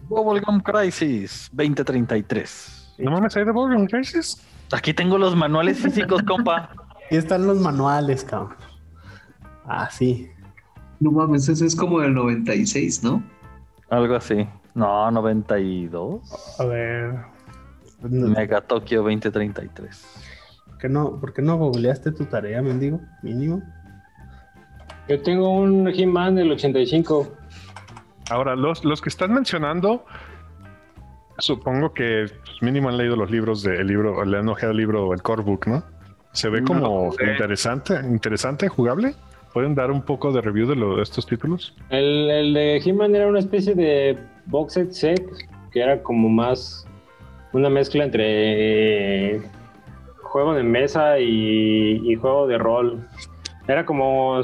Bubblegum 0.08 0.58
Crisis 0.62 1.48
2033. 1.52 2.96
No 2.98 3.12
mames, 3.12 3.36
hay 3.36 3.44
de 3.44 3.52
Bogan 3.52 3.86
Crisis. 3.86 4.44
Aquí 4.72 4.92
tengo 4.92 5.16
los 5.16 5.36
manuales 5.36 5.78
físicos, 5.78 6.24
compa. 6.24 6.70
Aquí 7.06 7.14
están 7.18 7.46
los 7.46 7.60
manuales, 7.60 8.24
cabrón. 8.24 8.63
Ah, 9.64 9.88
sí. 9.90 10.30
No 11.00 11.10
mames, 11.10 11.48
ese 11.48 11.66
es 11.66 11.74
como 11.76 12.00
del 12.00 12.14
96, 12.14 13.02
¿no? 13.02 13.22
Algo 13.90 14.14
así. 14.14 14.46
No, 14.74 15.10
92. 15.10 16.56
A 16.60 16.64
ver. 16.64 17.14
no- 18.02 18.28
Mega 18.28 18.60
Tokyo 18.60 19.02
2033. 19.02 20.20
¿por 20.66 20.78
qué 20.78 20.88
no, 20.88 21.18
¿Por 21.20 21.32
qué 21.32 21.42
no 21.42 21.56
googleaste 21.56 22.12
tu 22.12 22.24
tarea, 22.26 22.60
mendigo? 22.60 23.00
Mínimo. 23.22 23.62
Yo 25.08 25.20
tengo 25.22 25.50
un 25.50 25.88
He-Man 25.88 26.34
del 26.34 26.52
85. 26.52 27.34
Ahora, 28.30 28.56
los, 28.56 28.84
los 28.84 29.00
que 29.02 29.08
están 29.10 29.32
mencionando, 29.34 30.04
supongo 31.38 31.92
que 31.92 32.26
pues, 32.44 32.62
mínimo 32.62 32.88
han 32.88 32.96
leído 32.96 33.16
los 33.16 33.30
libros 33.30 33.62
de 33.62 33.76
el 33.76 33.86
libro, 33.86 34.24
le 34.24 34.38
han 34.38 34.48
ojeado 34.48 34.72
el 34.72 34.78
libro, 34.78 35.12
el 35.12 35.22
core 35.22 35.42
book, 35.42 35.66
¿no? 35.66 35.84
Se 36.32 36.48
ve 36.48 36.62
como 36.64 37.12
interesante, 37.20 37.94
interesante, 38.02 38.68
jugable. 38.68 39.14
¿Pueden 39.54 39.74
dar 39.76 39.90
un 39.90 40.02
poco 40.02 40.32
de 40.32 40.40
review 40.42 40.66
de, 40.68 40.76
lo- 40.76 41.00
estos 41.00 41.24
títulos? 41.26 41.74
El, 41.88 42.52
de 42.52 42.82
He-Man 42.84 43.14
era 43.14 43.26
una 43.28 43.38
especie 43.38 43.74
de 43.74 44.18
box 44.46 44.74
set 44.74 44.90
set 44.90 45.24
que 45.70 45.80
era 45.80 46.02
como 46.02 46.28
más 46.28 46.86
una 47.52 47.70
mezcla 47.70 48.04
entre 48.04 49.40
juego 50.22 50.54
de 50.54 50.64
mesa 50.64 51.18
y, 51.20 52.02
y 52.04 52.14
juego 52.16 52.46
de 52.48 52.58
rol. 52.58 53.06
Era 53.68 53.86
como, 53.86 54.40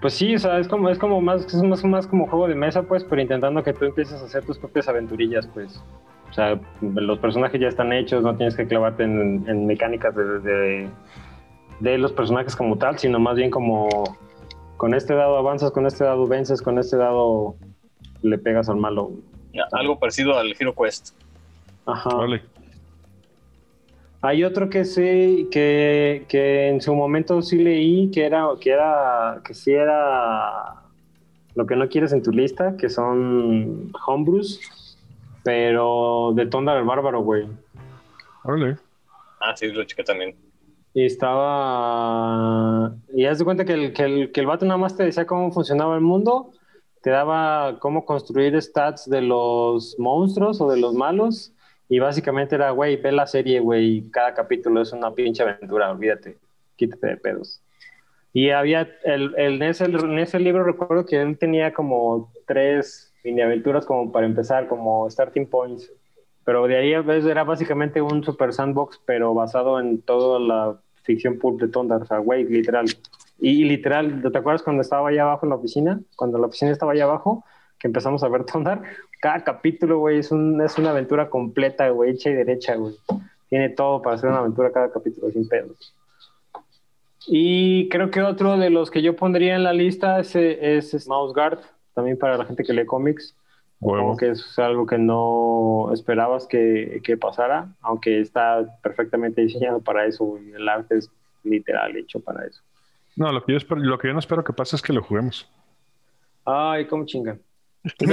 pues 0.00 0.14
sí, 0.14 0.34
o 0.36 0.38
sea, 0.38 0.58
es 0.60 0.68
como, 0.68 0.88
es 0.88 0.98
como 0.98 1.20
más, 1.20 1.44
es 1.44 1.62
más, 1.62 1.84
más 1.84 2.06
como 2.06 2.28
juego 2.28 2.46
de 2.46 2.54
mesa, 2.54 2.84
pues, 2.84 3.02
pero 3.04 3.20
intentando 3.20 3.62
que 3.64 3.72
tú 3.72 3.84
empieces 3.84 4.22
a 4.22 4.24
hacer 4.26 4.44
tus 4.44 4.58
propias 4.58 4.88
aventurillas, 4.88 5.46
pues. 5.48 5.82
O 6.30 6.32
sea, 6.32 6.58
los 6.80 7.18
personajes 7.18 7.60
ya 7.60 7.66
están 7.68 7.92
hechos, 7.92 8.22
no 8.22 8.36
tienes 8.36 8.56
que 8.56 8.66
clavarte 8.66 9.02
en, 9.02 9.66
mecánicas 9.66 10.14
de- 10.16 10.88
de 11.80 11.98
los 11.98 12.12
personajes 12.12 12.54
como 12.56 12.78
tal, 12.78 12.96
sino 12.98 13.18
más 13.18 13.34
bien 13.36 13.50
como 13.50 13.88
con 14.82 14.94
este 14.94 15.14
dado 15.14 15.36
avanzas, 15.36 15.70
con 15.70 15.86
este 15.86 16.02
dado 16.02 16.26
vences, 16.26 16.60
con 16.60 16.76
este 16.76 16.96
dado 16.96 17.54
le 18.20 18.36
pegas 18.36 18.68
al 18.68 18.78
malo. 18.78 19.12
Algo 19.70 19.96
parecido 20.00 20.36
al 20.36 20.56
Hero 20.58 20.74
Quest. 20.74 21.10
Ajá. 21.86 22.12
Vale. 22.16 22.42
Hay 24.22 24.42
otro 24.42 24.68
que 24.68 24.84
sí, 24.84 25.46
que, 25.52 26.24
que 26.28 26.66
en 26.66 26.80
su 26.80 26.96
momento 26.96 27.42
sí 27.42 27.58
leí 27.58 28.10
que 28.10 28.26
era, 28.26 28.48
que 28.60 28.70
era, 28.70 29.40
que 29.44 29.54
sí 29.54 29.70
era 29.70 30.82
lo 31.54 31.64
que 31.64 31.76
no 31.76 31.88
quieres 31.88 32.12
en 32.12 32.24
tu 32.24 32.32
lista, 32.32 32.76
que 32.76 32.88
son 32.88 33.92
homebrews, 34.04 34.98
pero 35.44 36.32
de 36.34 36.46
Tondar 36.46 36.76
el 36.78 36.84
Bárbaro, 36.84 37.20
güey. 37.20 37.46
Órale. 38.42 38.78
Ah, 39.38 39.54
sí, 39.54 39.68
lo 39.68 39.84
chequé 39.84 40.02
también. 40.02 40.34
Y 40.94 41.06
estaba. 41.06 42.94
Y 43.14 43.24
haz 43.26 43.38
de 43.38 43.44
cuenta 43.44 43.64
que 43.64 43.72
el, 43.72 43.92
que, 43.92 44.02
el, 44.04 44.32
que 44.32 44.40
el 44.40 44.46
vato 44.46 44.66
nada 44.66 44.78
más 44.78 44.96
te 44.96 45.04
decía 45.04 45.26
cómo 45.26 45.50
funcionaba 45.50 45.94
el 45.94 46.02
mundo, 46.02 46.52
te 47.02 47.10
daba 47.10 47.78
cómo 47.80 48.04
construir 48.04 48.60
stats 48.60 49.08
de 49.08 49.22
los 49.22 49.96
monstruos 49.98 50.60
o 50.60 50.70
de 50.70 50.78
los 50.78 50.94
malos, 50.94 51.52
y 51.88 51.98
básicamente 51.98 52.54
era, 52.54 52.70
güey, 52.70 52.96
ve 52.96 53.12
la 53.12 53.26
serie, 53.26 53.60
güey, 53.60 54.10
cada 54.10 54.34
capítulo 54.34 54.80
es 54.82 54.92
una 54.92 55.12
pinche 55.12 55.42
aventura, 55.42 55.90
olvídate, 55.90 56.38
quítate 56.76 57.06
de 57.06 57.16
pedos. 57.16 57.60
Y 58.32 58.50
había, 58.50 58.88
el, 59.04 59.34
el, 59.36 59.54
en, 59.56 59.62
ese, 59.62 59.84
en 59.84 60.18
ese 60.18 60.38
libro 60.40 60.64
recuerdo 60.64 61.04
que 61.04 61.20
él 61.20 61.36
tenía 61.36 61.74
como 61.74 62.32
tres 62.46 63.12
mini 63.24 63.42
aventuras 63.42 63.84
como 63.84 64.10
para 64.10 64.26
empezar, 64.26 64.68
como 64.68 65.08
starting 65.10 65.46
points. 65.46 65.92
Pero 66.44 66.66
de 66.66 66.76
ahí 66.76 66.92
era 66.92 67.44
básicamente 67.44 68.02
un 68.02 68.24
super 68.24 68.52
sandbox, 68.52 69.00
pero 69.04 69.34
basado 69.34 69.78
en 69.78 70.02
toda 70.02 70.40
la 70.40 70.76
ficción 71.02 71.38
pulp 71.38 71.60
de 71.60 71.68
Tondar, 71.68 72.02
o 72.02 72.06
sea, 72.06 72.18
güey, 72.18 72.44
literal. 72.44 72.86
Y, 73.38 73.62
y 73.62 73.64
literal, 73.64 74.22
¿te 74.22 74.38
acuerdas 74.38 74.62
cuando 74.62 74.82
estaba 74.82 75.08
allá 75.08 75.22
abajo 75.22 75.46
en 75.46 75.50
la 75.50 75.56
oficina? 75.56 76.00
Cuando 76.16 76.38
la 76.38 76.46
oficina 76.46 76.70
estaba 76.70 76.92
allá 76.92 77.04
abajo, 77.04 77.44
que 77.78 77.88
empezamos 77.88 78.22
a 78.22 78.28
ver 78.28 78.44
Tondar. 78.52 78.82
Cada 79.20 79.44
capítulo, 79.44 79.98
güey, 79.98 80.18
es, 80.18 80.32
un, 80.32 80.60
es 80.62 80.78
una 80.78 80.90
aventura 80.90 81.30
completa, 81.30 81.88
güey, 81.90 82.10
hecha 82.10 82.30
y 82.30 82.34
derecha, 82.34 82.74
güey. 82.76 82.94
Tiene 83.48 83.68
todo 83.68 84.02
para 84.02 84.16
hacer 84.16 84.30
una 84.30 84.38
aventura 84.38 84.72
cada 84.72 84.90
capítulo, 84.90 85.30
sin 85.30 85.48
pedos. 85.48 85.94
Y 87.26 87.88
creo 87.88 88.10
que 88.10 88.22
otro 88.22 88.56
de 88.56 88.70
los 88.70 88.90
que 88.90 89.02
yo 89.02 89.14
pondría 89.14 89.54
en 89.54 89.62
la 89.62 89.72
lista 89.72 90.18
es, 90.18 90.34
es 90.34 91.06
Mouse 91.06 91.32
Guard, 91.34 91.60
también 91.94 92.18
para 92.18 92.36
la 92.36 92.44
gente 92.46 92.64
que 92.64 92.72
lee 92.72 92.86
cómics. 92.86 93.36
Como 93.82 94.16
que 94.16 94.30
es 94.30 94.58
algo 94.60 94.86
que 94.86 94.96
no 94.96 95.90
esperabas 95.92 96.46
que, 96.46 97.00
que, 97.02 97.16
pasara, 97.16 97.66
aunque 97.80 98.20
está 98.20 98.64
perfectamente 98.80 99.40
diseñado 99.40 99.80
para 99.80 100.06
eso 100.06 100.38
y 100.38 100.52
el 100.52 100.68
arte 100.68 100.98
es 100.98 101.10
literal 101.42 101.96
hecho 101.96 102.20
para 102.20 102.46
eso. 102.46 102.62
No, 103.16 103.32
lo 103.32 103.42
que 103.44 103.52
yo, 103.52 103.58
espero, 103.58 103.80
lo 103.80 103.98
que 103.98 104.06
yo 104.06 104.14
no 104.14 104.20
espero 104.20 104.44
que 104.44 104.52
pase 104.52 104.76
es 104.76 104.82
que 104.82 104.92
lo 104.92 105.02
juguemos. 105.02 105.50
Ay, 106.44 106.86
cómo 106.86 107.04
chingan. 107.06 107.40
y, 107.98 108.06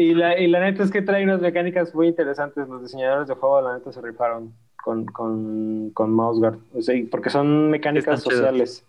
y, 0.00 0.14
la, 0.14 0.38
y 0.38 0.46
la 0.46 0.60
neta 0.60 0.84
es 0.84 0.92
que 0.92 1.02
trae 1.02 1.24
unas 1.24 1.40
mecánicas 1.40 1.92
muy 1.92 2.06
interesantes. 2.06 2.68
Los 2.68 2.82
diseñadores 2.82 3.26
de 3.26 3.34
juego, 3.34 3.60
la 3.62 3.78
neta, 3.78 3.90
se 3.90 4.00
rifaron 4.00 4.54
con, 4.76 5.06
con, 5.06 5.90
con 5.90 6.12
Mouse 6.12 6.38
Guard. 6.38 6.58
O 6.72 6.82
sea, 6.82 6.94
porque 7.10 7.30
son 7.30 7.68
mecánicas 7.68 8.22
sociales 8.22 8.84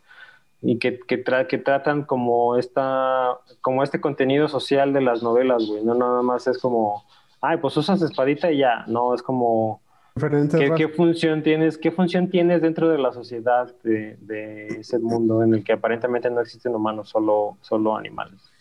y 0.61 0.77
que, 0.77 0.99
que, 0.99 1.17
tra 1.17 1.47
que, 1.47 1.57
tratan 1.57 2.03
como 2.03 2.57
esta 2.57 3.37
como 3.61 3.83
este 3.83 4.01
contenido 4.01 4.47
social 4.47 4.93
de 4.93 5.01
las 5.01 5.23
novelas, 5.23 5.65
güey. 5.65 5.83
No 5.83 5.93
nada 5.93 6.21
más 6.21 6.47
es 6.47 6.57
como, 6.57 7.05
ay, 7.41 7.57
pues 7.57 7.77
usas 7.77 8.01
espadita 8.01 8.51
y 8.51 8.57
ya. 8.57 8.83
No, 8.87 9.13
es 9.13 9.23
como 9.23 9.81
¿qué, 10.19 10.73
¿qué, 10.75 10.87
función 10.89 11.43
tienes, 11.43 11.77
qué 11.77 11.91
función 11.91 12.29
tienes 12.29 12.61
dentro 12.61 12.89
de 12.89 12.97
la 12.97 13.13
sociedad 13.13 13.73
de, 13.83 14.17
de, 14.19 14.67
ese 14.79 14.99
mundo 14.99 15.43
en 15.43 15.53
el 15.53 15.63
que 15.63 15.73
aparentemente 15.73 16.29
no 16.29 16.41
existen 16.41 16.75
humanos, 16.75 17.09
solo, 17.09 17.57
solo 17.61 17.95
animales. 17.95 18.51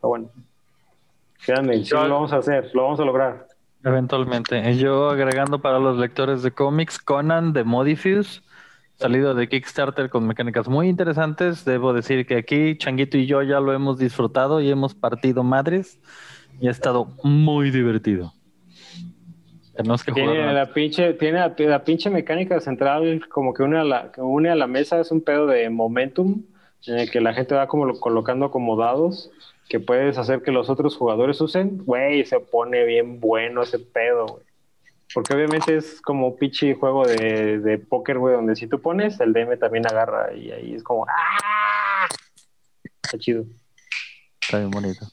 Pero 0.00 0.08
bueno, 0.08 0.28
créanme, 1.44 1.84
sí 1.84 1.94
lo 1.94 2.08
vamos 2.08 2.32
a 2.32 2.36
hacer, 2.36 2.70
lo 2.74 2.84
vamos 2.84 3.00
a 3.00 3.04
lograr. 3.04 3.48
Eventualmente. 3.82 4.76
Yo 4.76 5.08
agregando 5.08 5.60
para 5.60 5.78
los 5.78 5.98
lectores 5.98 6.42
de 6.42 6.50
cómics, 6.50 6.98
Conan 6.98 7.52
de 7.52 7.64
Modifuse 7.64 8.42
salido 9.00 9.34
de 9.34 9.48
Kickstarter 9.48 10.10
con 10.10 10.26
mecánicas 10.26 10.68
muy 10.68 10.88
interesantes. 10.88 11.64
Debo 11.64 11.92
decir 11.94 12.26
que 12.26 12.36
aquí 12.36 12.76
Changuito 12.76 13.16
y 13.16 13.26
yo 13.26 13.42
ya 13.42 13.58
lo 13.58 13.72
hemos 13.72 13.98
disfrutado 13.98 14.60
y 14.60 14.70
hemos 14.70 14.94
partido 14.94 15.42
madres 15.42 15.98
y 16.60 16.68
ha 16.68 16.70
estado 16.70 17.06
muy 17.24 17.70
divertido. 17.70 18.34
Tenemos 19.74 20.04
que 20.04 20.12
tiene 20.12 20.32
jugar 20.32 20.52
la 20.52 20.72
pinche, 20.74 21.14
tiene 21.14 21.38
la, 21.38 21.54
la, 21.56 21.84
pinche 21.84 22.10
mecánica 22.10 22.60
central 22.60 23.22
como 23.30 23.54
que 23.54 23.62
une 23.62 23.78
a 23.78 23.84
la 23.84 24.12
que 24.12 24.20
une 24.20 24.50
a 24.50 24.54
la 24.54 24.66
mesa 24.66 25.00
es 25.00 25.10
un 25.10 25.22
pedo 25.22 25.46
de 25.46 25.70
momentum 25.70 26.42
en 26.86 26.98
el 26.98 27.10
que 27.10 27.22
la 27.22 27.32
gente 27.32 27.54
va 27.54 27.66
como 27.66 27.86
lo, 27.86 27.98
colocando 27.98 28.46
acomodados 28.46 29.30
que 29.70 29.80
puedes 29.80 30.18
hacer 30.18 30.42
que 30.42 30.50
los 30.50 30.68
otros 30.68 30.96
jugadores 30.96 31.40
usen. 31.40 31.84
Güey, 31.86 32.26
se 32.26 32.40
pone 32.40 32.84
bien 32.84 33.20
bueno 33.20 33.62
ese 33.62 33.78
pedo, 33.78 34.26
güey. 34.26 34.49
Porque 35.12 35.34
obviamente 35.34 35.76
es 35.76 36.00
como 36.00 36.36
pinche 36.36 36.74
juego 36.74 37.04
de, 37.04 37.58
de 37.58 37.78
póker, 37.78 38.18
güey, 38.18 38.34
donde 38.34 38.54
si 38.54 38.66
tú 38.66 38.80
pones, 38.80 39.18
el 39.20 39.32
DM 39.32 39.58
también 39.58 39.86
agarra 39.86 40.32
y 40.32 40.52
ahí 40.52 40.74
es 40.74 40.82
como 40.82 41.06
¡Ah! 41.08 42.06
Está 43.02 43.18
chido. 43.18 43.44
Está 44.40 44.58
bien 44.58 44.70
bonito. 44.70 45.06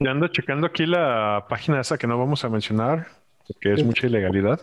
Ya 0.00 0.10
ando 0.10 0.26
checando 0.28 0.66
aquí 0.66 0.84
la 0.84 1.46
página 1.48 1.80
esa 1.80 1.96
que 1.96 2.08
no 2.08 2.18
vamos 2.18 2.44
a 2.44 2.48
mencionar, 2.48 3.06
porque 3.46 3.74
es 3.74 3.84
mucha 3.84 4.08
ilegalidad. 4.08 4.60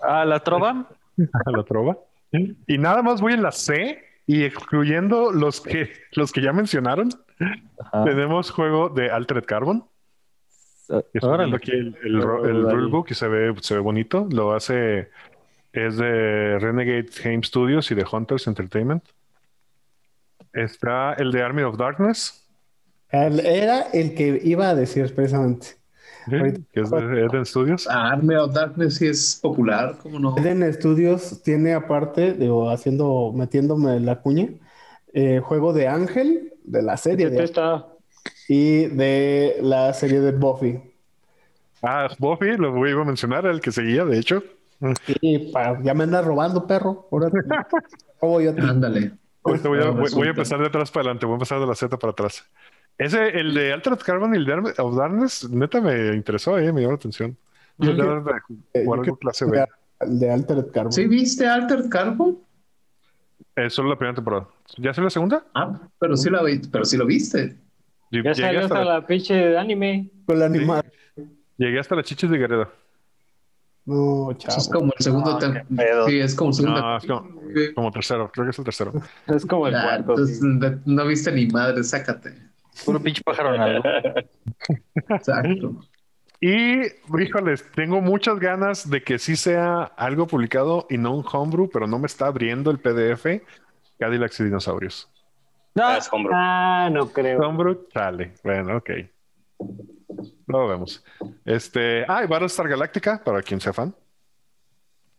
Ah, 0.00 0.24
la 0.24 0.40
trova. 0.40 0.88
A 1.46 1.50
la 1.50 1.64
trova. 1.64 1.98
Y 2.30 2.78
nada 2.78 3.02
más 3.02 3.20
voy 3.20 3.32
en 3.32 3.42
la 3.42 3.50
C 3.50 4.00
y 4.26 4.44
excluyendo 4.44 5.32
los 5.32 5.60
que, 5.60 5.90
los 6.12 6.30
que 6.32 6.40
ya 6.40 6.52
mencionaron, 6.52 7.08
Ajá. 7.80 8.04
tenemos 8.04 8.50
juego 8.50 8.88
de 8.88 9.10
Altered 9.10 9.44
Carbon. 9.44 9.84
Estoy 11.12 11.38
viendo 11.38 11.56
aquí 11.56 11.72
el, 11.72 11.96
el, 12.02 12.14
el 12.16 12.70
rulebook 12.70 13.10
y 13.10 13.14
se 13.14 13.28
ve, 13.28 13.54
se 13.60 13.74
ve 13.74 13.80
bonito. 13.80 14.26
Lo 14.30 14.54
hace. 14.54 15.10
Es 15.72 15.98
de 15.98 16.58
Renegade 16.58 17.08
Game 17.22 17.42
Studios 17.42 17.90
y 17.90 17.94
de 17.94 18.04
Hunters 18.10 18.46
Entertainment. 18.46 19.04
Está 20.52 21.12
el 21.12 21.30
de 21.30 21.42
Army 21.42 21.62
of 21.62 21.76
Darkness. 21.76 22.46
El, 23.10 23.40
era 23.40 23.82
el 23.92 24.14
que 24.14 24.40
iba 24.42 24.70
a 24.70 24.74
decir 24.74 25.14
precisamente. 25.14 25.68
¿Sí? 26.24 26.64
Que 26.72 26.80
es 26.80 26.90
de 26.90 27.24
Eden 27.24 27.46
Studios. 27.46 27.86
Ah, 27.88 28.12
Army 28.12 28.34
of 28.34 28.52
Darkness 28.52 28.96
sí 28.96 29.06
es 29.06 29.38
popular, 29.40 29.96
¿cómo 30.02 30.18
no? 30.18 30.36
Eden 30.36 30.70
Studios 30.72 31.42
tiene 31.42 31.74
aparte, 31.74 32.32
digo, 32.34 32.70
haciendo, 32.70 33.32
metiéndome 33.34 34.00
la 34.00 34.20
cuña, 34.20 34.48
eh, 35.12 35.40
juego 35.40 35.72
de 35.72 35.88
Ángel, 35.88 36.54
de 36.64 36.82
la 36.82 36.96
serie. 36.96 37.30
De 37.30 37.44
está? 37.44 37.86
Y 38.48 38.86
de 38.86 39.58
la 39.60 39.92
serie 39.92 40.20
de 40.20 40.32
Buffy. 40.32 40.80
Ah, 41.82 42.08
Buffy, 42.18 42.56
lo 42.56 42.86
iba 42.86 43.02
a 43.02 43.04
mencionar, 43.04 43.46
el 43.46 43.60
que 43.60 43.72
seguía, 43.72 44.04
de 44.04 44.18
hecho. 44.18 44.42
Sí, 45.06 45.50
pa, 45.52 45.80
ya 45.82 45.94
me 45.94 46.04
andas 46.04 46.24
robando, 46.24 46.66
perro. 46.66 47.08
Ahora 47.10 47.30
robo 48.20 48.40
yo 48.40 48.50
Ándale. 48.50 49.12
Ahorita 49.44 49.68
voy, 49.68 49.78
a, 49.80 49.90
voy, 49.90 50.10
voy 50.12 50.26
a 50.26 50.30
empezar 50.30 50.60
de 50.60 50.66
atrás 50.66 50.90
para 50.90 51.02
adelante, 51.02 51.26
voy 51.26 51.34
a 51.34 51.36
empezar 51.36 51.60
de 51.60 51.66
la 51.66 51.74
Z 51.74 51.96
para 51.98 52.10
atrás. 52.10 52.44
Ese, 52.98 53.28
el 53.38 53.54
de 53.54 53.72
Altered 53.72 53.98
Carbon 53.98 54.34
y 54.34 54.38
el 54.38 54.44
de 54.44 54.74
of 54.78 54.96
Darkness, 54.96 55.48
neta 55.48 55.80
me 55.80 56.14
interesó, 56.14 56.58
eh, 56.58 56.72
me 56.72 56.80
llamó 56.80 56.92
la 56.92 56.96
atención. 56.96 57.36
Yo 57.78 57.94
que, 57.94 58.02
de, 58.02 58.84
jugar 58.84 59.00
algo 59.00 59.16
clase 59.16 59.44
B. 59.46 59.64
El 60.00 60.18
de 60.18 60.30
Altered 60.30 60.70
Carbon. 60.72 60.92
¿Sí 60.92 61.06
viste 61.06 61.46
Altered 61.46 61.88
Carbon? 61.88 62.38
Eh, 63.54 63.70
solo 63.70 63.90
la 63.90 63.96
primera 63.96 64.16
temporada. 64.16 64.48
¿Ya 64.76 64.90
es 64.90 64.98
la 64.98 65.10
segunda? 65.10 65.44
Ah, 65.54 65.80
pero 65.98 66.16
sí, 66.16 66.28
la 66.28 66.42
vi, 66.42 66.60
pero 66.70 66.84
sí 66.84 66.96
lo 66.96 67.06
viste. 67.06 67.56
Ya 68.10 68.22
Llegué 68.22 68.34
salió 68.34 68.60
hasta, 68.60 68.74
hasta 68.74 68.84
la- 68.84 68.94
la 69.00 69.06
pinche 69.06 69.34
de 69.34 69.58
anime. 69.58 70.10
Con 70.26 70.38
la 70.38 70.46
animada. 70.46 70.84
llegué 71.56 71.78
hasta 71.78 71.94
las 71.94 72.04
chichis 72.06 72.30
de 72.30 72.38
Guerrero. 72.38 72.72
No, 73.84 74.30
Eso 74.32 74.38
chavo. 74.38 74.58
es 74.58 74.68
como 74.68 74.92
el 74.98 75.02
segundo. 75.04 75.38
No. 75.70 76.06
Sí, 76.06 76.18
es 76.20 76.34
como 76.34 76.50
el 76.50 76.54
segundo. 76.54 76.80
No, 76.80 76.96
es 76.98 77.06
como, 77.06 77.30
como 77.74 77.90
tercero, 77.90 78.30
creo 78.30 78.44
que 78.46 78.50
es 78.50 78.58
el 78.58 78.64
tercero. 78.64 78.92
Es 79.26 79.46
como 79.46 79.66
el 79.66 79.72
cuarto. 79.74 80.12
entonces, 80.12 80.40
sí. 80.40 80.46
no- 80.84 81.06
viste 81.06 81.32
ni 81.32 81.46
madre, 81.46 81.82
sácate. 81.84 82.34
Puro 82.84 83.00
pinche 83.00 83.22
pájaro 83.24 83.54
en 83.54 83.60
algo. 83.60 83.82
Exacto. 85.08 85.80
Y, 86.40 86.82
híjoles, 87.20 87.64
tengo 87.74 88.00
muchas 88.00 88.38
ganas 88.38 88.88
de 88.88 89.02
que 89.02 89.18
sí 89.18 89.34
sea 89.36 89.82
algo 89.96 90.26
publicado 90.26 90.86
y 90.88 90.96
no 90.96 91.12
un 91.14 91.24
homebrew, 91.30 91.68
pero 91.68 91.86
no 91.88 91.98
me 91.98 92.06
está 92.06 92.26
abriendo 92.26 92.70
el 92.70 92.78
PDF. 92.78 93.42
Cadillacs 93.98 94.38
y 94.40 94.44
dinosaurios. 94.44 95.08
No, 95.78 95.96
Es 95.96 96.12
homebrew. 96.12 96.34
Ah, 96.34 96.88
no 96.92 97.08
creo. 97.08 97.40
Homebrew, 97.40 97.86
sale. 97.92 98.34
Bueno, 98.42 98.78
ok. 98.78 98.90
Lo 100.46 100.66
vemos. 100.66 101.04
Este, 101.44 102.04
ah, 102.08 102.24
y 102.24 102.26
Battlestar 102.26 102.68
Galactica, 102.68 103.22
para 103.22 103.42
quien 103.42 103.60
sea 103.60 103.72
fan. 103.72 103.94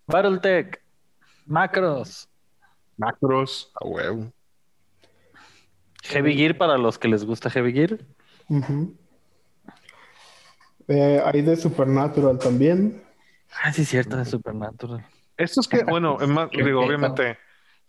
Battletech. 0.08 0.82
Macros. 1.46 2.28
Macros, 2.98 3.72
a 3.76 3.88
huevo. 3.88 4.32
Heavy 6.04 6.36
Gear 6.36 6.58
para 6.58 6.78
los 6.78 6.98
que 6.98 7.08
les 7.08 7.24
gusta 7.24 7.50
Heavy 7.50 7.72
Gear. 7.72 8.00
Eh, 10.88 11.22
hay 11.24 11.42
de 11.42 11.56
Supernatural 11.56 12.38
también. 12.38 13.04
Ah, 13.64 13.72
sí, 13.72 13.86
cierto, 13.86 14.18
de 14.18 14.26
Supernatural. 14.26 15.06
Que, 15.38 15.84
bueno, 15.84 16.18
es 16.20 16.28
más, 16.28 16.50
Qué 16.52 16.64
digo, 16.64 16.82
obviamente, 16.82 17.38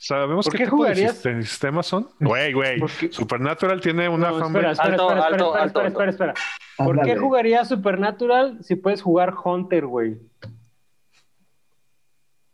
sabemos 0.02 0.46
¿Por 0.46 0.52
qué, 0.52 0.58
qué 0.58 0.64
tipo 0.64 0.76
de 0.84 0.90
jugarías? 0.94 1.24
sist- 1.24 1.42
sistemas 1.42 1.86
son. 1.86 2.08
Güey, 2.20 2.52
güey. 2.54 2.80
¿Por 2.80 2.90
qué? 2.90 3.12
Supernatural 3.12 3.80
tiene 3.80 4.08
una 4.08 4.30
No, 4.30 4.38
fanbase. 4.40 4.70
espera, 4.70 4.72
espera, 4.72 4.90
Alto, 4.92 5.02
espera, 5.08 5.26
alto, 5.26 5.44
espera, 5.46 5.62
alto, 5.62 5.80
espera, 5.82 6.10
espera, 6.10 6.10
espera, 6.10 6.32
espera. 6.32 6.84
¿Por 6.86 7.02
qué 7.02 7.16
jugarías 7.18 7.68
Supernatural 7.68 8.58
si 8.62 8.76
puedes 8.76 9.02
jugar 9.02 9.34
Hunter, 9.44 9.84
güey? 9.86 10.16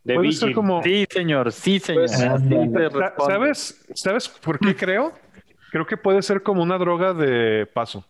De 0.03 0.17
Vigil. 0.17 0.53
como. 0.53 0.81
Sí, 0.83 1.05
señor, 1.09 1.51
sí, 1.51 1.79
señor. 1.79 2.05
Pues. 2.07 3.13
¿Sabes? 3.25 3.85
¿Sabes 3.93 4.29
por 4.29 4.59
qué 4.59 4.75
creo? 4.75 5.11
Creo 5.71 5.85
que 5.85 5.97
puede 5.97 6.21
ser 6.21 6.43
como 6.43 6.63
una 6.63 6.77
droga 6.77 7.13
de 7.13 7.65
paso. 7.65 8.05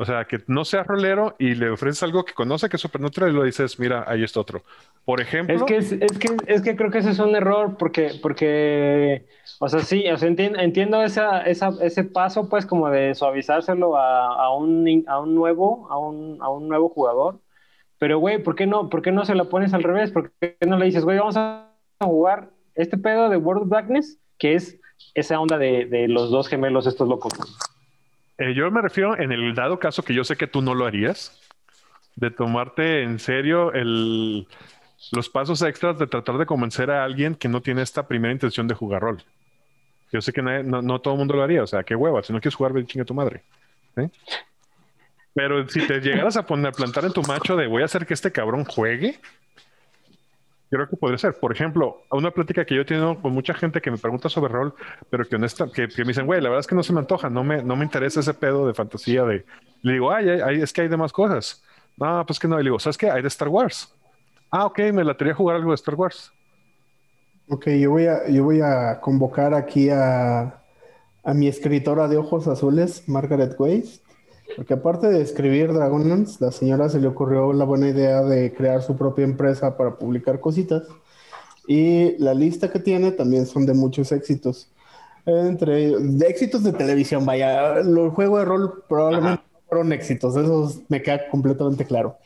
O 0.00 0.04
sea, 0.04 0.24
que 0.26 0.40
no 0.46 0.64
sea 0.64 0.84
rolero 0.84 1.34
y 1.40 1.56
le 1.56 1.70
ofreces 1.70 2.04
algo 2.04 2.24
que 2.24 2.32
conoce 2.32 2.68
que 2.68 2.76
es 2.76 2.82
Supernatural 2.82 3.30
y 3.30 3.34
lo 3.34 3.42
dices, 3.42 3.80
mira, 3.80 4.04
ahí 4.06 4.22
está 4.22 4.38
otro. 4.38 4.62
Por 5.04 5.20
ejemplo, 5.20 5.56
Es 5.56 5.62
que, 5.64 5.76
es, 5.76 5.90
es 5.90 6.18
que, 6.18 6.36
es 6.46 6.62
que 6.62 6.76
creo 6.76 6.92
que 6.92 6.98
ese 6.98 7.10
es 7.10 7.18
un 7.18 7.34
error 7.34 7.76
porque, 7.76 8.12
porque 8.22 9.26
o 9.58 9.68
sea, 9.68 9.80
sí, 9.80 10.08
o 10.08 10.16
sea, 10.16 10.28
entiendo, 10.28 10.60
entiendo 10.60 11.02
esa, 11.02 11.40
esa, 11.42 11.70
ese 11.80 12.04
paso, 12.04 12.48
pues, 12.48 12.64
como 12.64 12.88
de 12.90 13.14
suavizárselo 13.16 13.96
a, 13.96 14.44
a, 14.44 14.54
un, 14.54 15.04
a 15.08 15.18
un 15.18 15.34
nuevo, 15.34 15.88
a 15.90 15.98
un, 15.98 16.38
a 16.40 16.48
un 16.48 16.68
nuevo 16.68 16.88
jugador. 16.90 17.40
Pero, 17.98 18.20
güey, 18.20 18.40
¿por 18.40 18.54
qué 18.54 18.66
no, 18.66 18.88
por 18.88 19.02
qué 19.02 19.10
no 19.10 19.24
se 19.24 19.34
la 19.34 19.46
pones 19.46 19.74
al 19.74 19.82
revés? 19.82 20.12
¿Por 20.12 20.30
qué 20.40 20.56
no 20.64 20.78
le 20.78 20.86
dices, 20.86 21.04
güey, 21.04 21.18
vamos 21.18 21.36
a 21.36 21.72
jugar 21.98 22.50
este 22.76 22.96
pedo 22.96 23.28
de 23.28 23.36
World 23.36 23.64
of 23.64 23.68
Darkness, 23.70 24.20
que 24.38 24.54
es 24.54 24.78
esa 25.14 25.40
onda 25.40 25.58
de, 25.58 25.86
de 25.86 26.06
los 26.06 26.30
dos 26.30 26.46
gemelos 26.46 26.86
estos 26.86 27.08
locos? 27.08 27.32
Eh, 28.38 28.54
yo 28.54 28.70
me 28.70 28.82
refiero 28.82 29.18
en 29.18 29.32
el 29.32 29.54
dado 29.54 29.78
caso 29.78 30.02
que 30.02 30.14
yo 30.14 30.24
sé 30.24 30.36
que 30.36 30.46
tú 30.46 30.62
no 30.62 30.74
lo 30.74 30.86
harías, 30.86 31.40
de 32.16 32.30
tomarte 32.30 33.02
en 33.04 33.18
serio 33.18 33.72
el, 33.72 34.46
los 35.12 35.28
pasos 35.28 35.62
extras 35.62 35.98
de 35.98 36.06
tratar 36.06 36.38
de 36.38 36.46
convencer 36.46 36.90
a 36.90 37.04
alguien 37.04 37.34
que 37.34 37.48
no 37.48 37.62
tiene 37.62 37.82
esta 37.82 38.08
primera 38.08 38.32
intención 38.32 38.68
de 38.68 38.74
jugar 38.74 39.02
rol. 39.02 39.22
Yo 40.12 40.20
sé 40.20 40.32
que 40.32 40.42
nadie- 40.42 40.64
no, 40.64 40.82
no 40.82 41.00
todo 41.00 41.14
el 41.14 41.18
mundo 41.18 41.34
lo 41.36 41.42
haría, 41.42 41.62
o 41.62 41.66
sea, 41.66 41.84
qué 41.84 41.94
hueva, 41.96 42.22
si 42.22 42.32
no 42.32 42.40
quieres 42.40 42.56
jugar, 42.56 42.72
ve 42.72 42.82
y 42.82 42.86
chinga 42.86 43.04
tu 43.04 43.14
madre. 43.14 43.42
¿sí? 43.96 44.10
Pero 45.34 45.68
si 45.68 45.86
te 45.86 46.00
llegaras 46.00 46.36
a 46.36 46.46
poner, 46.46 46.72
plantar 46.72 47.04
en 47.04 47.12
tu 47.12 47.22
macho 47.22 47.56
de 47.56 47.66
voy 47.66 47.82
a 47.82 47.84
hacer 47.84 48.06
que 48.06 48.14
este 48.14 48.32
cabrón 48.32 48.64
juegue, 48.64 49.20
creo 50.76 50.88
que 50.88 50.96
podría 50.96 51.18
ser. 51.18 51.34
Por 51.34 51.52
ejemplo, 51.52 52.02
una 52.10 52.30
plática 52.30 52.64
que 52.64 52.74
yo 52.74 52.82
he 52.82 52.84
tenido 52.84 53.20
con 53.20 53.32
mucha 53.32 53.54
gente 53.54 53.80
que 53.80 53.90
me 53.90 53.98
pregunta 53.98 54.28
sobre 54.28 54.52
rol, 54.52 54.74
pero 55.10 55.24
que 55.24 55.36
honesta, 55.36 55.66
que, 55.72 55.88
que 55.88 56.02
me 56.02 56.08
dicen, 56.08 56.26
güey, 56.26 56.40
la 56.40 56.48
verdad 56.48 56.60
es 56.60 56.66
que 56.66 56.74
no 56.74 56.82
se 56.82 56.92
me 56.92 57.00
antoja, 57.00 57.30
no 57.30 57.44
me, 57.44 57.62
no 57.62 57.76
me 57.76 57.84
interesa 57.84 58.20
ese 58.20 58.34
pedo 58.34 58.66
de 58.66 58.74
fantasía 58.74 59.24
de. 59.24 59.44
Le 59.82 59.92
digo, 59.94 60.12
ay, 60.12 60.28
ay, 60.28 60.60
es 60.60 60.72
que 60.72 60.82
hay 60.82 60.88
demás 60.88 61.12
cosas. 61.12 61.62
No, 61.96 62.24
pues 62.26 62.38
que 62.38 62.48
no. 62.48 62.56
Y 62.60 62.62
le 62.62 62.68
digo, 62.68 62.78
¿sabes 62.78 62.98
qué? 62.98 63.10
Hay 63.10 63.22
de 63.22 63.28
Star 63.28 63.48
Wars. 63.48 63.92
Ah, 64.50 64.66
ok, 64.66 64.78
me 64.92 65.04
la 65.04 65.12
a 65.18 65.34
jugar 65.34 65.56
algo 65.56 65.70
de 65.70 65.74
Star 65.74 65.94
Wars. 65.94 66.32
Ok, 67.48 67.68
yo 67.68 67.90
voy 67.90 68.06
a, 68.06 68.28
yo 68.28 68.44
voy 68.44 68.60
a 68.60 69.00
convocar 69.00 69.54
aquí 69.54 69.88
a, 69.90 70.62
a 71.24 71.34
mi 71.34 71.48
escritora 71.48 72.08
de 72.08 72.16
ojos 72.18 72.46
azules, 72.46 73.08
Margaret 73.08 73.54
Weiss, 73.58 74.02
porque 74.56 74.74
aparte 74.74 75.08
de 75.08 75.20
escribir 75.22 75.72
Dragonlance, 75.72 76.42
la 76.44 76.50
señora 76.52 76.88
se 76.88 77.00
le 77.00 77.06
ocurrió 77.08 77.52
la 77.52 77.64
buena 77.64 77.88
idea 77.88 78.22
de 78.22 78.52
crear 78.54 78.82
su 78.82 78.96
propia 78.96 79.24
empresa 79.24 79.76
para 79.76 79.96
publicar 79.96 80.40
cositas. 80.40 80.82
Y 81.66 82.16
la 82.18 82.34
lista 82.34 82.70
que 82.70 82.78
tiene 82.78 83.12
también 83.12 83.46
son 83.46 83.66
de 83.66 83.74
muchos 83.74 84.10
éxitos. 84.12 84.70
Entre 85.26 85.98
de 85.98 86.26
éxitos 86.26 86.64
de 86.64 86.72
televisión, 86.72 87.26
vaya, 87.26 87.80
los 87.82 88.14
juegos 88.14 88.38
de 88.40 88.44
rol 88.46 88.82
probablemente 88.88 89.42
fueron 89.68 89.92
éxitos, 89.92 90.34
eso 90.36 90.72
me 90.88 91.02
queda 91.02 91.28
completamente 91.28 91.84
claro. 91.84 92.16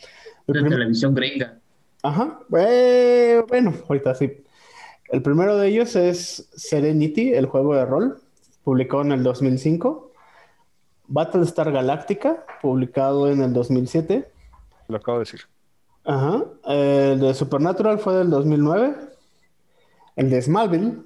El 0.47 0.55
De 0.55 0.61
primer- 0.61 0.73
televisión 0.79 1.13
gringa. 1.15 1.59
Ajá, 2.05 2.39
eh, 2.57 3.43
bueno, 3.49 3.75
ahorita 3.89 4.15
sí. 4.15 4.45
El 5.11 5.23
primero 5.23 5.57
de 5.57 5.69
ellos 5.69 5.97
es 5.97 6.49
Serenity, 6.55 7.33
el 7.35 7.47
juego 7.47 7.75
de 7.75 7.85
rol, 7.85 8.19
publicado 8.63 9.03
en 9.03 9.13
el 9.13 9.23
2005. 9.25 10.12
Battlestar 11.13 11.71
Galactica, 11.71 12.47
publicado 12.63 13.31
en 13.31 13.43
el 13.43 13.53
2007. 13.53 14.27
Lo 14.89 14.97
acabo 14.97 15.19
de 15.19 15.25
decir. 15.25 15.41
Ajá. 16.05 16.43
El 16.67 17.21
de 17.21 17.35
Supernatural 17.35 17.99
fue 17.99 18.15
del 18.15 18.31
2009. 18.31 18.97
El 20.17 20.31
de 20.31 20.41
Smallville 20.41 21.03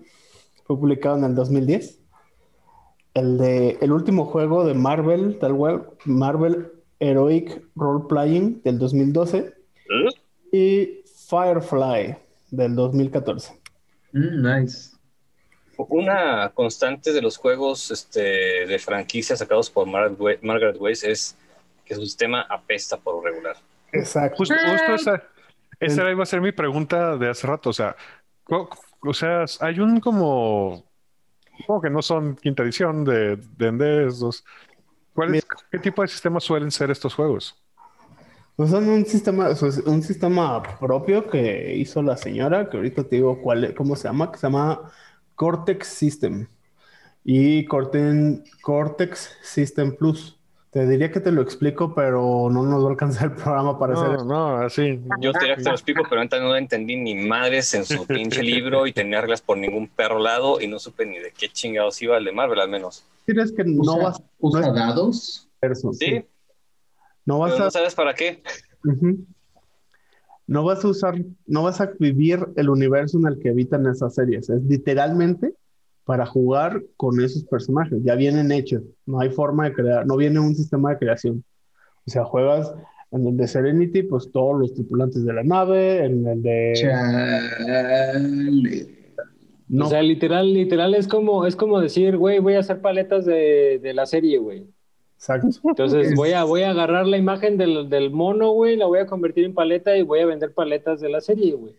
fue 0.64 0.78
publicado 0.78 1.16
en 1.18 1.24
el 1.24 1.34
2010. 1.34 1.98
El 3.14 3.36
de 3.38 3.78
el 3.80 3.90
último 3.90 4.26
juego 4.26 4.64
de 4.64 4.74
Marvel, 4.74 5.38
tal 5.40 5.56
cual, 5.56 5.88
Marvel 6.04 6.70
Heroic 7.00 7.64
Role 7.74 8.04
Playing 8.08 8.62
del 8.62 8.78
2012 8.78 9.54
y 10.52 11.02
Firefly 11.28 12.16
del 12.52 12.76
2014. 12.76 13.60
Mm, 14.12 14.42
nice. 14.42 14.95
Una 15.78 16.50
constante 16.54 17.12
de 17.12 17.22
los 17.22 17.36
juegos 17.36 17.90
este, 17.90 18.66
de 18.66 18.78
franquicia 18.78 19.36
sacados 19.36 19.70
por 19.70 19.86
Margaret 19.86 20.40
Margaret 20.42 20.76
Weiss 20.80 21.04
es 21.04 21.36
que 21.84 21.94
su 21.94 22.02
sistema 22.02 22.42
apesta 22.42 22.96
por 22.96 23.22
regular. 23.22 23.56
Exacto. 23.92 24.38
Justo, 24.38 24.54
justo 24.54 24.94
esa, 24.94 25.22
esa 25.78 26.10
iba 26.10 26.22
a 26.22 26.26
ser 26.26 26.40
mi 26.40 26.52
pregunta 26.52 27.16
de 27.16 27.28
hace 27.28 27.46
rato. 27.46 27.70
O 27.70 27.72
sea, 27.72 27.96
o 28.48 29.14
sea, 29.14 29.44
hay 29.60 29.80
un 29.80 30.00
como, 30.00 30.84
como 31.66 31.80
que 31.80 31.90
no 31.90 32.02
son 32.02 32.36
quinta 32.36 32.62
edición 32.62 33.04
de 33.04 33.36
de 33.36 33.66
Endes, 33.68 34.18
dos. 34.18 34.44
¿Cuál 35.12 35.34
es- 35.34 35.46
¿Qué 35.70 35.78
tipo 35.78 36.02
de 36.02 36.08
sistemas 36.08 36.44
suelen 36.44 36.70
ser 36.70 36.90
estos 36.90 37.14
juegos? 37.14 37.62
Pues 38.56 38.70
son 38.70 38.88
un 38.88 39.04
sistema, 39.04 39.50
un 39.84 40.02
sistema 40.02 40.62
propio 40.78 41.28
que 41.28 41.74
hizo 41.76 42.02
la 42.02 42.16
señora, 42.16 42.70
que 42.70 42.78
ahorita 42.78 43.04
te 43.04 43.16
digo 43.16 43.40
cuál, 43.42 43.74
cómo 43.74 43.96
se 43.96 44.08
llama, 44.08 44.32
que 44.32 44.38
se 44.38 44.46
llama 44.46 44.90
Cortex 45.36 45.86
System 45.88 46.48
y 47.24 47.64
Corten- 47.66 48.42
Cortex 48.62 49.36
System 49.42 49.94
Plus. 49.96 50.32
Te 50.70 50.86
diría 50.86 51.10
que 51.10 51.20
te 51.20 51.32
lo 51.32 51.40
explico, 51.40 51.94
pero 51.94 52.50
no 52.50 52.62
nos 52.64 52.82
va 52.84 52.88
a 52.88 52.90
alcanzar 52.90 53.30
el 53.30 53.32
programa 53.32 53.78
para 53.78 53.94
hacer 53.94 54.08
No, 54.08 54.14
eso. 54.16 54.24
no, 54.26 54.56
así. 54.58 55.00
Yo 55.20 55.32
te 55.32 55.38
diría 55.38 55.56
que 55.56 55.62
te 55.62 55.68
lo 55.70 55.74
explico, 55.74 56.02
pero 56.08 56.16
ahorita 56.20 56.38
no 56.40 56.54
entendí 56.54 56.96
ni 56.96 57.14
madres 57.14 57.72
en 57.72 57.86
su 57.86 58.06
pinche 58.06 58.42
libro 58.42 58.86
y 58.86 58.92
tenía 58.92 59.20
reglas 59.22 59.40
por 59.40 59.56
ningún 59.56 59.88
perro 59.88 60.18
lado 60.18 60.60
y 60.60 60.66
no 60.68 60.78
supe 60.78 61.06
ni 61.06 61.18
de 61.18 61.30
qué 61.32 61.48
chingados 61.48 62.02
iba 62.02 62.18
el 62.18 62.24
de 62.26 62.32
Marvel 62.32 62.60
al 62.60 62.68
menos. 62.68 63.04
¿Quieres 63.24 63.52
que 63.52 63.64
no 63.64 63.80
Usa, 63.80 63.96
vas 64.04 64.22
usa 64.38 64.60
no 64.60 64.74
dados. 64.74 65.48
¿Sí? 65.98 66.24
No 67.24 67.38
vas 67.38 67.52
Pero 67.52 67.62
a 67.62 67.66
no 67.66 67.70
sabes 67.70 67.94
para 67.94 68.12
qué. 68.14 68.42
Ujú. 68.84 69.24
No 70.46 70.64
vas 70.64 70.84
a 70.84 70.88
usar, 70.88 71.14
no 71.46 71.64
vas 71.64 71.80
a 71.80 71.90
vivir 71.98 72.38
el 72.56 72.68
universo 72.68 73.18
en 73.18 73.26
el 73.26 73.38
que 73.38 73.50
habitan 73.50 73.86
esas 73.86 74.14
series. 74.14 74.48
Es 74.48 74.62
literalmente 74.62 75.54
para 76.04 76.24
jugar 76.24 76.82
con 76.96 77.20
esos 77.20 77.44
personajes. 77.44 77.98
Ya 78.04 78.14
vienen 78.14 78.52
hechos. 78.52 78.82
No 79.06 79.20
hay 79.20 79.30
forma 79.30 79.64
de 79.64 79.72
crear, 79.74 80.06
no 80.06 80.16
viene 80.16 80.38
un 80.38 80.54
sistema 80.54 80.90
de 80.90 80.98
creación. 80.98 81.44
O 82.06 82.10
sea, 82.10 82.24
juegas 82.24 82.72
en 83.10 83.26
el 83.26 83.36
de 83.36 83.48
Serenity, 83.48 84.02
pues 84.04 84.30
todos 84.32 84.58
los 84.58 84.72
tripulantes 84.74 85.24
de 85.24 85.32
la 85.32 85.42
nave, 85.42 86.04
en 86.04 86.26
el 86.26 86.42
de... 86.42 86.72
Chale. 86.76 88.16
No, 89.68 89.86
O 89.86 89.88
sea, 89.88 90.00
literal, 90.02 90.54
literal 90.54 90.94
es 90.94 91.08
como, 91.08 91.44
es 91.44 91.56
como 91.56 91.80
decir, 91.80 92.16
güey, 92.16 92.38
voy 92.38 92.54
a 92.54 92.60
hacer 92.60 92.80
paletas 92.80 93.24
de, 93.24 93.80
de 93.82 93.94
la 93.94 94.06
serie, 94.06 94.38
güey. 94.38 94.64
Exacto. 95.16 95.48
Entonces 95.64 96.08
Es- 96.08 96.14
voy 96.14 96.32
a, 96.32 96.44
voy 96.44 96.62
a 96.62 96.70
agarrar 96.70 97.06
la 97.06 97.16
imagen 97.16 97.56
del, 97.58 97.88
del 97.88 98.10
mono, 98.10 98.50
güey, 98.52 98.76
la 98.76 98.86
voy 98.86 98.98
a 99.00 99.06
convertir 99.06 99.44
en 99.44 99.54
paleta 99.54 99.96
y 99.96 100.02
voy 100.02 100.20
a 100.20 100.26
vender 100.26 100.52
paletas 100.52 101.00
de 101.00 101.08
la 101.08 101.20
serie, 101.20 101.52
güey. 101.54 101.74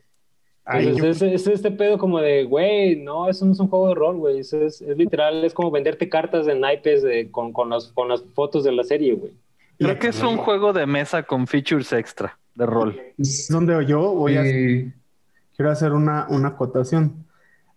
Ay, 0.65 0.87
Entonces, 0.87 1.19
yo- 1.21 1.27
es, 1.27 1.41
es 1.41 1.47
este 1.47 1.71
pedo 1.71 1.97
como 1.97 2.19
de, 2.19 2.43
güey, 2.43 2.97
no, 2.97 3.29
eso 3.29 3.45
no 3.45 3.53
es 3.53 3.59
un 3.59 3.69
juego 3.69 3.87
de 3.89 3.95
rol, 3.95 4.17
güey. 4.17 4.39
eso 4.39 4.61
Es, 4.61 4.81
es 4.81 4.97
literal, 4.97 5.45
es 5.45 5.53
como 5.53 5.71
venderte 5.71 6.09
cartas 6.09 6.45
de 6.45 6.55
naipes 6.59 7.03
de- 7.03 7.31
con, 7.31 7.53
con, 7.53 7.69
las, 7.69 7.87
con 7.93 8.09
las 8.09 8.21
fotos 8.33 8.63
de 8.65 8.73
la 8.73 8.83
serie, 8.83 9.13
güey. 9.13 9.31
Creo 9.79 9.97
que 9.99 10.07
es 10.07 10.21
un 10.23 10.37
juego 10.37 10.73
de 10.73 10.85
mesa 10.87 11.21
con 11.23 11.45
features 11.47 11.93
extra 11.93 12.37
de 12.55 12.65
rol. 12.65 12.99
Es 13.17 13.47
donde 13.47 13.85
yo 13.85 14.11
voy 14.13 14.35
a 14.35 14.43
Eh, 14.43 14.91
quiero 15.55 15.69
hacer 15.71 15.93
una, 15.93 16.25
una 16.29 16.49
acotación. 16.49 17.26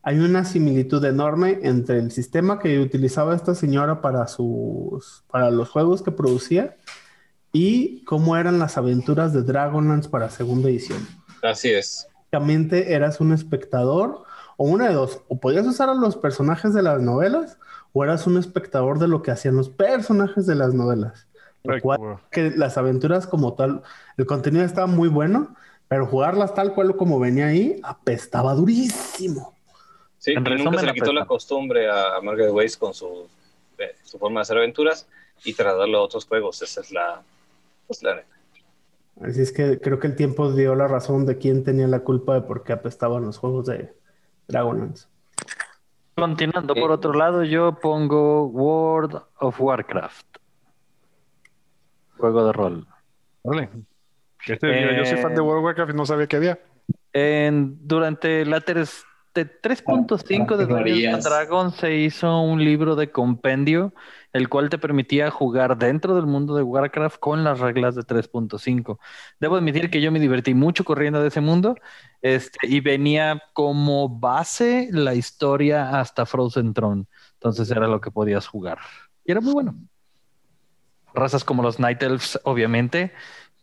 Hay 0.02 0.18
una 0.18 0.44
similitud 0.44 1.04
enorme 1.04 1.58
entre 1.62 1.98
el 1.98 2.10
sistema 2.10 2.58
que 2.58 2.80
utilizaba 2.80 3.34
esta 3.34 3.54
señora 3.54 4.00
para 4.00 4.26
sus 4.26 5.24
para 5.30 5.50
los 5.50 5.68
juegos 5.68 6.02
que 6.02 6.10
producía 6.10 6.76
y 7.52 8.02
cómo 8.04 8.36
eran 8.36 8.58
las 8.58 8.78
aventuras 8.78 9.32
de 9.32 9.42
Dragonlance 9.42 10.08
para 10.08 10.30
segunda 10.30 10.68
edición. 10.68 11.06
Así 11.42 11.70
es. 11.70 12.08
Básicamente 12.14 12.94
eras 12.94 13.20
un 13.20 13.32
espectador 13.32 14.22
o 14.56 14.64
una 14.64 14.88
de 14.88 14.94
dos, 14.94 15.22
o 15.28 15.40
podías 15.40 15.66
usar 15.66 15.88
a 15.88 15.94
los 15.94 16.16
personajes 16.16 16.72
de 16.72 16.82
las 16.82 17.00
novelas 17.00 17.58
o 17.92 18.04
eras 18.04 18.26
un 18.26 18.38
espectador 18.38 18.98
de 18.98 19.08
lo 19.08 19.22
que 19.22 19.30
hacían 19.30 19.56
los 19.56 19.68
personajes 19.68 20.46
de 20.46 20.54
las 20.54 20.74
novelas. 20.74 21.26
Lo 21.62 21.78
cual 21.80 22.18
que 22.30 22.50
las 22.50 22.78
aventuras 22.78 23.26
como 23.26 23.54
tal, 23.54 23.82
el 24.16 24.26
contenido 24.26 24.64
estaba 24.64 24.86
muy 24.86 25.08
bueno, 25.08 25.56
pero 25.88 26.06
jugarlas 26.06 26.54
tal 26.54 26.72
cual 26.72 26.96
como 26.96 27.18
venía 27.18 27.48
ahí, 27.48 27.80
apestaba 27.82 28.54
durísimo. 28.54 29.54
Sí, 30.20 30.32
En 30.32 30.42
y 30.42 30.44
resumen, 30.44 30.64
nunca 30.66 30.80
se 30.80 30.86
le 30.86 30.92
quitó 30.92 31.12
la 31.14 31.24
costumbre 31.24 31.88
a 31.90 32.20
Margaret 32.22 32.52
Weiss 32.52 32.76
con 32.76 32.92
su, 32.92 33.26
eh, 33.78 33.96
su 34.02 34.18
forma 34.18 34.40
de 34.40 34.42
hacer 34.42 34.58
aventuras 34.58 35.08
y 35.44 35.54
trasladarlo 35.54 35.96
a 35.98 36.02
otros 36.02 36.26
juegos. 36.26 36.60
Esa 36.60 36.82
es 36.82 36.92
la, 36.92 37.22
pues, 37.86 38.02
la 38.02 38.16
neta. 38.16 38.28
Así 39.22 39.40
es 39.40 39.50
que 39.50 39.80
creo 39.80 39.98
que 39.98 40.06
el 40.08 40.16
tiempo 40.16 40.52
dio 40.52 40.74
la 40.74 40.88
razón 40.88 41.24
de 41.24 41.38
quién 41.38 41.64
tenía 41.64 41.86
la 41.88 42.00
culpa 42.00 42.34
de 42.34 42.42
por 42.42 42.64
qué 42.64 42.74
apestaban 42.74 43.24
los 43.24 43.38
juegos 43.38 43.64
de 43.66 43.94
Dragonlance. 44.48 45.06
Continuando 46.16 46.74
por 46.74 46.90
Eh. 46.90 46.94
otro 46.94 47.14
lado, 47.14 47.42
yo 47.44 47.78
pongo 47.80 48.44
World 48.46 49.22
of 49.38 49.58
Warcraft. 49.58 50.26
Juego 52.18 52.44
de 52.46 52.52
rol. 52.52 52.86
Órale. 53.42 53.70
Este, 54.46 54.66
mira, 54.66 54.98
yo 54.98 55.06
soy 55.06 55.16
fan 55.18 55.34
de 55.34 55.40
Eh, 55.40 55.44
World 55.44 55.58
of 55.60 55.64
Warcraft 55.64 55.92
y 55.92 55.96
no 55.96 56.04
sabía 56.04 56.26
que 56.26 56.36
había. 56.36 56.58
En, 57.14 57.76
durante 57.86 58.44
la 58.44 58.60
de 59.34 59.46
3.5 59.46 60.56
de 60.56 60.66
Dungeons. 60.66 61.24
Dragons 61.24 61.76
se 61.76 61.94
hizo 61.96 62.40
un 62.40 62.64
libro 62.64 62.96
de 62.96 63.10
compendio, 63.10 63.94
el 64.32 64.48
cual 64.48 64.70
te 64.70 64.78
permitía 64.78 65.30
jugar 65.30 65.78
dentro 65.78 66.14
del 66.14 66.26
mundo 66.26 66.54
de 66.54 66.62
Warcraft 66.62 67.18
con 67.20 67.44
las 67.44 67.60
reglas 67.60 67.94
de 67.94 68.02
3.5. 68.02 68.98
Debo 69.38 69.56
admitir 69.56 69.90
que 69.90 70.00
yo 70.00 70.10
me 70.10 70.20
divertí 70.20 70.54
mucho 70.54 70.84
corriendo 70.84 71.22
de 71.22 71.28
ese 71.28 71.40
mundo 71.40 71.76
este, 72.22 72.58
y 72.62 72.80
venía 72.80 73.42
como 73.52 74.08
base 74.08 74.88
la 74.92 75.14
historia 75.14 76.00
hasta 76.00 76.26
Frozen 76.26 76.74
Throne. 76.74 77.04
Entonces 77.34 77.70
era 77.70 77.86
lo 77.86 78.00
que 78.00 78.10
podías 78.10 78.46
jugar. 78.46 78.78
Y 79.24 79.32
era 79.32 79.40
muy 79.40 79.52
bueno. 79.52 79.76
Razas 81.14 81.44
como 81.44 81.62
los 81.62 81.80
Night 81.80 82.02
Elves, 82.02 82.38
obviamente, 82.44 83.12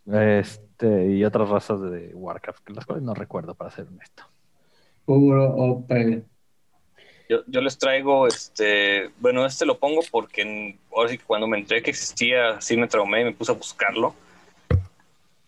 este, 0.06 1.12
y 1.12 1.24
otras 1.24 1.50
razas 1.50 1.82
de 1.82 2.12
Warcraft, 2.14 2.70
las 2.70 2.86
cuales 2.86 3.04
no 3.04 3.14
recuerdo, 3.14 3.56
para 3.56 3.72
ser 3.72 3.88
honesto. 3.88 4.24
Puro 5.08 5.46
OP. 5.56 6.22
Yo, 7.30 7.38
yo 7.48 7.62
les 7.62 7.78
traigo, 7.78 8.28
este, 8.28 9.10
bueno, 9.20 9.46
este 9.46 9.66
lo 9.66 9.78
pongo 9.80 10.02
porque 10.12 10.42
en- 10.42 10.80
ahora 10.94 11.10
sí 11.10 11.18
que 11.18 11.24
cuando 11.24 11.48
me 11.48 11.58
enteré 11.58 11.82
que 11.82 11.92
existía, 11.92 12.60
sí 12.60 12.76
me 12.76 12.88
traumé 12.88 13.22
y 13.22 13.24
me 13.26 13.32
puse 13.32 13.54
a 13.54 13.56
buscarlo. 13.56 14.14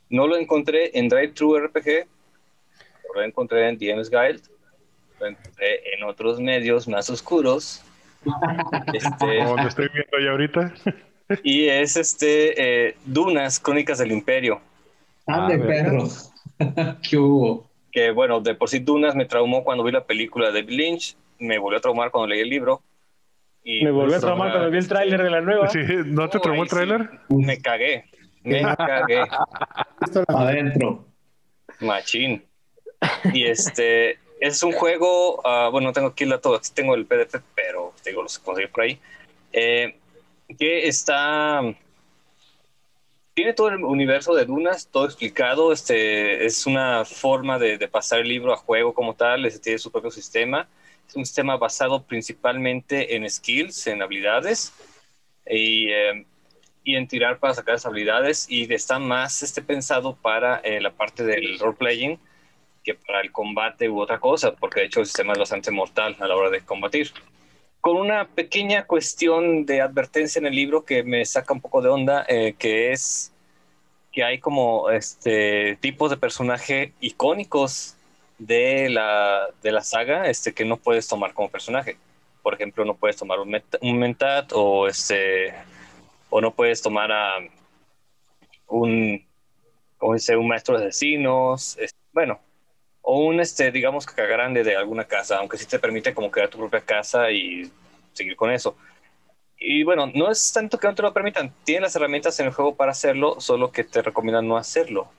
No 0.10 0.28
lo 0.28 0.38
encontré 0.38 0.98
en 0.98 1.10
Drive 1.10 1.34
Thru 1.34 1.58
RPG, 1.58 2.08
lo 3.14 3.22
encontré 3.22 3.68
en 3.68 3.78
DM's 3.78 4.10
Guild, 4.10 4.42
lo 5.20 5.28
encontré 5.28 5.94
en 5.94 6.04
otros 6.06 6.40
medios 6.40 6.88
más 6.88 7.10
oscuros. 7.10 7.84
Este, 8.94 9.40
Como 9.40 9.58
lo 9.58 9.68
estoy 9.68 9.90
viendo 9.94 10.18
ahí 10.18 10.28
ahorita. 10.28 10.74
y 11.44 11.68
es 11.68 11.98
este 11.98 12.88
eh, 12.90 12.96
Dunas, 13.06 13.60
Crónicas 13.60 13.98
del 14.00 14.12
Imperio. 14.14 14.62
Ah, 15.28 15.50
Ah, 15.52 15.58
perros. 15.68 16.32
¿Qué 17.10 17.18
hubo? 17.18 17.69
Que 17.92 18.12
bueno, 18.12 18.40
de 18.40 18.56
por 18.56 18.70
sí 18.70 18.80
Dunas 18.80 19.16
me 19.16 19.26
traumó 19.26 19.64
cuando 19.64 19.84
vi 19.84 19.92
la 19.92 20.06
película 20.06 20.52
de 20.52 20.62
David 20.62 20.70
Lynch, 20.78 21.18
me 21.40 21.58
volvió 21.58 21.78
a 21.80 21.82
traumar 21.82 22.12
cuando 22.12 22.28
leí 22.28 22.42
el 22.42 22.50
libro. 22.50 22.82
Y 23.64 23.84
Me 23.84 23.92
volvió 23.92 24.08
a 24.16 24.20
pues, 24.20 24.22
traumar 24.22 24.48
ahora- 24.50 24.60
cuando 24.60 24.72
vi 24.72 24.78
el 24.78 24.88
tráiler 24.88 25.24
de 25.24 25.30
la 25.30 25.42
nueva. 25.42 25.68
Sí, 25.70 25.80
¿No 26.06 26.30
te 26.30 26.38
Oh, 26.38 26.42
traumó 26.42 26.64
el 26.64 26.70
tráiler? 26.70 27.10
sí, 27.28 27.36
Me 27.36 27.58
cagué, 27.60 28.06
me 28.44 28.62
cagué. 28.78 29.24
Adentro. 30.28 31.06
Machín. 31.80 32.44
Y 33.34 33.46
este 33.46 34.18
es 34.42 34.62
un 34.64 34.72
juego, 34.74 35.42
ah, 35.46 35.70
bueno, 35.72 35.88
no 35.88 35.94
tengo 35.94 36.08
aquí 36.10 36.24
el 36.26 36.32
dato, 36.32 36.56
aquí 36.56 36.70
tengo 36.74 36.96
el 36.96 37.06
PDF, 37.06 37.40
pero 37.56 37.94
digo, 38.06 38.24
los 38.24 38.40
conseguí 38.40 38.68
por 38.68 38.84
ahí. 38.84 39.00
eh, 39.52 39.96
que 40.58 40.88
está. 40.88 41.62
Tiene 43.40 43.54
todo 43.54 43.70
el 43.70 43.86
universo 43.86 44.36
de 44.36 44.44
Dunas, 44.44 44.90
todo 44.92 45.06
explicado. 45.06 45.72
Este, 45.72 46.46
es 46.46 46.66
una 46.66 47.06
forma 47.06 47.58
de, 47.58 47.78
de 47.78 47.88
pasar 47.88 48.20
el 48.20 48.28
libro 48.28 48.52
a 48.52 48.58
juego 48.58 48.94
como 48.94 49.14
tal, 49.14 49.46
este, 49.46 49.62
tiene 49.62 49.80
su 49.80 49.94
propio 49.94 50.12
sistema. 50.12 50.68
Es 51.08 51.16
un 51.16 51.26
sistema 51.26 51.56
basado 51.56 52.04
principalmente 52.04 53.16
en 53.16 53.30
skills, 53.30 53.88
en 53.88 54.02
habilidades. 54.02 54.74
Y, 55.50 55.90
eh, 55.90 56.26
y 56.84 56.98
en 56.98 57.08
tirar 57.08 57.40
para 57.40 57.54
sacar 57.54 57.76
las 57.76 57.86
habilidades 57.86 58.46
y 58.50 58.74
está 58.74 59.00
más 59.00 59.42
este, 59.42 59.62
pensado 59.62 60.18
para 60.18 60.58
eh, 60.58 60.82
la 60.82 60.92
parte 60.92 61.24
del 61.24 61.60
role-playing 61.60 62.20
que 62.84 62.96
para 62.96 63.22
el 63.22 63.32
combate 63.32 63.88
u 63.88 64.02
otra 64.02 64.20
cosa, 64.20 64.54
porque 64.54 64.82
de 64.82 64.88
hecho 64.88 65.00
el 65.00 65.06
sistema 65.06 65.32
es 65.32 65.40
bastante 65.40 65.72
mortal 65.72 66.18
a 66.20 66.28
la 66.28 66.36
hora 66.36 66.50
de 66.50 66.60
combatir. 66.60 67.14
Con 67.82 67.98
una 67.98 68.28
pequeña 68.28 68.86
cuestión 68.86 69.66
de 69.66 69.82
advertencia 69.82 70.40
en 70.40 70.46
el 70.46 70.56
libro 70.56 70.84
que 70.84 71.04
me 71.04 71.24
saca 71.26 71.54
un 71.54 71.62
poco 71.62 71.82
de 71.82 71.90
onda, 71.90 72.26
eh, 72.28 72.54
que 72.58 72.92
es 72.92 73.32
que 74.12 74.24
hay 74.24 74.40
como 74.40 74.90
este, 74.90 75.78
tipos 75.78 76.10
de 76.12 76.18
personaje 76.18 76.94
icónicos 77.02 77.96
de 78.40 78.90
la, 78.90 79.48
de 79.64 79.72
la 79.72 79.82
saga 79.82 80.30
este, 80.30 80.54
que 80.54 80.66
no 80.66 80.78
puedes 80.78 81.08
tomar 81.08 81.34
como 81.34 81.50
personaje. 81.50 81.98
Por 82.44 82.54
ejemplo, 82.56 82.86
no 82.86 82.96
puedes 82.96 83.18
tomar 83.18 83.40
un, 83.40 83.50
met- 83.52 83.78
un 83.82 84.00
mentat 84.00 84.52
o 84.54 84.88
este 84.88 85.54
o 86.30 86.42
no 86.42 86.54
puedes 86.54 86.82
tomar 86.82 87.12
a 87.12 87.40
un, 88.68 89.26
¿cómo 89.98 90.14
dice? 90.14 90.38
un 90.38 90.48
maestro 90.48 90.78
de 90.80 90.88
asesinos, 90.88 91.78
es- 91.78 91.96
bueno, 92.14 92.40
o 93.12 93.26
un, 93.26 93.40
este, 93.40 93.72
digamos, 93.72 94.06
caca 94.06 94.28
grande 94.28 94.64
de 94.64 94.76
alguna 94.76 95.04
casa, 95.04 95.38
aunque 95.40 95.58
sí 95.58 95.66
te 95.66 95.80
permite 95.80 96.14
como 96.14 96.30
crear 96.30 96.48
tu 96.48 96.60
propia 96.60 96.82
casa 96.82 97.32
y 97.32 97.72
seguir 98.14 98.36
con 98.36 98.52
eso. 98.52 98.78
Y 99.58 99.84
bueno, 99.84 100.12
no 100.14 100.30
es 100.30 100.54
tanto 100.54 100.78
que 100.78 100.86
no 100.88 100.94
te 100.94 101.02
lo 101.02 101.12
permitan, 101.12 101.52
tienen 101.64 101.82
las 101.82 101.96
herramientas 101.96 102.40
en 102.40 102.46
el 102.46 102.54
juego 102.54 102.76
para 102.76 102.92
hacerlo, 102.92 103.42
solo 103.42 103.72
que 103.72 103.84
te 103.84 104.04
recomiendan 104.04 104.48
no 104.48 104.58
hacerlo, 104.58 105.10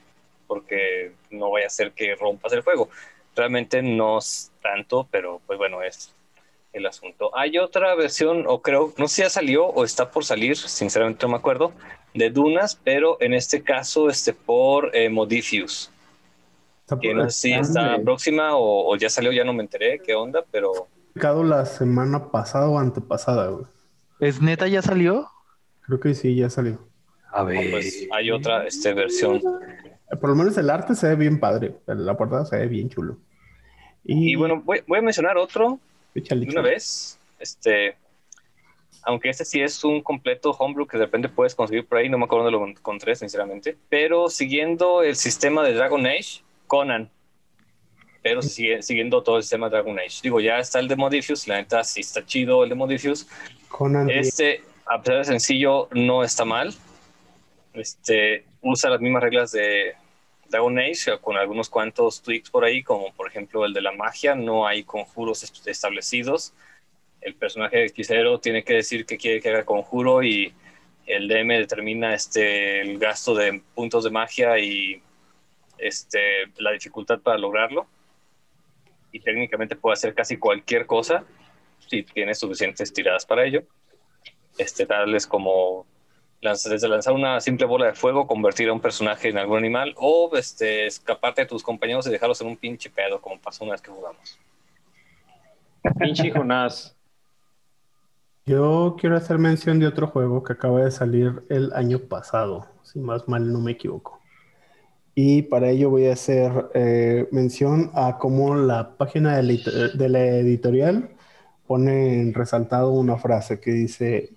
porque 0.47 1.11
no 1.31 1.51
vaya 1.51 1.67
a 1.67 1.71
ser 1.71 1.91
que 1.91 2.15
rompas 2.15 2.53
el 2.53 2.63
juego. 2.63 2.91
Realmente 3.35 3.83
no 3.83 4.19
es 4.19 4.53
tanto, 4.63 5.09
pero 5.11 5.41
pues 5.49 5.59
bueno, 5.59 5.83
es 5.83 6.15
el 6.73 6.87
asunto. 6.87 7.37
Hay 7.37 7.59
otra 7.59 7.97
versión, 7.97 8.45
o 8.47 8.63
creo, 8.63 8.95
no 8.99 9.09
sé 9.09 9.17
si 9.17 9.23
ya 9.23 9.31
salió 9.31 9.67
o 9.67 9.83
está 9.83 10.13
por 10.13 10.25
salir, 10.25 10.57
sinceramente 10.57 11.27
no 11.27 11.33
me 11.33 11.39
acuerdo, 11.39 11.73
de 12.15 12.31
Dunas, 12.31 12.79
pero 12.85 13.17
en 13.21 13.35
este 13.35 13.65
caso 13.65 14.09
este, 14.09 14.33
por 14.33 14.95
eh, 14.95 15.09
Modifius, 15.09 15.91
que 16.99 17.15
no 17.15 17.31
sé 17.31 17.31
si 17.31 17.53
Ah, 17.53 17.61
está 17.61 17.99
próxima 18.03 18.57
o, 18.57 18.93
o 18.93 18.97
ya 18.97 19.11
salió, 19.11 19.33
ya 19.33 19.45
no 19.45 19.53
me 19.53 19.63
enteré 19.63 20.01
qué 20.01 20.15
onda, 20.15 20.45
pero 20.51 20.73
publicado 21.13 21.45
la 21.45 21.67
semana 21.67 22.31
pasada 22.31 22.69
o 22.69 22.79
antepasada, 22.79 23.49
güey. 23.49 23.65
¿Es 24.21 24.41
neta 24.41 24.69
ya 24.69 24.83
salió? 24.83 25.29
Creo 25.83 26.01
que 26.01 26.15
sí, 26.15 26.35
ya 26.35 26.51
salió. 26.51 26.79
A 27.33 27.43
ver. 27.45 27.71
pues 27.71 28.07
hay 28.13 28.31
otra 28.31 28.67
este, 28.67 28.93
versión. 28.95 29.37
Eh, 29.37 30.17
Por 30.21 30.31
lo 30.31 30.37
menos 30.37 30.57
el 30.59 30.71
arte 30.71 30.95
se 30.95 31.09
ve 31.09 31.17
bien 31.17 31.41
padre, 31.41 31.75
la 31.87 32.17
portada 32.17 32.45
se 32.45 32.57
ve 32.57 32.67
bien 32.67 32.89
chulo. 32.89 33.19
Y 34.05 34.35
bueno, 34.37 34.63
voy, 34.65 34.83
voy 34.87 34.99
a 34.99 35.03
mencionar 35.03 35.37
otro 35.37 35.79
de 36.15 36.49
una 36.49 36.63
vez. 36.63 37.19
Este, 37.39 37.97
aunque 39.03 39.31
este 39.31 39.45
sí 39.45 39.61
es 39.61 39.83
un 39.85 40.03
completo 40.03 40.51
homebrew 40.51 40.87
que 40.87 40.99
de 40.99 41.05
repente 41.05 41.29
puedes 41.29 41.55
conseguir 41.55 41.87
por 41.87 41.99
ahí, 41.99 42.09
no 42.09 42.19
me 42.19 42.25
acuerdo 42.25 42.45
dónde 42.45 42.59
lo 42.59 42.67
encontré, 42.67 43.15
sinceramente. 43.17 43.77
Pero 43.89 44.29
siguiendo 44.29 45.03
el 45.03 45.17
sistema 45.17 45.63
de 45.63 45.75
Dragon 45.75 46.07
Age, 46.07 46.43
Conan. 46.71 47.11
Pero 48.23 48.43
sigue, 48.43 48.81
siguiendo 48.83 49.23
todo 49.25 49.39
el 49.39 49.43
sistema 49.43 49.67
de 49.69 49.77
Dragon 49.77 49.99
Age. 49.99 50.21
Digo, 50.23 50.41
ya 50.41 50.61
está 50.61 50.79
el 50.79 50.87
de 50.87 50.95
Modifius, 50.95 51.49
la 51.49 51.57
neta 51.57 51.83
sí 51.83 52.01
está 52.01 52.25
chido 52.25 52.63
el 52.63 52.69
de 52.69 52.77
Modifius. 52.77 53.27
Conan, 53.69 54.09
Este, 54.09 54.63
a 54.87 55.01
pesar 55.03 55.19
de 55.19 55.25
sencillo, 55.25 55.89
no 55.93 56.23
está 56.23 56.45
mal. 56.45 56.73
Este, 57.75 58.45
usa 58.61 58.91
las 58.91 59.01
mismas 59.01 59.23
reglas 59.23 59.51
de 59.53 59.95
Dragon 60.49 60.79
Age, 60.79 61.19
con 61.21 61.37
algunos 61.37 61.69
cuantos 61.69 62.23
tweaks 62.23 62.51
por 62.51 62.65
ahí, 62.65 62.83
como 62.83 63.13
por 63.15 63.27
ejemplo 63.29 63.65
el 63.65 63.73
de 63.73 63.81
la 63.81 63.93
magia, 63.93 64.35
no 64.35 64.67
hay 64.67 64.85
conjuros 64.85 65.43
est- 65.43 65.67
establecidos. 65.67 66.53
El 67.21 67.35
personaje 67.35 67.85
hechicero 67.87 68.39
tiene 68.39 68.63
que 68.65 68.75
decir 68.75 69.07
que 69.07 69.17
quiere 69.17 69.41
que 69.41 69.49
haga 69.49 69.65
conjuro 69.65 70.23
y 70.23 70.53
el 71.07 71.27
DM 71.27 71.57
determina 71.59 72.15
este, 72.15 72.81
el 72.83 72.99
gasto 72.99 73.35
de 73.35 73.61
puntos 73.75 74.05
de 74.05 74.11
magia 74.11 74.59
y 74.59 75.03
este, 75.83 76.47
la 76.59 76.73
dificultad 76.73 77.21
para 77.21 77.39
lograrlo. 77.39 77.87
y 79.13 79.21
técnicamente 79.21 79.77
puede 79.77 79.95
hacer 79.95 80.15
casi 80.15 80.37
cualquier 80.37 80.87
cosa 80.87 81.25
si 81.89 82.03
tienes 82.05 82.39
suficientes 82.39 82.93
tiradas 82.93 83.27
para 83.27 83.45
ello. 83.45 83.65
Este, 84.59 84.87
darles 84.87 85.27
como 85.27 85.87
lanz- 86.41 86.69
desde 86.69 86.89
lanzar 86.89 87.15
una 87.15 87.41
simple 87.41 87.67
bola 87.67 87.87
de 87.87 87.95
fuego, 87.95 88.27
convertir 88.27 88.69
a 88.69 88.73
un 88.73 88.81
personaje 88.81 89.29
en 89.29 89.39
algún 89.39 89.59
animal 89.59 89.95
o 89.97 90.31
este, 90.37 90.87
escaparte 90.87 91.43
de 91.43 91.49
tus 91.49 91.63
compañeros 91.63 92.07
y 92.07 92.11
dejarlos 92.11 92.41
en 92.41 92.49
un 92.49 92.57
pinche 92.57 92.91
pedo, 92.91 93.21
como 93.21 93.41
pasó 93.41 93.65
una 93.65 93.73
vez 93.73 93.83
que 93.83 93.91
jugamos. 93.91 94.39
Pinche 95.99 96.31
Jonás. 96.31 96.97
Yo 98.47 98.97
quiero 98.99 99.17
hacer 99.17 99.39
mención 99.39 99.79
de 99.79 99.87
otro 99.87 100.07
juego 100.09 100.43
que 100.43 100.53
acaba 100.53 100.83
de 100.85 100.91
salir 100.91 101.43
el 101.49 101.73
año 101.73 102.01
pasado, 102.01 102.69
si 102.83 102.99
más 102.99 103.29
mal 103.29 103.53
no 103.53 103.61
me 103.61 103.73
equivoco. 103.73 104.20
Y 105.23 105.43
para 105.43 105.69
ello 105.69 105.91
voy 105.91 106.07
a 106.07 106.15
hacer 106.15 106.51
eh, 106.73 107.29
mención 107.31 107.91
a 107.93 108.17
cómo 108.17 108.55
la 108.55 108.97
página 108.97 109.37
de 109.37 110.09
la, 110.09 110.25
editorial 110.25 111.11
pone 111.67 112.23
en 112.23 112.33
resaltado 112.33 112.93
una 112.93 113.19
frase 113.19 113.61
que 113.61 113.71
dice, 113.71 114.33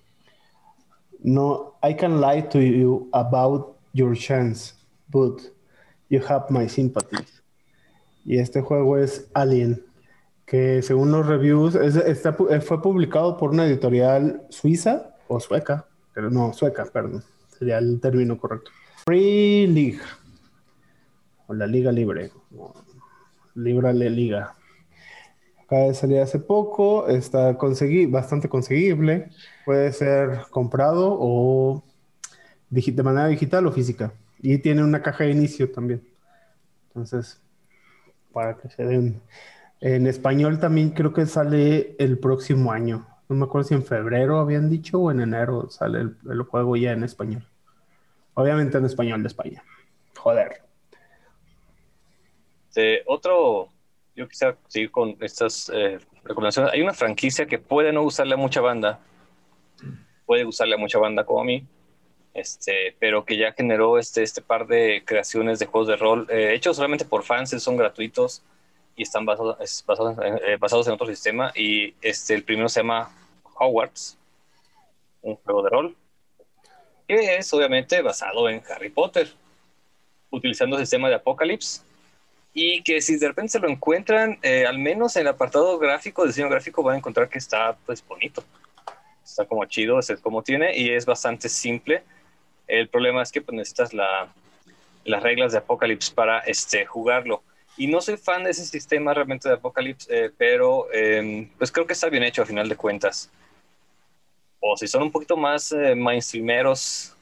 no, 1.20 1.78
I 1.82 1.94
can 1.94 2.20
lie 2.20 2.42
to 2.50 2.60
you 2.60 3.08
about 3.12 3.78
your 3.94 4.14
chance, 4.14 4.74
but 5.08 5.40
you 6.10 6.20
have 6.28 6.50
my 6.50 6.68
sympathies. 6.68 7.42
Y 8.26 8.36
este 8.36 8.60
juego 8.60 8.98
es 8.98 9.30
Alien, 9.32 9.82
que 10.44 10.82
según 10.82 11.12
los 11.12 11.26
reviews 11.26 11.76
es- 11.76 12.28
fue 12.62 12.82
publicado 12.82 13.38
por 13.38 13.52
una 13.52 13.64
editorial 13.64 14.42
suiza 14.50 15.16
o 15.28 15.40
sueca, 15.40 15.86
pero 16.12 16.30
no, 16.30 16.52
sueca, 16.52 16.84
perdón, 16.84 17.24
sería 17.58 17.78
el 17.78 17.98
término 18.02 18.36
correcto. 18.36 18.70
Free 19.06 19.66
League, 19.66 20.00
la 21.58 21.66
Liga 21.66 21.92
Libre, 21.92 22.30
o 22.56 22.74
Libra 23.54 23.92
Le 23.92 24.10
Liga. 24.10 24.54
Acaba 25.62 25.82
de 25.82 25.94
salir 25.94 26.20
hace 26.20 26.38
poco, 26.38 27.08
está 27.08 27.56
consegui- 27.56 28.10
bastante 28.10 28.48
conseguible, 28.48 29.30
puede 29.64 29.92
ser 29.92 30.42
comprado 30.50 31.16
o 31.18 31.82
de 32.68 33.02
manera 33.02 33.28
digital 33.28 33.66
o 33.66 33.72
física. 33.72 34.12
Y 34.40 34.58
tiene 34.58 34.84
una 34.84 35.00
caja 35.00 35.24
de 35.24 35.30
inicio 35.30 35.70
también. 35.70 36.02
Entonces, 36.88 37.40
para 38.32 38.56
que 38.56 38.68
se 38.68 38.84
den. 38.84 39.22
En 39.80 40.06
español 40.06 40.58
también 40.58 40.90
creo 40.90 41.12
que 41.12 41.24
sale 41.26 41.96
el 41.98 42.18
próximo 42.18 42.72
año. 42.72 43.06
No 43.28 43.36
me 43.36 43.44
acuerdo 43.44 43.68
si 43.68 43.74
en 43.74 43.84
febrero 43.84 44.38
habían 44.38 44.68
dicho 44.68 44.98
o 44.98 45.10
en 45.10 45.20
enero 45.20 45.70
sale 45.70 46.00
el 46.00 46.42
juego 46.42 46.76
ya 46.76 46.92
en 46.92 47.04
español. 47.04 47.46
Obviamente 48.34 48.76
en 48.78 48.84
español 48.84 49.22
de 49.22 49.28
España. 49.28 49.62
Joder. 50.16 50.62
Este, 52.76 53.04
otro, 53.06 53.68
yo 54.16 54.26
quisiera 54.26 54.56
seguir 54.66 54.90
con 54.90 55.16
estas 55.20 55.70
eh, 55.72 56.00
recomendaciones. 56.24 56.72
Hay 56.72 56.82
una 56.82 56.92
franquicia 56.92 57.46
que 57.46 57.60
puede 57.60 57.92
no 57.92 58.02
gustarle 58.02 58.34
a 58.34 58.36
mucha 58.36 58.60
banda, 58.60 58.98
puede 60.26 60.42
gustarle 60.42 60.74
a 60.74 60.78
mucha 60.78 60.98
banda 60.98 61.24
como 61.24 61.42
a 61.42 61.44
mí, 61.44 61.64
este, 62.34 62.96
pero 62.98 63.24
que 63.24 63.36
ya 63.36 63.52
generó 63.52 63.96
este, 63.96 64.24
este 64.24 64.42
par 64.42 64.66
de 64.66 65.04
creaciones 65.06 65.60
de 65.60 65.66
juegos 65.66 65.86
de 65.86 65.94
rol 65.94 66.26
eh, 66.28 66.52
hechos 66.52 66.74
solamente 66.74 67.04
por 67.04 67.22
fans, 67.22 67.50
son 67.62 67.76
gratuitos 67.76 68.42
y 68.96 69.04
están 69.04 69.24
basados, 69.24 69.56
eh, 69.60 70.56
basados 70.58 70.88
en 70.88 70.94
otro 70.94 71.06
sistema. 71.06 71.52
Y 71.54 71.94
este, 72.02 72.34
el 72.34 72.42
primero 72.42 72.68
se 72.68 72.80
llama 72.80 73.08
Hogwarts, 73.54 74.18
un 75.22 75.36
juego 75.36 75.62
de 75.62 75.70
rol, 75.70 75.96
que 77.06 77.36
es 77.36 77.54
obviamente 77.54 78.02
basado 78.02 78.48
en 78.48 78.64
Harry 78.68 78.90
Potter, 78.90 79.28
utilizando 80.30 80.76
el 80.76 80.82
sistema 80.82 81.08
de 81.08 81.14
Apocalypse 81.14 81.82
y 82.54 82.82
que 82.82 83.00
si 83.00 83.16
de 83.16 83.28
repente 83.28 83.50
se 83.50 83.58
lo 83.58 83.68
encuentran, 83.68 84.38
eh, 84.42 84.64
al 84.64 84.78
menos 84.78 85.16
en 85.16 85.22
el 85.22 85.28
apartado 85.28 85.76
gráfico, 85.78 86.24
diseño 86.24 86.48
gráfico, 86.48 86.84
van 86.84 86.94
a 86.94 86.98
encontrar 86.98 87.28
que 87.28 87.38
está 87.38 87.76
pues 87.84 88.06
bonito. 88.06 88.44
Está 89.24 89.44
como 89.44 89.64
chido, 89.64 89.98
es 89.98 90.12
como 90.22 90.42
tiene 90.42 90.76
y 90.78 90.90
es 90.90 91.04
bastante 91.04 91.48
simple. 91.48 92.04
El 92.68 92.88
problema 92.88 93.22
es 93.22 93.32
que 93.32 93.42
pues, 93.42 93.56
necesitas 93.56 93.92
la, 93.92 94.32
las 95.04 95.22
reglas 95.22 95.52
de 95.52 95.58
Apocalypse 95.58 96.14
para 96.14 96.40
este, 96.40 96.86
jugarlo. 96.86 97.42
Y 97.76 97.88
no 97.88 98.00
soy 98.00 98.16
fan 98.16 98.44
de 98.44 98.50
ese 98.50 98.64
sistema 98.64 99.12
realmente 99.12 99.48
de 99.48 99.56
Apocalypse, 99.56 100.06
eh, 100.08 100.30
pero 100.38 100.86
eh, 100.92 101.50
pues 101.58 101.72
creo 101.72 101.86
que 101.86 101.94
está 101.94 102.08
bien 102.08 102.22
hecho 102.22 102.42
a 102.42 102.46
final 102.46 102.68
de 102.68 102.76
cuentas. 102.76 103.30
O 104.60 104.76
si 104.76 104.86
son 104.86 105.02
un 105.02 105.10
poquito 105.10 105.36
más 105.36 105.72
eh, 105.72 105.94
mainstreameros 105.96 107.14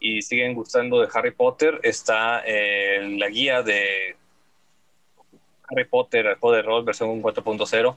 y 0.00 0.22
siguen 0.22 0.54
gustando 0.54 1.00
de 1.00 1.08
Harry 1.12 1.32
Potter, 1.32 1.80
está 1.82 2.42
eh, 2.46 3.16
la 3.18 3.28
guía 3.28 3.62
de 3.62 4.16
Harry 5.70 5.84
Potter, 5.84 6.26
el 6.26 6.34
juego 6.36 6.56
de 6.56 6.62
rol 6.62 6.84
versión 6.84 7.22
4.0, 7.22 7.96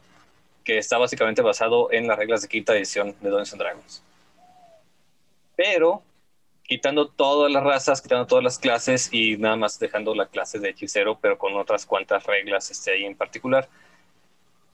que 0.63 0.78
está 0.78 0.97
básicamente 0.97 1.41
basado 1.41 1.91
en 1.91 2.07
las 2.07 2.17
reglas 2.17 2.41
de 2.41 2.47
quinta 2.47 2.76
edición 2.76 3.15
de 3.21 3.30
Dungeons 3.30 3.53
and 3.53 3.61
Dragons. 3.61 4.03
Pero 5.55 6.01
quitando 6.63 7.07
todas 7.07 7.51
las 7.51 7.63
razas, 7.63 8.01
quitando 8.01 8.26
todas 8.26 8.43
las 8.43 8.57
clases 8.57 9.09
y 9.11 9.38
nada 9.38 9.55
más 9.55 9.80
dejando 9.80 10.15
la 10.15 10.28
clase 10.28 10.59
de 10.59 10.69
hechicero, 10.69 11.19
pero 11.21 11.38
con 11.38 11.55
otras 11.55 11.86
cuantas 11.86 12.26
reglas 12.26 12.71
este, 12.71 12.93
ahí 12.93 13.05
en 13.05 13.15
particular. 13.15 13.67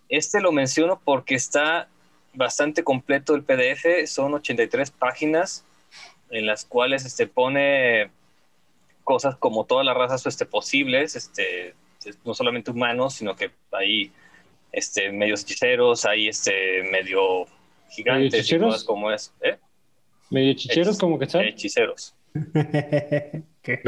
Este 0.07 0.39
lo 0.39 0.51
menciono 0.51 1.01
porque 1.03 1.35
está 1.35 1.87
bastante 2.33 2.83
completo 2.83 3.35
el 3.35 3.43
PDF, 3.43 4.07
son 4.07 4.35
83 4.35 4.91
páginas 4.91 5.65
en 6.29 6.45
las 6.45 6.63
cuales 6.63 7.05
este, 7.05 7.27
pone 7.27 8.11
cosas 9.03 9.35
como 9.37 9.65
todas 9.65 9.85
las 9.85 9.97
razas 9.97 10.25
este, 10.27 10.45
posibles, 10.45 11.15
este, 11.15 11.73
no 12.23 12.33
solamente 12.33 12.71
humanos, 12.71 13.15
sino 13.15 13.35
que 13.35 13.51
hay 13.71 14.11
este, 14.71 15.11
medios 15.11 15.43
hechiceros, 15.43 16.05
hay 16.05 16.27
este, 16.27 16.83
medio 16.91 17.45
gigantes 17.89 18.51
y 18.51 18.59
cosas 18.59 18.83
como 18.83 19.11
es. 19.11 19.33
¿eh? 19.41 19.57
Medio 20.29 20.53
chicheros 20.53 20.97
como 20.97 21.17
que 21.17 21.25
están. 21.25 21.43
Hechiceros. 21.43 22.13
¿Qué? 23.61 23.81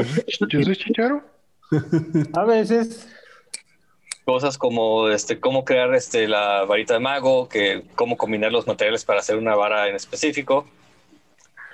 ¿Yo 0.48 0.62
soy 0.62 0.76
chicharo? 0.76 1.24
A 2.34 2.44
veces. 2.44 3.08
Cosas 4.24 4.56
como 4.56 5.08
este, 5.08 5.40
cómo 5.40 5.64
crear 5.64 5.92
este, 5.94 6.28
la 6.28 6.64
varita 6.64 6.94
de 6.94 7.00
mago, 7.00 7.48
que, 7.48 7.82
cómo 7.96 8.16
combinar 8.16 8.52
los 8.52 8.68
materiales 8.68 9.04
para 9.04 9.18
hacer 9.18 9.36
una 9.36 9.56
vara 9.56 9.88
en 9.88 9.96
específico. 9.96 10.66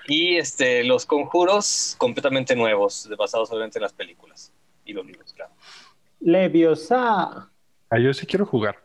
Y 0.07 0.37
este, 0.37 0.83
los 0.85 1.05
conjuros 1.05 1.95
completamente 1.99 2.57
nuevos, 2.57 3.09
basados 3.19 3.51
solamente 3.51 3.79
en 3.79 3.83
las 3.83 3.93
películas 3.93 4.51
y 4.87 4.95
los 4.95 5.05
libros, 5.05 5.35
claro. 5.35 5.53
Leviosa. 6.21 7.51
Ah, 7.91 7.99
yo 7.99 8.13
sí 8.13 8.27
quiero 8.27 8.47
jugar. 8.47 8.77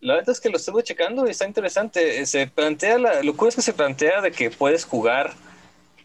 La 0.00 0.14
verdad 0.14 0.30
es 0.30 0.40
que 0.40 0.50
lo 0.50 0.56
estuve 0.56 0.82
checando 0.82 1.26
y 1.26 1.30
está 1.30 1.46
interesante. 1.46 2.20
Eh, 2.20 2.26
Se 2.26 2.46
plantea, 2.46 2.98
la 2.98 3.22
locura 3.22 3.48
es 3.48 3.56
que 3.56 3.62
se 3.62 3.72
plantea 3.72 4.20
de 4.20 4.30
que 4.30 4.50
puedes 4.50 4.84
jugar 4.84 5.32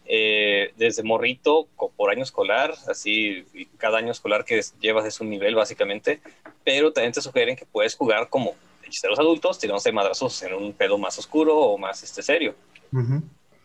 eh, 0.05 0.73
desde 0.75 1.03
morrito 1.03 1.67
por 1.95 2.11
año 2.11 2.23
escolar, 2.23 2.73
así 2.89 3.45
y 3.53 3.65
cada 3.77 3.99
año 3.99 4.11
escolar 4.11 4.43
que 4.43 4.61
llevas 4.79 5.05
es 5.05 5.21
un 5.21 5.29
nivel 5.29 5.55
básicamente, 5.55 6.19
pero 6.63 6.91
también 6.91 7.13
te 7.13 7.21
sugieren 7.21 7.55
que 7.55 7.65
puedes 7.65 7.95
jugar 7.95 8.27
como 8.29 8.55
hechiceros 8.83 9.19
adultos, 9.19 9.57
tirándose 9.57 9.91
madrazos 9.91 10.41
en 10.43 10.53
un 10.53 10.73
pedo 10.73 10.97
más 10.97 11.17
oscuro 11.17 11.57
o 11.57 11.77
más 11.77 12.03
este, 12.03 12.21
serio. 12.21 12.55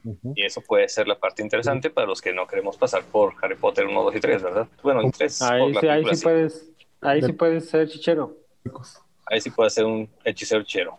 Ujú. 0.07 0.35
Y 0.37 0.45
eso 0.45 0.61
puede 0.61 0.89
ser 0.89 1.09
la 1.09 1.19
parte 1.19 1.43
interesante 1.43 1.91
para 1.91 2.07
los 2.07 2.23
que 2.23 2.33
no 2.33 2.47
queremos 2.47 2.77
pasar 2.77 3.03
por 3.03 3.35
Harry 3.43 3.57
Potter 3.57 3.87
1, 3.87 4.03
2 4.05 4.15
y 4.15 4.21
3, 4.21 4.43
¿verdad? 4.43 4.69
Bueno, 4.81 5.01
el 5.01 5.11
3. 5.11 5.39
por 5.39 5.53
Ahí, 5.53 5.73
la 5.73 5.81
sí, 5.81 5.89
ahí 5.89 6.05
sí 6.15 6.23
puedes. 6.23 6.71
Ahí 7.01 7.23
sí 7.23 7.33
puedes 7.33 7.69
ser 7.69 7.89
chichero. 7.89 8.37
Ahí 9.27 9.41
sí 9.41 9.51
puede 9.51 9.71
ser 9.71 9.85
un 9.85 10.09
hechicero 10.25 10.63
chero. 10.63 10.99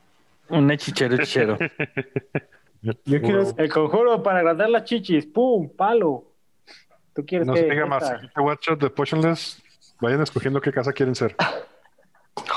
Un 0.49 0.70
hechichero 0.70 1.16
hechicero. 1.16 1.58
Yo 2.82 3.22
quiero, 3.22 3.43
El 3.58 3.72
conjuro 3.72 4.22
para 4.22 4.39
agrandar 4.39 4.70
las 4.70 4.84
chichis. 4.84 5.26
¡Pum! 5.26 5.70
¡Palo! 5.70 6.26
¿Tú 7.14 7.26
quieres 7.26 7.47
No 7.47 7.53
que 7.53 7.62
se 7.62 7.70
diga 7.70 7.86
más. 7.86 8.03
esta? 8.03 8.18
Aquí 8.18 8.28
te 8.34 8.41
watch 8.41 8.70
de 8.70 8.89
Potionless. 8.89 9.64
Vayan 10.01 10.22
escogiendo 10.22 10.62
qué 10.62 10.72
casa 10.72 10.91
quieren 10.91 11.16
ser. 11.16 11.36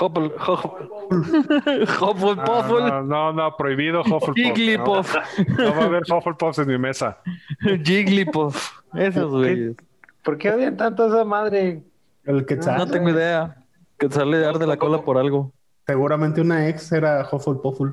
Hopple, 0.00 0.30
Hopple, 0.38 0.86
Ah, 1.10 2.44
Puffle, 2.44 2.80
no, 2.88 3.02
no, 3.02 3.32
no, 3.32 3.56
prohibido 3.56 4.00
Hufflepuff. 4.00 4.28
No, 4.28 4.34
Jigglypuff, 4.34 5.16
no 5.58 5.74
va 5.74 5.82
a 5.82 5.84
haber 5.86 6.02
Hufflepuffs 6.10 6.58
en 6.58 6.68
mi 6.68 6.78
mesa. 6.78 7.18
Jigglypuff. 7.84 8.80
Esos 8.94 9.30
güeyes. 9.30 9.76
¿Por 10.22 10.38
qué 10.38 10.50
odian 10.50 10.76
tanto 10.76 11.04
a 11.04 11.08
esa 11.08 11.24
madre? 11.24 11.82
el 12.24 12.46
Quetzal. 12.46 12.78
No 12.78 12.86
tengo 12.86 13.10
idea. 13.10 13.56
Que 13.98 14.10
sale 14.10 14.38
de 14.38 14.46
arde 14.46 14.66
la 14.66 14.76
cola 14.76 15.02
por 15.02 15.18
algo. 15.18 15.52
Seguramente 15.86 16.40
una 16.40 16.68
ex 16.68 16.92
era 16.92 17.26
Hufflepuffle. 17.30 17.92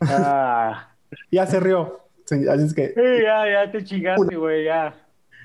Ah. 0.00 0.88
Ya 1.30 1.46
se 1.46 1.60
rió. 1.60 2.00
Sí, 2.24 2.48
Así 2.48 2.64
es 2.64 2.74
que 2.74 2.88
Sí, 2.88 3.22
ya, 3.22 3.48
ya 3.48 3.70
te 3.70 3.84
chingaste, 3.84 4.34
güey, 4.36 4.64
ya. 4.64 4.92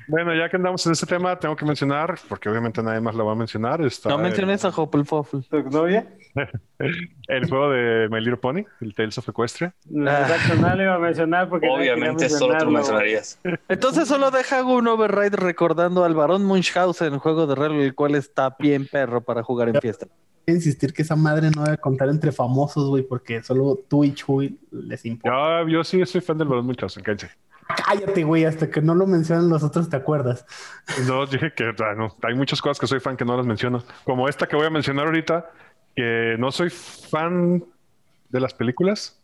Bueno, 0.07 0.33
ya 0.35 0.49
que 0.49 0.57
andamos 0.57 0.85
en 0.85 0.93
este 0.93 1.05
tema, 1.05 1.37
tengo 1.37 1.55
que 1.55 1.65
mencionar, 1.65 2.19
porque 2.27 2.49
obviamente 2.49 2.81
nadie 2.81 2.99
más 3.01 3.15
lo 3.15 3.25
va 3.25 3.33
a 3.33 3.35
mencionar, 3.35 3.81
está 3.81 4.09
No 4.09 4.15
el- 4.15 4.23
menciones 4.23 4.65
a 4.65 4.69
Hopple 4.69 5.03
Puffle. 5.03 5.41
¿Tu 5.49 5.69
novia? 5.69 6.07
el, 7.27 7.49
juego 7.49 7.69
de 7.69 8.07
My 8.09 8.19
Little 8.19 8.37
Pony, 8.37 8.63
el 8.81 8.93
Tales 8.93 9.17
of 9.17 9.27
Equestria. 9.29 9.73
No, 9.89 10.11
le 10.75 10.83
iba 10.83 10.95
a 10.95 10.99
mencionar 10.99 11.49
porque 11.49 11.67
Obviamente 11.69 12.29
solo 12.29 12.57
tú 12.57 12.65
lo 12.65 12.71
mencionarías. 12.71 13.39
Entonces 13.67 14.07
solo 14.07 14.31
deja 14.31 14.63
un 14.63 14.87
override 14.87 15.37
recordando 15.37 16.03
al 16.03 16.15
varón 16.15 16.45
Munchausen, 16.45 17.19
juego 17.19 17.47
de 17.47 17.55
rol, 17.55 17.73
el 17.81 17.95
cual 17.95 18.15
está 18.15 18.55
bien 18.57 18.87
perro 18.87 19.21
para 19.21 19.43
jugar 19.43 19.69
en 19.69 19.81
fiesta. 19.81 20.07
a 20.47 20.51
insistir 20.51 20.93
que 20.93 21.01
esa 21.01 21.15
madre 21.15 21.49
no 21.55 21.63
debe 21.63 21.77
contar 21.77 22.09
entre 22.09 22.31
famosos, 22.31 22.89
güey, 22.89 23.03
porque 23.03 23.41
solo 23.43 23.79
tú 23.87 24.03
y 24.03 24.13
Chuy 24.13 24.57
les 24.71 25.05
importa. 25.05 25.63
Yo, 25.63 25.67
yo 25.67 25.83
sí 25.83 26.05
soy 26.05 26.21
fan 26.21 26.37
del 26.37 26.47
balón 26.47 26.65
muchachos, 26.65 27.01
cállense. 27.03 27.29
Cállate, 27.75 28.23
güey, 28.23 28.45
hasta 28.45 28.69
que 28.69 28.81
no 28.81 28.95
lo 28.95 29.07
mencionan 29.07 29.49
los 29.49 29.63
otros, 29.63 29.89
¿te 29.89 29.97
acuerdas? 29.97 30.45
No, 31.07 31.25
dije 31.25 31.53
que 31.53 31.73
ah, 31.79 31.93
no, 31.95 32.15
hay 32.23 32.35
muchas 32.35 32.61
cosas 32.61 32.79
que 32.79 32.87
soy 32.87 32.99
fan 32.99 33.17
que 33.17 33.25
no 33.25 33.35
las 33.35 33.45
menciono. 33.45 33.83
Como 34.03 34.27
esta 34.27 34.47
que 34.47 34.55
voy 34.55 34.65
a 34.65 34.69
mencionar 34.69 35.05
ahorita, 35.05 35.49
que 35.95 36.35
no 36.39 36.51
soy 36.51 36.69
fan 36.69 37.63
de 38.29 38.39
las 38.39 38.53
películas, 38.53 39.21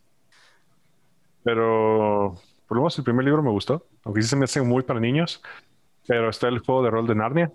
pero 1.42 2.34
por 2.66 2.76
lo 2.76 2.82
menos 2.82 2.98
el 2.98 3.04
primer 3.04 3.24
libro 3.24 3.42
me 3.42 3.50
gustó, 3.50 3.86
aunque 4.04 4.22
sí 4.22 4.28
se 4.28 4.36
me 4.36 4.44
hace 4.44 4.60
muy 4.60 4.82
para 4.82 5.00
niños. 5.00 5.42
Pero 6.06 6.30
está 6.30 6.48
el 6.48 6.60
juego 6.60 6.82
de 6.82 6.90
rol 6.90 7.06
de 7.06 7.14
Narnia. 7.14 7.52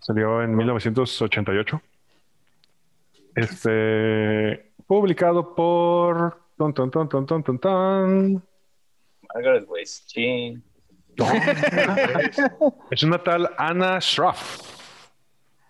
Salió 0.00 0.42
en 0.42 0.54
1988. 0.54 1.80
Este, 3.34 4.72
publicado 4.86 5.54
por... 5.54 6.38
Ton, 6.56 6.72
ton, 6.72 6.90
ton, 6.90 7.08
ton, 7.08 7.26
ton, 7.26 7.42
ton, 7.42 7.58
ton. 7.58 8.42
Margaret 9.36 9.66
Weiss, 9.68 10.02
sí. 10.06 10.58
Es 12.90 13.02
una 13.02 13.18
tal 13.22 13.50
Anna 13.58 14.00
Schroff. 14.00 14.74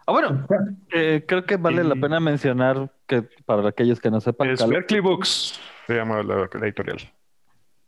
Ah, 0.07 0.13
bueno, 0.13 0.47
eh, 0.93 1.25
creo 1.27 1.45
que 1.45 1.57
vale 1.57 1.83
la 1.83 1.97
pena 1.97 2.21
mencionar 2.21 2.93
que 3.09 3.23
para 3.45 3.69
aquellos 3.69 4.01
que 4.01 4.09
no 4.11 4.21
sepan, 4.21 4.51
Es 4.51 4.67
Berkeley 4.67 5.01
Books, 5.01 5.59
se 5.89 5.95
llama 5.97 6.23
la, 6.23 6.49
la 6.53 6.67
editorial. 6.67 6.99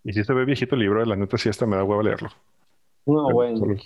Y 0.02 0.12
si 0.12 0.24
se 0.24 0.32
ve 0.32 0.44
viejito 0.44 0.74
el 0.74 0.80
libro, 0.80 1.04
la 1.04 1.14
neta 1.14 1.38
sí 1.38 1.48
hasta 1.48 1.64
me 1.66 1.76
da 1.76 1.84
hueva 1.84 2.02
leerlo. 2.02 2.30
No, 3.06 3.30
bueno. 3.30 3.76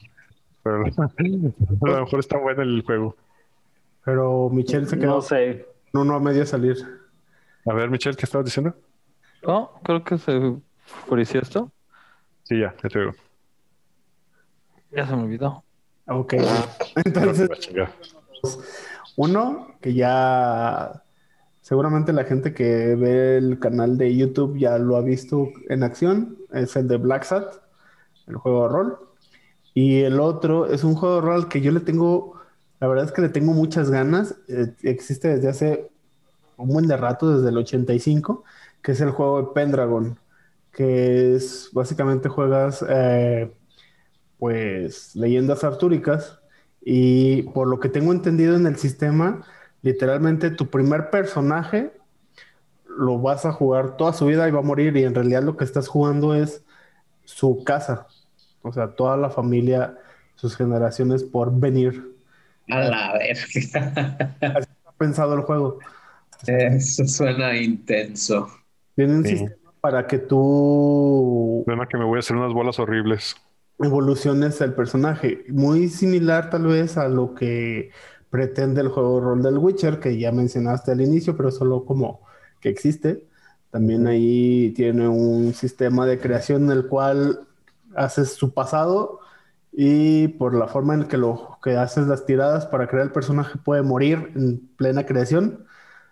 Pero 0.62 0.76
a 0.76 1.90
lo 1.90 2.00
mejor 2.04 2.20
está 2.20 2.38
bueno 2.38 2.62
el 2.62 2.82
juego. 2.86 3.16
Pero 4.04 4.48
Michelle 4.50 4.86
se 4.86 4.98
quedó 4.98 5.16
No 5.16 5.22
sé. 5.22 5.66
con 5.92 6.02
uno 6.02 6.14
a 6.14 6.20
medio 6.20 6.46
salir. 6.46 6.76
A 7.66 7.74
ver, 7.74 7.90
Michelle, 7.90 8.16
¿qué 8.16 8.24
estabas 8.24 8.46
diciendo? 8.46 8.74
No, 9.46 9.72
creo 9.82 10.02
que 10.04 10.16
se 10.16 10.54
oscureció 11.00 11.40
esto. 11.40 11.70
Sí, 12.52 12.58
ya, 12.58 12.74
ya 12.82 12.88
te 12.90 12.98
veo. 12.98 13.14
Ya 14.90 15.06
se 15.06 15.16
me 15.16 15.22
olvidó. 15.22 15.64
Ok. 16.06 16.34
Entonces, 17.02 17.48
uno 19.16 19.68
que 19.80 19.94
ya 19.94 21.02
seguramente 21.62 22.12
la 22.12 22.24
gente 22.24 22.52
que 22.52 22.94
ve 22.94 23.38
el 23.38 23.58
canal 23.58 23.96
de 23.96 24.14
YouTube 24.14 24.58
ya 24.58 24.76
lo 24.76 24.96
ha 24.96 25.00
visto 25.00 25.48
en 25.70 25.82
acción, 25.82 26.36
es 26.52 26.76
el 26.76 26.88
de 26.88 26.98
Black 26.98 27.22
Sat, 27.22 27.54
el 28.26 28.36
juego 28.36 28.64
de 28.64 28.68
rol. 28.68 28.98
Y 29.72 30.02
el 30.02 30.20
otro 30.20 30.66
es 30.66 30.84
un 30.84 30.94
juego 30.94 31.14
de 31.14 31.20
rol 31.22 31.48
que 31.48 31.62
yo 31.62 31.72
le 31.72 31.80
tengo, 31.80 32.38
la 32.80 32.86
verdad 32.86 33.06
es 33.06 33.12
que 33.12 33.22
le 33.22 33.30
tengo 33.30 33.54
muchas 33.54 33.88
ganas. 33.88 34.34
Eh, 34.48 34.74
existe 34.82 35.28
desde 35.28 35.48
hace 35.48 35.90
un 36.58 36.68
buen 36.68 36.86
de 36.86 36.98
rato, 36.98 37.34
desde 37.34 37.48
el 37.48 37.56
85, 37.56 38.44
que 38.82 38.92
es 38.92 39.00
el 39.00 39.10
juego 39.10 39.40
de 39.40 39.48
Pendragon, 39.54 40.18
que 40.72 41.34
es 41.36 41.70
básicamente 41.72 42.28
juegas 42.28 42.84
eh, 42.88 43.52
pues 44.38 45.14
leyendas 45.16 45.64
artúricas 45.64 46.40
y 46.82 47.42
por 47.44 47.68
lo 47.68 47.80
que 47.80 47.88
tengo 47.88 48.12
entendido 48.12 48.56
en 48.56 48.66
el 48.66 48.76
sistema, 48.78 49.44
literalmente 49.82 50.50
tu 50.50 50.68
primer 50.70 51.10
personaje 51.10 51.92
lo 52.86 53.18
vas 53.20 53.46
a 53.46 53.52
jugar 53.52 53.96
toda 53.96 54.12
su 54.12 54.26
vida 54.26 54.48
y 54.48 54.50
va 54.50 54.60
a 54.60 54.62
morir 54.62 54.96
y 54.96 55.04
en 55.04 55.14
realidad 55.14 55.42
lo 55.42 55.56
que 55.56 55.64
estás 55.64 55.88
jugando 55.88 56.34
es 56.34 56.64
su 57.24 57.64
casa, 57.64 58.08
o 58.62 58.72
sea, 58.72 58.96
toda 58.96 59.16
la 59.16 59.30
familia, 59.30 59.98
sus 60.36 60.56
generaciones 60.56 61.24
por 61.24 61.58
venir. 61.58 62.12
A 62.70 62.80
la 62.80 63.12
verga. 63.18 64.26
Ha 64.84 64.92
pensado 64.92 65.34
el 65.34 65.42
juego. 65.42 65.78
Eso 66.46 67.06
suena 67.06 67.56
intenso. 67.56 68.48
Tiene 68.94 69.16
un 69.16 69.24
Sí. 69.24 69.28
sistema 69.28 69.61
para 69.82 70.06
que 70.06 70.18
tú 70.18 71.64
Problema 71.66 71.88
que 71.88 71.98
me 71.98 72.04
voy 72.04 72.16
a 72.16 72.20
hacer 72.20 72.36
unas 72.36 72.54
bolas 72.54 72.78
horribles. 72.78 73.36
evoluciones 73.78 74.60
el 74.60 74.74
personaje. 74.74 75.44
Muy 75.48 75.88
similar 75.88 76.50
tal 76.50 76.66
vez 76.66 76.96
a 76.96 77.08
lo 77.08 77.34
que 77.34 77.90
pretende 78.30 78.80
el 78.80 78.88
juego 78.88 79.20
rol 79.20 79.42
del 79.42 79.58
Witcher, 79.58 80.00
que 80.00 80.18
ya 80.18 80.32
mencionaste 80.32 80.92
al 80.92 81.00
inicio, 81.00 81.36
pero 81.36 81.50
solo 81.50 81.84
como 81.84 82.22
que 82.60 82.68
existe. 82.70 83.26
También 83.70 84.06
ahí 84.06 84.72
tiene 84.76 85.08
un 85.08 85.52
sistema 85.54 86.06
de 86.06 86.18
creación 86.20 86.64
en 86.64 86.70
el 86.70 86.86
cual 86.88 87.40
haces 87.96 88.34
su 88.34 88.54
pasado 88.54 89.20
y 89.72 90.28
por 90.28 90.54
la 90.54 90.68
forma 90.68 90.94
en 90.94 91.04
que 91.04 91.16
lo 91.18 91.58
que 91.62 91.76
haces 91.76 92.06
las 92.06 92.26
tiradas 92.26 92.66
para 92.66 92.86
crear 92.88 93.06
el 93.06 93.12
personaje 93.12 93.58
puede 93.58 93.82
morir 93.82 94.32
en 94.36 94.60
plena 94.76 95.06
creación, 95.06 95.66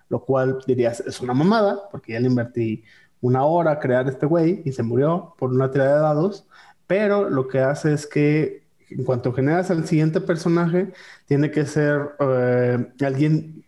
lo 0.09 0.25
cual 0.25 0.59
dirías 0.66 1.01
es 1.01 1.21
una 1.21 1.35
mamada, 1.35 1.89
porque 1.91 2.12
ya 2.14 2.21
le 2.21 2.29
invertí 2.29 2.85
una 3.21 3.45
hora 3.45 3.73
a 3.73 3.79
crear 3.79 4.09
este 4.09 4.27
güey 4.27 4.62
y 4.64 4.73
se 4.73 4.83
murió 4.83 5.35
por 5.39 5.51
una 5.51 5.71
tirada 5.71 5.97
de 5.97 6.01
dados, 6.03 6.47
pero 6.87 7.29
lo 7.29 7.49
que 7.49 7.61
hace 7.61 7.93
es 7.93 8.07
que 8.07 8.62
en 8.91 9.05
cuanto 9.05 9.33
generas 9.33 9.71
al 9.71 9.87
siguiente 9.87 10.21
personaje, 10.21 10.93
tiene 11.27 11.51
que 11.53 11.64
ser 11.64 12.11
eh, 12.18 12.87
alguien 13.05 13.64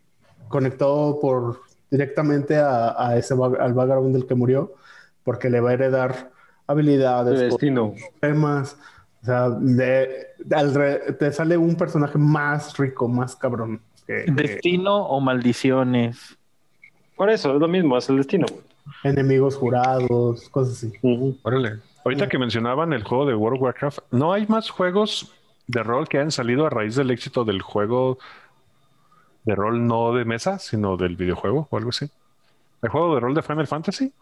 conectado 0.48 1.20
por 1.20 1.60
directamente 1.90 2.56
a, 2.56 2.94
a 2.98 3.16
ese 3.16 3.34
al 3.34 3.72
background 3.74 4.14
del 4.14 4.26
que 4.26 4.34
murió, 4.34 4.74
porque 5.22 5.48
le 5.48 5.60
va 5.60 5.70
a 5.70 5.74
heredar 5.74 6.30
habilidades, 6.66 7.40
El 7.40 7.50
destino. 7.50 7.94
temas. 8.20 8.76
O 9.22 9.24
sea, 9.26 9.50
de, 9.50 10.26
de 10.38 10.56
alre- 10.56 11.16
te 11.16 11.30
sale 11.32 11.56
un 11.56 11.76
personaje 11.76 12.18
más 12.18 12.76
rico, 12.76 13.06
más 13.06 13.36
cabrón. 13.36 13.80
que- 14.06 14.24
que 14.24 14.32
Destino 14.32 15.06
o 15.06 15.20
maldiciones. 15.20 16.36
Por 17.16 17.30
eso, 17.30 17.54
es 17.54 17.60
lo 17.60 17.68
mismo, 17.68 17.96
es 17.96 18.08
el 18.08 18.16
destino. 18.16 18.46
Enemigos 19.04 19.56
jurados, 19.56 20.48
cosas 20.50 20.74
así. 20.84 20.92
Órale. 21.42 21.78
Ahorita 22.04 22.28
que 22.28 22.38
mencionaban 22.38 22.92
el 22.92 23.04
juego 23.04 23.26
de 23.26 23.34
World 23.34 23.56
of 23.58 23.62
Warcraft, 23.62 23.98
¿no 24.10 24.32
hay 24.32 24.46
más 24.46 24.70
juegos 24.70 25.32
de 25.68 25.82
rol 25.82 26.08
que 26.08 26.18
han 26.18 26.30
salido 26.32 26.66
a 26.66 26.70
raíz 26.70 26.96
del 26.96 27.10
éxito 27.10 27.44
del 27.44 27.62
juego 27.62 28.18
de 29.44 29.54
rol 29.54 29.86
no 29.86 30.12
de 30.12 30.24
mesa, 30.24 30.58
sino 30.58 30.96
del 30.96 31.16
videojuego 31.16 31.68
o 31.70 31.76
algo 31.76 31.90
así? 31.90 32.10
¿El 32.82 32.88
juego 32.90 33.14
de 33.14 33.20
rol 33.20 33.34
de 33.34 33.42
Final 33.42 33.66
Fantasy? 33.68 34.12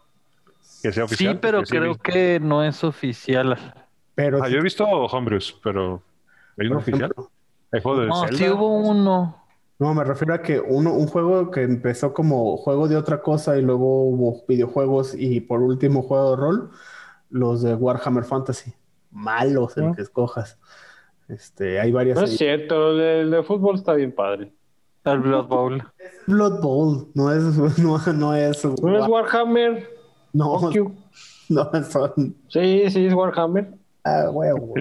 Que 0.83 0.91
sea 0.91 1.05
oficial. 1.05 1.33
Sí, 1.33 1.39
pero 1.41 1.63
creo 1.63 1.95
que 1.95 2.39
no 2.39 2.63
es 2.63 2.83
oficial. 2.83 3.57
Pero 4.15 4.43
Ah, 4.43 4.47
sí, 4.47 4.53
yo 4.53 4.59
he 4.59 4.63
visto 4.63 4.85
Homebrews, 4.85 5.59
pero 5.63 6.01
¿hay 6.59 6.67
uno 6.67 6.75
por 6.75 6.81
oficial? 6.83 7.11
ejemplo, 7.11 7.31
¿Hay 7.71 7.81
juego 7.81 8.01
de 8.01 8.07
No, 8.07 8.21
Zelda? 8.21 8.37
sí 8.37 8.49
hubo 8.49 8.67
uno. 8.77 9.40
No, 9.81 9.95
me 9.95 10.03
refiero 10.03 10.35
a 10.35 10.43
que 10.43 10.59
uno, 10.59 10.93
un 10.93 11.07
juego 11.07 11.49
que 11.49 11.63
empezó 11.63 12.13
como 12.13 12.55
juego 12.57 12.87
de 12.87 12.95
otra 12.95 13.19
cosa 13.23 13.57
y 13.57 13.63
luego 13.63 14.03
hubo 14.03 14.43
videojuegos 14.47 15.15
y 15.17 15.41
por 15.41 15.59
último 15.61 16.03
juego 16.03 16.29
de 16.31 16.35
rol, 16.37 16.69
los 17.31 17.63
de 17.63 17.73
Warhammer 17.73 18.23
Fantasy. 18.23 18.73
Malos 19.09 19.75
el 19.77 19.85
Ah. 19.85 19.93
que 19.95 20.03
escojas. 20.03 20.59
Este, 21.27 21.79
hay 21.79 21.91
varias 21.91 22.15
No 22.19 22.25
es 22.25 22.29
ahí. 22.31 22.37
cierto, 22.37 22.91
el 22.91 23.31
de 23.31 23.41
fútbol 23.41 23.75
está 23.75 23.93
bien 23.95 24.13
padre. 24.13 24.53
El 25.03 25.19
Blood 25.19 25.47
Bowl. 25.47 25.83
Blood 26.27 26.61
Bowl, 26.61 27.07
no 27.15 27.31
es, 27.31 27.41
no, 27.79 27.97
no 28.13 28.35
es, 28.35 28.63
¿No 28.63 28.97
es 29.03 29.07
Warhammer? 29.07 29.89
no, 30.31 30.59
no 31.49 31.83
son, 31.83 32.35
Sí, 32.49 32.83
sí, 32.91 33.07
es 33.07 33.13
Warhammer. 33.15 33.80
Ah, 34.03 34.29
huevo. 34.31 34.73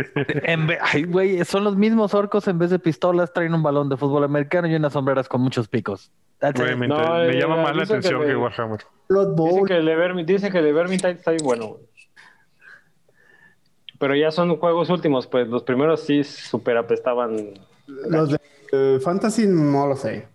Ay, 0.81 1.05
güey, 1.05 1.45
son 1.45 1.65
los 1.65 1.77
mismos 1.77 2.15
orcos 2.15 2.47
en 2.49 2.59
vez 2.59 2.71
de 2.71 2.79
pistolas, 2.79 3.33
traen 3.33 3.55
un 3.55 3.63
balón 3.63 3.89
de 3.89 3.97
fútbol 3.97 4.25
americano 4.25 4.69
y 4.69 4.75
unas 4.75 4.93
sombreras 4.93 5.29
con 5.29 5.41
muchos 5.41 5.69
picos. 5.69 6.11
That's 6.39 6.59
Güey, 6.59 6.75
me, 6.77 6.89
No, 6.89 6.97
me 6.97 7.29
eh, 7.37 7.41
llama 7.41 7.57
más 7.63 7.77
la 7.77 7.85
que 7.85 7.93
atención 7.93 8.23
que, 8.27 8.35
Warhammer. 8.35 8.81
Blood 9.09 9.37
Dice 9.37 9.37
Bowl, 9.57 9.69
que 9.69 9.77
el 9.77 9.85
de 9.85 9.97
Vermin- 9.97 10.25
dice 10.25 10.51
que 10.51 10.59
el 10.59 10.65
de 10.65 10.73
Vermintide 10.73 11.11
está 11.13 11.33
bien 11.33 11.45
bueno, 11.45 11.67
güey. 11.69 11.83
Pero 13.99 14.15
ya 14.15 14.31
son 14.31 14.57
juegos 14.57 14.89
últimos, 14.89 15.27
pues 15.27 15.47
los 15.49 15.63
primeros 15.63 16.01
sí 16.01 16.25
super 16.25 16.77
apestaban. 16.79 17.37
los 17.87 18.31
de 18.31 18.39
eh, 18.73 18.99
Fantasy 19.03 19.47
no 19.47 19.87
lo 19.89 19.97
sé, 19.97 20.29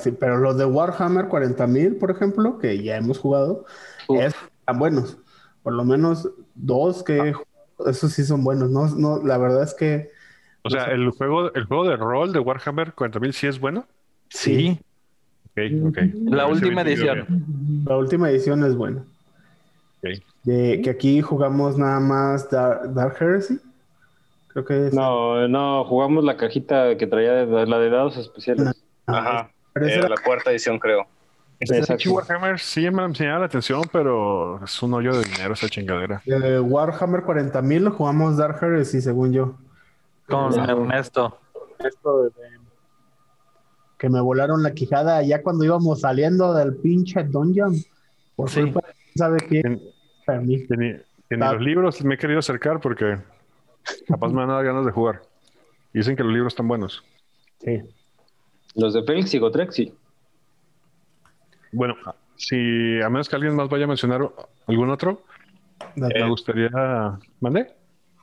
sí, 0.00 0.12
pero 0.12 0.38
los 0.38 0.56
de 0.56 0.64
Warhammer 0.64 1.26
40.000, 1.26 1.98
por 1.98 2.10
ejemplo, 2.12 2.58
que 2.58 2.82
ya 2.82 2.96
hemos 2.96 3.18
jugado, 3.18 3.64
Uf. 4.08 4.20
es- 4.22 4.34
están 4.60 4.78
buenos. 4.78 5.18
Por 5.62 5.74
lo 5.74 5.84
menos 5.84 6.30
dos 6.54 7.02
que 7.02 7.16
he 7.18 7.32
jugado, 7.34 7.49
esos 7.88 8.12
sí 8.12 8.24
son 8.24 8.42
buenos. 8.44 8.70
No, 8.70 8.86
no, 8.88 9.22
la 9.24 9.38
verdad 9.38 9.62
es 9.62 9.74
que 9.74 10.10
O 10.62 10.70
sea, 10.70 10.84
el 10.86 11.10
juego, 11.10 11.52
el 11.54 11.64
juego 11.64 11.88
de 11.88 11.96
rol 11.96 12.32
de 12.32 12.38
Warhammer 12.40 12.92
40.000 12.94 13.32
sí 13.32 13.46
es 13.46 13.58
bueno. 13.60 13.86
Sí, 14.28 14.78
Ok, 15.52 15.88
ok. 15.88 15.98
la 16.30 16.46
última 16.46 16.82
edición. 16.82 17.26
la 17.86 17.96
última 17.96 18.30
edición 18.30 18.64
es 18.64 18.74
buena. 18.76 19.02
Ok. 20.02 20.10
De, 20.44 20.80
que 20.82 20.90
aquí 20.90 21.20
jugamos 21.20 21.76
nada 21.76 22.00
más 22.00 22.48
Dark, 22.50 22.94
Dark 22.94 23.16
Heresy. 23.20 23.58
Creo 24.48 24.64
que 24.64 24.86
es. 24.88 24.94
No, 24.94 25.46
no, 25.48 25.84
jugamos 25.84 26.24
la 26.24 26.36
cajita 26.36 26.96
que 26.96 27.06
traía 27.06 27.32
de- 27.46 27.66
la 27.66 27.78
de 27.78 27.90
dados 27.90 28.16
especiales. 28.16 28.68
Ah, 29.06 29.18
Ajá. 29.18 29.50
Eh, 29.76 29.94
era- 29.94 30.08
la 30.08 30.16
cuarta 30.16 30.50
edición, 30.50 30.78
creo. 30.78 31.06
Este 31.60 31.76
Exacto. 31.78 32.02
pinche 32.04 32.08
Warhammer 32.10 32.58
sí 32.58 32.80
me 32.80 32.86
llamaba 33.12 33.38
la 33.40 33.44
atención, 33.44 33.82
pero 33.92 34.64
es 34.64 34.82
un 34.82 34.94
hoyo 34.94 35.12
de 35.14 35.24
dinero 35.24 35.52
esa 35.54 35.68
chingadera. 35.68 36.22
de 36.24 36.58
Warhammer 36.58 37.22
40.000 37.22 37.90
jugamos 37.90 38.38
Dark 38.38 38.58
Heresy, 38.62 39.00
según 39.02 39.32
yo. 39.32 39.56
Con 40.26 40.58
Ernesto. 40.58 41.38
que 43.98 44.08
me 44.08 44.20
volaron 44.20 44.62
la 44.62 44.72
quijada 44.72 45.22
ya 45.22 45.42
cuando 45.42 45.64
íbamos 45.64 46.00
saliendo 46.00 46.54
del 46.54 46.74
pinche 46.76 47.22
dungeon. 47.24 47.74
Por 48.36 48.48
Sí. 48.48 48.62
culpa 48.62 48.80
de 48.88 48.94
quién 48.94 49.80
sabe 50.26 50.66
quién. 50.66 51.02
En- 51.28 51.40
los 51.40 51.60
libros 51.60 52.02
me 52.02 52.14
he 52.14 52.18
querido 52.18 52.38
acercar 52.38 52.80
porque 52.80 53.18
capaz 54.08 54.28
me 54.28 54.36
van 54.36 54.50
a 54.50 54.54
dar 54.54 54.64
ganas 54.64 54.86
de 54.86 54.92
jugar. 54.92 55.20
Y 55.92 55.98
Dicen 55.98 56.16
que 56.16 56.22
los 56.24 56.32
libros 56.32 56.52
están 56.52 56.66
buenos. 56.68 57.02
Sí. 57.62 57.82
Los 58.74 58.94
de 58.94 59.02
Félix 59.02 59.34
y 59.34 59.38
Gotrexi. 59.38 59.94
Bueno, 61.72 61.96
si 62.36 63.00
a 63.00 63.08
menos 63.08 63.28
que 63.28 63.36
alguien 63.36 63.54
más 63.54 63.68
vaya 63.68 63.84
a 63.84 63.88
mencionar 63.88 64.28
algún 64.66 64.90
otro, 64.90 65.22
me 65.94 66.28
gustaría. 66.28 66.70
¿Mande? 67.40 67.72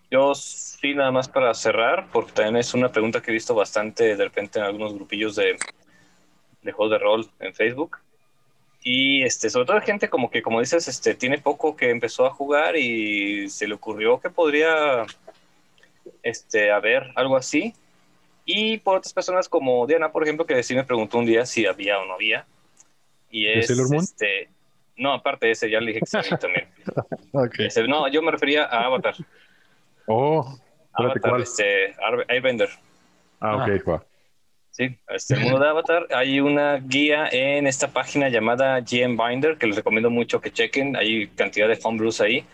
Yo 0.10 0.34
sí, 0.36 0.94
nada 0.96 1.12
más 1.12 1.28
para 1.28 1.54
cerrar, 1.54 2.08
porque 2.12 2.32
también 2.32 2.58
es 2.58 2.74
una 2.74 2.90
pregunta 2.90 3.22
que 3.22 3.32
he 3.32 3.34
visto 3.34 3.54
bastante 3.54 4.16
de 4.16 4.24
repente 4.24 4.60
en 4.60 4.66
algunos 4.66 4.94
grupillos 4.94 5.36
de, 5.36 5.58
de 6.62 6.72
juegos 6.72 6.92
de 6.92 6.98
rol 6.98 7.30
en 7.40 7.54
Facebook. 7.54 7.98
Y 8.84 9.24
este, 9.24 9.50
sobre 9.50 9.66
todo 9.66 9.82
gente 9.82 10.10
como 10.10 10.30
que, 10.30 10.42
como 10.42 10.62
dices, 10.62 10.88
este, 10.88 11.14
tiene 11.14 11.40
poco 11.40 11.76
que 11.76 11.90
empezó 11.90 12.26
a 12.26 12.34
jugar 12.34 12.78
y 12.78 13.50
se 13.50 13.68
le 13.68 13.74
ocurrió 13.74 14.22
que 14.22 14.30
podría 14.30 15.06
este, 16.24 16.72
haber 16.72 17.12
algo 17.16 17.36
así. 17.36 17.74
Y 18.46 18.78
por 18.78 18.98
otras 18.98 19.14
personas 19.14 19.50
como 19.50 19.86
Diana, 19.88 20.14
por 20.14 20.24
ejemplo, 20.24 20.46
que 20.46 20.64
sí 20.64 20.74
me 20.74 20.86
preguntó 20.86 21.18
un 21.18 21.26
día 21.26 21.46
si 21.46 21.66
había 21.66 22.00
o 22.00 22.06
no 22.06 22.14
había. 22.14 22.46
Y 23.30 23.46
¿De 23.46 23.60
es, 23.60 23.68
Sailor 23.68 23.90
Moon? 23.90 24.04
este, 24.04 24.50
no, 24.98 25.14
aparte 25.14 25.48
de 25.48 25.52
ese, 25.54 25.70
ya 25.70 25.80
le 25.80 25.94
dije 25.94 26.00
que 26.00 26.24
sí 26.24 26.36
también. 26.40 26.68
Ok. 27.34 27.60
Ese, 27.60 27.88
no, 27.88 28.08
yo 28.08 28.22
me 28.22 28.32
refería 28.32 28.64
a 28.64 28.86
Avatar. 28.86 29.16
Oh, 30.08 30.58
Avatar, 30.94 31.22
¿cuál? 31.22 31.42
este, 31.44 31.96
Airbender. 32.28 32.70
Ah, 33.40 33.58
ok, 33.58 33.88
va. 33.88 34.04
Sí, 34.72 34.98
este, 35.10 35.36
el 35.36 35.42
mundo 35.42 35.60
de 35.60 35.68
Avatar. 35.70 36.08
Hay 36.16 36.40
una 36.40 36.78
guía 36.78 37.28
en 37.32 37.68
esta 37.68 37.90
página 37.90 38.30
llamada 38.30 38.80
GM 38.80 39.18
Binder 39.18 39.58
que 39.58 39.68
les 39.68 39.76
recomiendo 39.76 40.10
mucho 40.10 40.40
que 40.40 40.52
chequen. 40.52 40.96
Hay 40.96 41.28
cantidad 41.28 41.68
de 41.68 41.80
homebrews 41.84 42.22
ahí. 42.22 42.46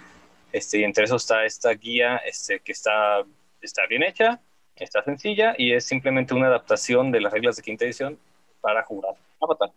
Este, 0.51 0.79
y 0.79 0.83
entre 0.83 1.05
eso 1.05 1.15
está 1.15 1.45
esta 1.45 1.71
guía 1.73 2.17
este, 2.17 2.59
que 2.59 2.71
está, 2.71 3.23
está 3.61 3.85
bien 3.87 4.03
hecha, 4.03 4.39
está 4.75 5.03
sencilla 5.03 5.55
y 5.57 5.73
es 5.73 5.85
simplemente 5.85 6.33
una 6.33 6.47
adaptación 6.47 7.11
de 7.11 7.21
las 7.21 7.33
reglas 7.33 7.55
de 7.55 7.63
quinta 7.63 7.85
edición 7.85 8.17
para 8.61 8.83
jugar 8.83 9.15
Avatar. 9.41 9.71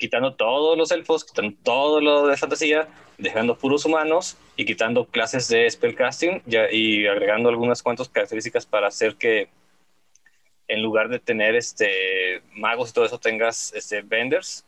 Quitando 0.00 0.34
todos 0.34 0.78
los 0.78 0.90
elfos, 0.92 1.24
quitando 1.24 1.54
todo 1.62 2.00
lo 2.00 2.26
de 2.26 2.36
fantasía, 2.38 2.88
dejando 3.18 3.58
puros 3.58 3.84
humanos 3.84 4.38
y 4.56 4.64
quitando 4.64 5.04
clases 5.04 5.46
de 5.48 5.70
spellcasting 5.70 6.42
y 6.72 7.06
agregando 7.06 7.50
algunas 7.50 7.82
cuantas 7.82 8.08
características 8.08 8.64
para 8.64 8.88
hacer 8.88 9.16
que 9.16 9.48
en 10.68 10.82
lugar 10.82 11.10
de 11.10 11.18
tener 11.18 11.54
este 11.54 12.42
magos 12.54 12.90
y 12.90 12.92
todo 12.94 13.04
eso 13.04 13.18
tengas 13.18 13.74
este 13.74 14.00
vendors, 14.00 14.64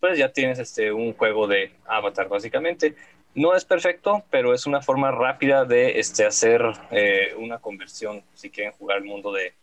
pues 0.00 0.18
ya 0.18 0.32
tienes 0.32 0.58
este 0.58 0.90
un 0.90 1.12
juego 1.14 1.46
de 1.46 1.72
avatar 1.86 2.28
básicamente. 2.28 2.96
No 3.36 3.54
es 3.54 3.64
perfecto, 3.64 4.24
pero 4.28 4.54
es 4.54 4.66
una 4.66 4.82
forma 4.82 5.12
rápida 5.12 5.64
de 5.64 6.00
este 6.00 6.26
hacer 6.26 6.62
eh, 6.90 7.34
una 7.38 7.58
conversión 7.58 8.24
si 8.34 8.50
quieren 8.50 8.72
jugar 8.72 8.98
el 8.98 9.04
mundo 9.04 9.32
de 9.32 9.54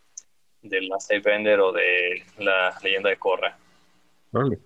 de 0.62 0.80
Last 0.82 1.10
Airbender 1.10 1.60
o 1.60 1.72
de 1.72 2.22
la 2.38 2.78
leyenda 2.82 3.10
de 3.10 3.16
Korra. 3.16 3.56
Órale. 4.32 4.58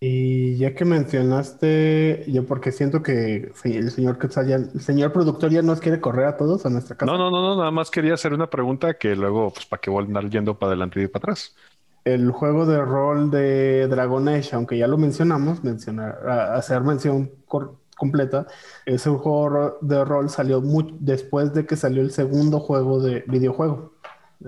Y 0.00 0.56
ya 0.58 0.74
que 0.76 0.84
mencionaste, 0.84 2.24
yo 2.28 2.46
porque 2.46 2.70
siento 2.70 3.02
que 3.02 3.50
el 3.64 3.90
señor 3.90 4.18
Quetzal 4.18 4.46
ya- 4.46 4.56
el 4.56 4.80
señor 4.80 5.12
productor 5.12 5.50
ya 5.50 5.60
nos 5.62 5.80
quiere 5.80 6.00
correr 6.00 6.26
a 6.26 6.36
todos 6.36 6.64
a 6.66 6.70
nuestra 6.70 6.96
casa. 6.96 7.10
No, 7.10 7.18
no, 7.18 7.30
no, 7.30 7.42
no, 7.42 7.56
nada 7.56 7.70
más 7.72 7.90
quería 7.90 8.14
hacer 8.14 8.32
una 8.32 8.48
pregunta 8.48 8.94
que 8.94 9.16
luego, 9.16 9.52
pues, 9.52 9.66
para 9.66 9.80
que 9.80 9.90
voy 9.90 10.04
a 10.04 10.06
andar 10.06 10.30
yendo 10.30 10.56
para 10.56 10.70
adelante 10.70 11.02
y 11.02 11.08
para 11.08 11.22
atrás. 11.24 11.56
El 12.04 12.30
juego 12.30 12.64
de 12.64 12.80
rol 12.80 13.30
de 13.32 13.88
Dragon 13.88 14.28
Age, 14.28 14.54
aunque 14.54 14.78
ya 14.78 14.86
lo 14.86 14.98
mencionamos, 14.98 15.64
mencionar, 15.64 16.16
hacer 16.54 16.80
mención 16.82 17.32
cor- 17.46 17.74
completa, 17.96 18.46
ese 18.86 19.10
juego 19.10 19.78
de 19.80 20.04
rol 20.04 20.30
salió 20.30 20.60
mu- 20.60 20.96
después 21.00 21.52
de 21.52 21.66
que 21.66 21.74
salió 21.74 22.02
el 22.02 22.12
segundo 22.12 22.60
juego 22.60 23.02
de 23.02 23.24
videojuego. 23.26 23.94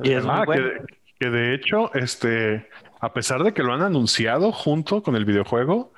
Y 0.05 0.12
es 0.12 0.24
muy 0.24 0.32
Ah, 0.32 0.44
bueno. 0.46 0.68
que, 0.86 0.94
que 1.18 1.30
de 1.30 1.55
hecho, 1.55 1.92
este, 1.94 2.68
a 3.01 3.12
pesar 3.12 3.42
de 3.42 3.55
que 3.55 3.62
lo 3.62 3.72
han 3.72 3.82
anunciado 3.82 4.53
junto 4.53 5.03
con 5.03 5.16
el 5.16 5.24
videojuego, 5.24 5.92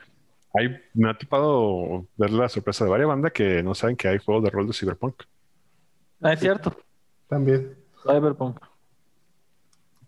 hay, 0.54 0.80
me 0.94 1.10
ha 1.10 1.14
topado 1.14 2.06
ver 2.16 2.30
la 2.30 2.48
sorpresa 2.48 2.84
de 2.84 2.90
varias 2.90 3.08
bandas 3.08 3.32
que 3.32 3.62
no 3.62 3.74
saben 3.74 3.96
que 3.96 4.08
hay 4.08 4.18
juegos 4.18 4.44
de 4.44 4.50
rol 4.50 4.66
de 4.66 4.72
Cyberpunk. 4.72 5.22
Ah, 6.20 6.32
es 6.34 6.40
cierto. 6.40 6.76
También. 7.28 7.76
Cyberpunk. 8.02 8.58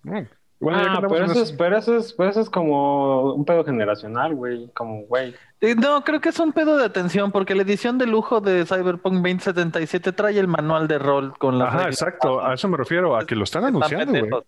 Mm. 0.02 0.20
Bueno, 0.60 0.78
ah, 0.78 1.00
pero 1.00 1.24
eso, 1.24 1.42
es, 1.42 1.52
pero, 1.52 1.76
eso 1.76 1.96
es, 1.96 2.12
pero 2.12 2.30
eso 2.30 2.40
es 2.40 2.48
como 2.48 3.34
un 3.34 3.44
pedo 3.44 3.64
generacional, 3.64 4.34
güey. 4.34 4.70
Como, 4.72 5.02
güey. 5.02 5.34
Eh, 5.60 5.74
No, 5.74 6.04
creo 6.04 6.20
que 6.20 6.28
es 6.28 6.38
un 6.38 6.52
pedo 6.52 6.78
de 6.78 6.84
atención 6.84 7.32
porque 7.32 7.54
la 7.54 7.62
edición 7.62 7.98
de 7.98 8.06
lujo 8.06 8.40
de 8.40 8.64
Cyberpunk 8.64 9.14
2077 9.14 10.12
trae 10.12 10.38
el 10.38 10.48
manual 10.48 10.86
de 10.88 10.98
rol 10.98 11.36
con 11.36 11.58
las 11.58 11.74
Ajá, 11.74 11.86
exacto, 11.88 12.42
a 12.42 12.54
eso 12.54 12.68
me 12.68 12.76
refiero, 12.76 13.16
a 13.16 13.26
que 13.26 13.34
lo 13.34 13.44
están 13.44 13.64
Están 13.64 13.76
anunciando, 13.76 14.26
güey. 14.26 14.42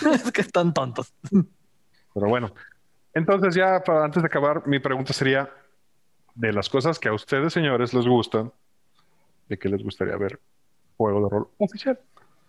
Es 0.14 0.32
que 0.32 0.40
están 0.40 0.74
tontos. 0.74 1.12
Pero 2.14 2.28
bueno, 2.28 2.52
entonces 3.12 3.54
ya 3.54 3.82
para 3.84 4.04
antes 4.04 4.22
de 4.22 4.26
acabar, 4.26 4.66
mi 4.66 4.78
pregunta 4.78 5.12
sería, 5.12 5.50
de 6.34 6.52
las 6.52 6.68
cosas 6.68 6.98
que 6.98 7.08
a 7.08 7.12
ustedes, 7.12 7.52
señores, 7.52 7.92
les 7.94 8.06
gustan, 8.06 8.52
¿de 9.48 9.58
qué 9.58 9.68
les 9.68 9.82
gustaría 9.82 10.16
ver 10.16 10.38
juego 10.96 11.22
de 11.24 11.28
rol 11.28 11.48
oficial? 11.58 11.98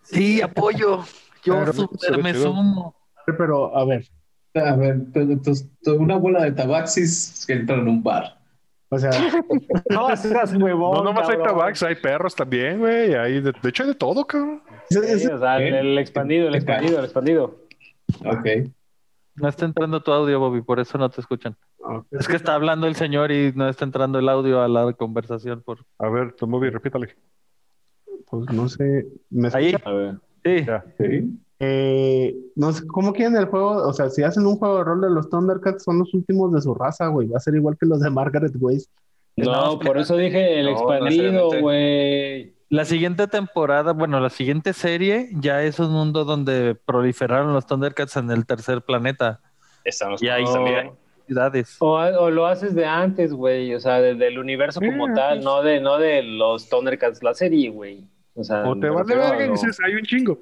Sí, 0.02 0.40
apoyo. 0.40 1.02
Yo 1.44 1.60
Pero- 1.60 1.72
super 1.72 2.22
me 2.22 2.32
chido. 2.32 2.44
sumo. 2.44 2.94
Pero, 3.26 3.76
a 3.76 3.84
ver, 3.84 4.06
A 4.54 4.74
ver, 4.76 4.96
una 5.98 6.16
bola 6.16 6.44
de 6.44 6.52
tabaxis 6.52 7.44
que 7.46 7.52
entra 7.54 7.76
en 7.76 7.88
un 7.88 8.02
bar. 8.02 8.38
o 8.88 8.98
sea, 8.98 9.10
No 9.90 10.16
seas 10.16 10.54
huevón. 10.54 10.98
No, 10.98 11.04
nomás 11.04 11.28
hay 11.28 11.36
tabax, 11.42 11.82
hay 11.82 11.96
perros 11.96 12.34
también, 12.34 12.78
güey, 12.78 13.14
hay 13.14 13.40
de, 13.40 13.52
de 13.62 13.68
hecho 13.68 13.82
hay 13.82 13.90
de 13.90 13.94
todo, 13.96 14.24
cabrón. 14.26 14.62
Sí, 14.88 14.98
o 14.98 15.38
sea, 15.38 15.56
el, 15.58 15.74
el 15.74 15.98
expandido, 15.98 16.48
el 16.48 16.54
expandido, 16.54 16.98
el 17.00 17.04
expandido. 17.04 17.56
Ok. 18.24 18.46
No 19.36 19.48
está 19.48 19.64
entrando 19.66 20.02
tu 20.02 20.12
audio, 20.12 20.40
Bobby, 20.40 20.62
por 20.62 20.80
eso 20.80 20.96
no 20.98 21.08
te 21.10 21.20
escuchan. 21.20 21.56
Es 22.10 22.26
que 22.26 22.36
está 22.36 22.54
hablando 22.54 22.86
el 22.86 22.96
señor 22.96 23.30
y 23.30 23.52
no 23.54 23.68
está 23.68 23.84
entrando 23.84 24.18
el 24.18 24.28
audio 24.28 24.60
a 24.62 24.68
la 24.68 24.92
conversación. 24.94 25.62
Por... 25.62 25.84
A 25.98 26.08
ver, 26.08 26.32
tu 26.32 26.46
movie, 26.46 26.70
repítale. 26.70 27.16
pues 28.28 28.50
no 28.52 28.68
sé, 28.68 29.06
me 29.30 29.48
Ahí, 29.52 29.74
A 29.84 29.92
ver. 29.92 30.14
sí. 30.44 30.64
Ya. 30.66 30.84
Sí. 30.98 31.38
Eh, 31.58 32.36
no 32.54 32.72
sé, 32.72 32.86
¿cómo 32.86 33.12
quieren 33.12 33.36
el 33.36 33.46
juego? 33.46 33.86
O 33.86 33.92
sea, 33.92 34.10
si 34.10 34.22
hacen 34.22 34.46
un 34.46 34.56
juego 34.56 34.78
de 34.78 34.84
rol 34.84 35.00
de 35.00 35.10
los 35.10 35.30
Thundercats, 35.30 35.84
son 35.84 35.98
los 36.00 36.12
últimos 36.12 36.52
de 36.52 36.60
su 36.60 36.74
raza, 36.74 37.06
güey. 37.06 37.28
Va 37.28 37.38
a 37.38 37.40
ser 37.40 37.54
igual 37.54 37.76
que 37.78 37.86
los 37.86 38.00
de 38.00 38.10
Margaret 38.10 38.52
Weiss. 38.58 38.90
No, 39.36 39.78
por 39.78 39.98
eso 39.98 40.16
dije 40.16 40.60
el 40.60 40.66
No, 40.66 40.72
expandido, 40.72 41.48
güey. 41.60 42.55
La 42.68 42.84
siguiente 42.84 43.28
temporada, 43.28 43.92
bueno, 43.92 44.18
la 44.18 44.30
siguiente 44.30 44.72
serie 44.72 45.28
ya 45.34 45.62
es 45.62 45.78
un 45.78 45.92
mundo 45.92 46.24
donde 46.24 46.74
proliferaron 46.74 47.52
los 47.52 47.66
Thundercats 47.66 48.16
en 48.16 48.30
el 48.30 48.44
tercer 48.44 48.82
planeta. 48.82 49.40
Están 49.84 50.10
los 50.12 50.22
Y 50.22 50.28
ahí 50.28 50.44
también. 50.44 50.90
Ciudades. 51.26 51.76
O, 51.80 51.94
o 51.96 52.30
lo 52.30 52.46
haces 52.46 52.74
de 52.74 52.84
antes, 52.86 53.32
güey. 53.32 53.74
O 53.74 53.80
sea, 53.80 54.00
de- 54.00 54.14
del 54.14 54.38
universo 54.38 54.80
como 54.80 55.06
Sí, 55.06 55.12
tal, 55.14 55.34
pues. 55.38 55.44
no 55.44 55.62
de, 55.62 55.80
no 55.80 55.98
de 55.98 56.22
los 56.22 56.68
Thundercats, 56.68 57.22
la 57.22 57.34
serie, 57.34 57.68
güey. 57.70 58.04
O 58.34 58.42
sea, 58.44 58.64
O 58.68 58.78
te 58.78 58.88
refiero 58.90 59.24
a 59.24 59.30
verga 59.30 59.46
y 59.46 59.50
dices, 59.50 59.78
hay 59.84 59.94
un 59.94 60.02
chingo. 60.02 60.38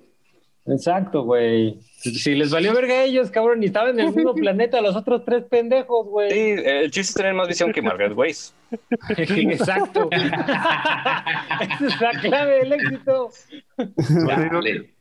Exacto, 0.66 1.24
güey. 1.24 1.78
Si, 1.98 2.34
les 2.34 2.50
valió 2.50 2.72
verga 2.72 2.94
a 2.94 3.04
ellos, 3.04 3.30
cabrón, 3.30 3.62
y 3.62 3.66
estaban 3.66 3.98
en 3.98 4.08
el 4.08 4.14
mismo 4.14 4.34
planeta 4.34 4.80
los 4.80 4.96
otros 4.96 5.24
tres 5.24 5.44
pendejos, 5.44 6.06
Sí, 6.06 6.10
güey. 6.10 6.32
el 6.66 6.90
chiste 6.90 7.10
es 7.10 7.14
tener 7.14 7.34
más 7.34 7.48
visión 7.48 7.72
que 7.72 7.82
Margaret 7.82 8.16
Weiss. 8.16 8.54
Exacto. 9.16 10.08
Esa 10.12 11.86
es 11.86 12.00
la 12.00 12.10
clave 12.20 12.58
del 12.60 12.72
éxito. 12.72 13.30
Dale. 13.76 14.93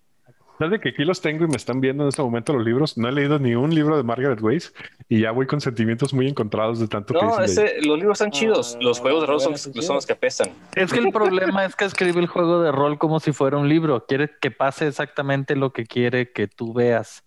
¿Sabes 0.60 0.80
que 0.82 0.90
aquí 0.90 1.04
los 1.04 1.20
tengo 1.20 1.46
y 1.46 1.48
me 1.48 1.56
están 1.58 1.82
viendo 1.82 2.04
en 2.04 2.10
este 2.10 2.22
momento 2.22 2.54
los 2.54 2.64
libros? 2.64 2.98
No 2.98 3.10
he 3.10 3.12
leído 3.12 3.40
ni 3.40 3.56
un 3.56 3.74
libro 3.74 3.98
de 3.98 4.04
Margaret 4.04 4.40
Weiss 4.42 4.74
y 5.10 5.22
ya 5.22 5.32
voy 5.32 5.48
con 5.48 5.60
sentimientos 5.60 6.14
muy 6.14 6.28
encontrados 6.28 6.80
de 6.80 6.88
tanto 6.88 7.14
que 7.14 7.20
No, 7.26 7.38
de 7.38 7.46
ella. 7.46 7.46
ese- 7.46 7.82
los 7.86 7.98
libros 7.98 8.20
están 8.22 8.32
chidos. 8.32 8.78
Los 8.80 9.00
juegos 9.00 9.22
de 9.22 9.28
rol 9.28 9.42
son, 9.42 9.58
son 9.58 9.96
los 9.96 10.06
que 10.06 10.14
apestan. 10.14 10.50
Es 10.76 10.94
que 10.94 11.00
el 11.00 11.12
problema 11.12 11.66
es 11.66 11.76
que 11.76 11.86
escribe 11.86 12.20
el 12.20 12.28
juego 12.28 12.62
de 12.62 12.72
rol 12.72 12.98
como 13.00 13.20
si 13.20 13.34
fuera 13.34 13.58
un 13.58 13.68
libro. 13.68 14.06
Quiere 14.06 14.30
que 14.40 14.52
pase 14.52 14.88
exactamente 14.88 15.56
lo 15.56 15.74
que 15.74 15.86
quiere 15.86 16.32
que 16.32 16.48
tú 16.48 16.72
veas 16.74 17.24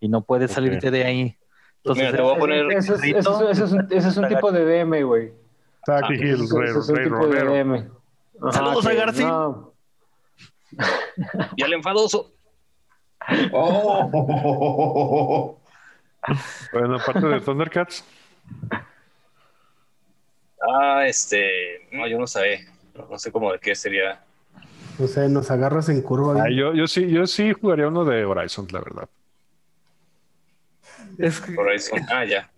y 0.00 0.08
no 0.08 0.22
puedes 0.24 0.50
salirte 0.52 0.90
de 0.90 1.04
ahí. 1.04 1.38
Entonces, 1.84 2.04
Mira, 2.06 2.16
te 2.16 2.22
voy 2.22 2.34
a 2.34 2.38
poner- 2.38 2.72
Ese 2.72 2.94
es, 2.94 3.26
un, 3.26 3.86
ese 3.92 4.08
es 4.08 4.16
un 4.16 4.28
tipo 4.28 4.50
de 4.50 4.64
DM, 4.64 5.02
güey. 5.04 5.32
Es 5.86 6.88
un 6.88 7.02
tipo 7.02 7.26
de. 7.26 7.44
DM. 7.44 7.74
Ajá, 8.40 8.52
Saludos 8.52 8.86
a 8.86 8.90
que 8.90 8.96
García. 8.96 9.26
no. 9.28 9.72
Y 11.56 11.62
al 11.62 11.72
enfadoso. 11.74 12.31
Oh. 13.52 15.58
Bueno, 16.72 16.96
aparte 16.96 17.26
de 17.26 17.40
Thundercats, 17.40 18.04
Ah, 20.64 21.04
este. 21.06 21.88
No, 21.90 22.06
yo 22.06 22.18
no 22.18 22.26
sé. 22.28 22.64
No, 22.94 23.08
no 23.10 23.18
sé 23.18 23.32
cómo 23.32 23.50
de 23.52 23.58
qué 23.58 23.74
sería. 23.74 24.22
No 24.98 25.08
sé, 25.08 25.28
nos 25.28 25.50
agarras 25.50 25.88
en 25.88 26.00
curva. 26.02 26.44
ah, 26.44 26.48
yo, 26.48 26.72
yo 26.74 26.86
sí, 26.86 27.10
yo 27.10 27.26
sí 27.26 27.52
jugaría 27.52 27.88
uno 27.88 28.04
de 28.04 28.24
Horizon, 28.24 28.68
la 28.70 28.80
verdad. 28.80 29.08
Es 31.18 31.40
que, 31.40 31.56
Horizon. 31.58 32.00
Ah, 32.12 32.24
ya. 32.24 32.48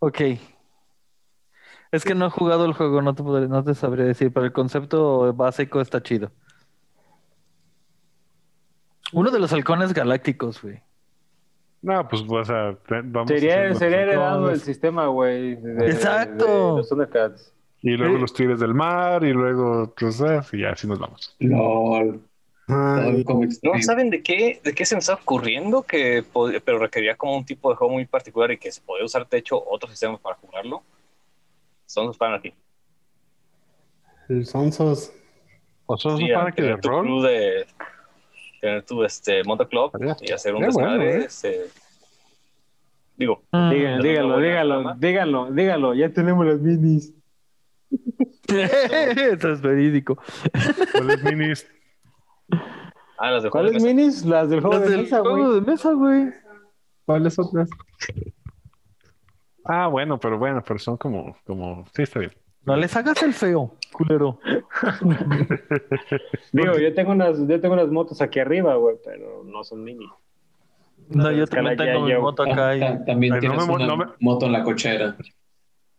ok. 0.00 0.20
Es 1.92 2.04
que 2.04 2.16
no 2.16 2.26
he 2.26 2.30
jugado 2.30 2.64
el 2.66 2.72
juego, 2.72 3.00
no 3.02 3.14
te, 3.14 3.22
podré- 3.22 3.48
no 3.48 3.62
te 3.62 3.74
sabría 3.74 4.04
decir, 4.04 4.32
pero 4.32 4.44
el 4.44 4.52
concepto 4.52 5.32
básico 5.32 5.80
está 5.80 6.02
chido. 6.02 6.32
Uno 9.16 9.30
de 9.30 9.38
los 9.38 9.50
halcones 9.54 9.94
galácticos, 9.94 10.60
güey. 10.60 10.78
No, 11.80 12.06
pues 12.06 12.22
o 12.28 12.44
sea, 12.44 12.76
te- 12.86 13.00
vamos 13.02 13.30
a 13.30 13.34
Sería, 13.34 13.62
hacer 13.62 13.76
sería 13.78 14.00
heredado 14.02 14.34
halcones, 14.40 14.60
el 14.60 14.60
sistema, 14.66 15.06
güey. 15.06 15.54
de- 15.56 15.86
Exacto. 15.86 16.44
de 16.72 16.76
los 16.78 16.88
Thundercats. 16.90 17.52
Y 17.80 17.96
luego 17.96 18.16
Eh. 18.16 18.20
los 18.20 18.34
tigres 18.34 18.60
del 18.60 18.74
mar, 18.74 19.24
y 19.24 19.32
luego, 19.32 19.94
pues, 19.98 20.20
eh, 20.20 20.40
y 20.52 20.60
ya 20.60 20.70
así 20.72 20.86
nos 20.86 20.98
vamos. 20.98 21.34
LOL. 21.38 22.20
Ay, 22.68 23.24
¿No 23.62 23.82
saben 23.82 24.10
de 24.10 24.22
qué, 24.22 24.60
de 24.62 24.74
qué 24.74 24.84
se 24.84 24.96
me 24.96 24.98
está 24.98 25.14
ocurriendo? 25.14 25.82
Que 25.84 26.22
pero 26.64 26.78
requería 26.78 27.14
como 27.16 27.36
un 27.38 27.46
tipo 27.46 27.70
de 27.70 27.76
juego 27.76 27.94
muy 27.94 28.04
particular 28.04 28.50
y 28.50 28.58
que 28.58 28.70
se 28.70 28.82
podía 28.82 29.04
usar, 29.04 29.26
de 29.26 29.38
hecho, 29.38 29.62
otros 29.66 29.92
sistemas 29.92 30.20
para 30.20 30.36
jugarlo. 30.36 30.82
Son 31.86 32.06
los 32.08 32.18
el 34.28 34.44
Sonsos. 34.44 35.12
O 35.86 35.94
es 35.94 36.02
para 36.34 36.50
que 36.52 36.62
de 36.62 36.76
rol. 36.76 37.22
de 37.22 37.66
tener 38.66 38.82
tu 38.84 39.04
este 39.04 39.44
motoclub 39.44 39.90
y 40.20 40.32
hacer 40.32 40.54
un 40.54 40.64
estaría 40.64 40.88
bueno, 40.88 41.02
desmadre. 41.04 41.22
¿eh? 41.22 41.24
este, 41.26 41.66
digo, 43.16 43.42
Mm. 43.52 43.70
Díganlo, 43.70 44.02
díganlo, 44.02 44.38
díganlo, 44.40 44.94
díganlo, 44.98 45.50
díganlo. 45.52 45.94
Ya 45.94 46.10
tenemos 46.12 46.44
las 46.46 46.60
minis. 46.60 47.12
Eso 48.48 49.52
es 49.52 49.60
verídico. 49.60 50.18
¿Cuáles 50.92 51.22
minis? 51.22 51.66
ah, 53.18 53.30
las 53.30 53.42
de 53.44 53.50
¿Cuáles 53.50 53.72
juego 53.72 53.72
de 53.72 53.72
mesa. 53.72 53.86
minis? 53.86 54.24
Las 54.24 54.50
del 54.50 54.60
juego 54.60 54.76
Las 54.78 54.84
de 54.84 54.90
del 54.90 55.02
mesa, 55.02 55.20
juego 55.20 55.36
güey. 55.48 55.54
de 55.60 55.60
mesa, 55.70 55.92
güey. 55.92 56.32
¿Cuáles 57.04 57.38
otras? 57.38 57.70
Ah, 59.64 59.86
bueno, 59.88 60.18
pero 60.18 60.38
bueno, 60.38 60.62
pero 60.66 60.78
son 60.78 60.96
como, 60.96 61.36
como, 61.46 61.84
sí, 61.94 62.02
está 62.02 62.20
bien. 62.20 62.32
No 62.66 62.76
les 62.76 62.94
hagas 62.96 63.22
el 63.22 63.32
feo, 63.32 63.74
culero. 63.92 64.40
Digo, 66.52 66.78
yo 66.78 66.94
tengo 66.94 67.12
unas, 67.12 67.38
yo 67.46 67.60
tengo 67.60 67.74
unas 67.74 67.88
motos 67.88 68.20
aquí 68.20 68.40
arriba, 68.40 68.74
güey, 68.76 68.96
pero 69.04 69.42
no 69.44 69.62
son 69.64 69.84
mini. 69.84 70.06
No, 71.10 71.30
yo 71.30 71.46
también 71.46 71.76
tengo 71.76 72.00
ya 72.00 72.04
mi 72.06 72.10
yo. 72.12 72.20
moto 72.20 72.42
acá. 72.42 72.76
y- 72.76 72.80
Ta- 72.80 73.04
También 73.04 73.38
tienes 73.38 73.62
una 73.68 73.86
no 73.86 73.96
me- 73.96 74.06
moto 74.20 74.46
en 74.46 74.52
la 74.52 74.62
cochera. 74.64 75.16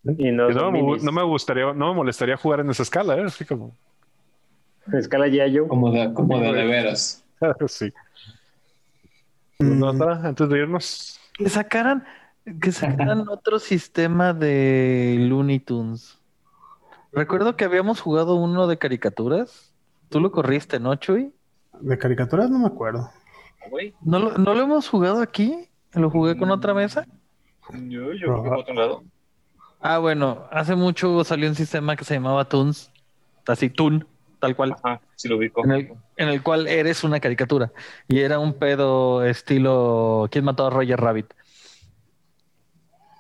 Y 0.04 0.32
no 0.32 0.50
Y 0.50 0.54
me, 0.56 0.72
minis. 0.72 1.04
no 1.04 1.12
me 1.12 1.24
gustaría, 1.24 1.74
no 1.74 1.90
me 1.90 1.94
molestaría 1.96 2.38
jugar 2.38 2.62
en 2.62 2.70
esa 2.70 2.84
escala, 2.84 3.16
¿eh? 3.18 3.24
Así 3.26 3.46
como, 3.46 3.76
Escala 4.94 5.28
Yayo. 5.28 5.68
Como 5.68 5.92
de, 5.92 6.14
como 6.14 6.40
de, 6.40 6.54
de 6.54 6.66
veras. 6.66 7.24
sí. 7.68 7.92
No, 9.60 9.92
está, 9.92 10.28
antes 10.28 10.48
de 10.50 10.60
irnos, 10.60 11.20
Que 11.34 11.50
sacaran, 11.50 12.06
que 12.62 12.72
sacaran 12.72 13.28
otro 13.28 13.60
sistema 13.60 14.34
de 14.34 15.18
Looney 15.30 15.60
Tunes. 15.60 16.18
Recuerdo 17.18 17.56
que 17.56 17.66
habíamos 17.66 18.00
jugado 18.00 18.36
uno 18.36 18.68
de 18.68 18.78
caricaturas. 18.78 19.74
Tú 20.10 20.20
lo 20.20 20.32
corriste, 20.32 20.80
¿no, 20.80 20.94
Chuy? 20.98 21.34
De 21.80 21.98
caricaturas 21.98 22.48
no 22.48 22.60
me 22.60 22.68
acuerdo. 22.68 23.10
¿No 24.02 24.20
lo, 24.20 24.38
no 24.38 24.54
lo 24.54 24.62
hemos 24.62 24.88
jugado 24.88 25.20
aquí? 25.24 25.68
¿Lo 25.94 26.12
jugué 26.12 26.38
con 26.38 26.52
otra 26.52 26.76
mesa? 26.76 27.08
yo, 27.74 28.14
yo 28.14 28.28
creo 28.28 28.44
que 28.44 28.50
por 28.50 28.58
otro 28.60 28.74
lado. 28.76 29.04
Ah, 29.80 29.98
bueno, 29.98 30.46
hace 30.52 30.76
mucho 30.76 31.24
salió 31.24 31.50
un 31.50 31.56
sistema 31.56 31.96
que 31.96 32.06
se 32.06 32.14
llamaba 32.14 32.46
Toons. 32.46 32.92
Así, 33.48 33.72
Toon, 33.72 34.06
tal 34.40 34.56
cual. 34.56 34.76
Ajá, 34.84 35.02
sí 35.16 35.28
lo 35.28 35.38
ubico. 35.38 35.66
En 35.66 35.72
el, 35.72 35.94
en 36.18 36.30
el 36.30 36.44
cual 36.44 36.68
eres 36.68 37.04
una 37.04 37.20
caricatura. 37.20 37.72
Y 38.08 38.20
era 38.20 38.38
un 38.38 38.54
pedo 38.54 39.26
estilo 39.26 40.28
¿Quién 40.30 40.46
mató 40.46 40.68
a 40.68 40.70
Roger 40.70 41.00
Rabbit? 41.00 41.34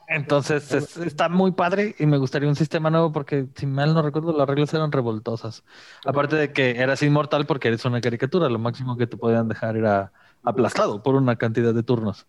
Entonces 0.08 0.72
es- 0.72 0.97
está 0.97 1.28
muy 1.28 1.51
padre 1.51 1.93
y 1.99 2.05
me 2.05 2.18
gustaría 2.18 2.47
un 2.47 2.55
sistema 2.55 2.89
nuevo 2.89 3.12
porque 3.12 3.47
si 3.55 3.66
mal 3.68 3.93
no 3.93 4.01
recuerdo 4.01 4.36
las 4.38 4.47
reglas 4.47 4.74
eran 4.74 4.91
revoltosas. 4.91 5.64
Aparte 6.05 6.38
de 6.38 6.53
que 6.53 6.78
eras 6.78 7.03
inmortal 7.03 7.45
porque 7.45 7.68
eres 7.68 7.84
una 7.86 7.99
caricatura, 7.99 8.47
lo 8.49 8.58
máximo 8.60 8.95
que 8.97 9.05
te 9.08 9.18
podían 9.18 9.47
dejar 9.49 9.76
era 9.76 10.14
aplastado 10.43 11.03
por 11.03 11.16
una 11.16 11.36
cantidad 11.36 11.74
de 11.74 11.84
turnos. 11.84 12.26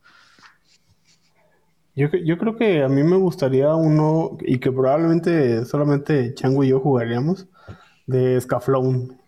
Yo, 1.94 2.08
yo 2.24 2.38
creo 2.38 2.56
que 2.56 2.82
a 2.84 2.88
mí 2.88 3.02
me 3.02 3.16
gustaría 3.16 3.74
uno, 3.74 4.38
y 4.40 4.58
que 4.58 4.70
probablemente 4.70 5.64
solamente 5.64 6.32
Chango 6.34 6.62
y 6.62 6.68
yo 6.68 6.78
jugaríamos, 6.80 7.46
de 8.06 8.40
Scaflón. 8.40 9.20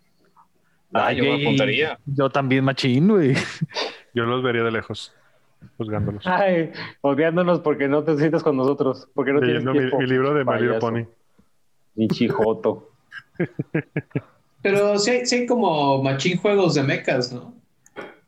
Ah, 0.92 1.12
yo 1.12 1.24
me 1.24 1.42
apuntaría. 1.42 1.98
Yo 2.07 2.30
también 2.30 2.64
machín, 2.64 3.09
güey. 3.09 3.34
yo 4.14 4.24
los 4.24 4.42
vería 4.42 4.62
de 4.62 4.70
lejos, 4.70 5.12
juzgándolos. 5.76 6.26
Ay, 6.26 6.72
odiándonos 7.00 7.61
porque 7.61 7.88
no 7.88 8.02
te 8.04 8.16
sientas 8.16 8.42
con 8.42 8.56
nosotros. 8.56 9.08
Porque 9.14 9.32
no 9.32 9.40
Leyendo 9.40 9.72
mi, 9.72 9.78
tiempo. 9.78 9.98
mi 9.98 10.06
libro 10.06 10.34
de 10.34 10.44
Payaso. 10.44 10.78
Pony. 10.78 11.04
Pinche 11.94 12.28
joto. 12.28 12.90
Pero 14.62 14.98
sí 14.98 15.11
hay, 15.11 15.26
sí 15.26 15.36
hay 15.36 15.46
como 15.46 16.02
machín 16.02 16.38
juegos 16.38 16.74
de 16.74 16.82
mechas, 16.82 17.32
¿no? 17.32 17.54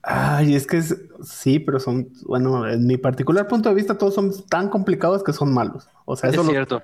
Ay, 0.02 0.54
es 0.56 0.66
que 0.66 0.78
es- 0.78 0.98
sí, 1.22 1.58
pero 1.60 1.78
son, 1.78 2.08
bueno, 2.26 2.68
en 2.68 2.86
mi 2.86 2.96
particular 2.96 3.46
punto 3.46 3.68
de 3.68 3.74
vista, 3.76 3.96
todos 3.98 4.14
son 4.14 4.32
tan 4.48 4.68
complicados 4.68 5.22
que 5.22 5.32
son 5.32 5.52
malos. 5.54 5.88
O 6.06 6.16
sea, 6.16 6.28
Es 6.30 6.34
eso 6.34 6.42
lo- 6.44 6.50
cierto. 6.50 6.82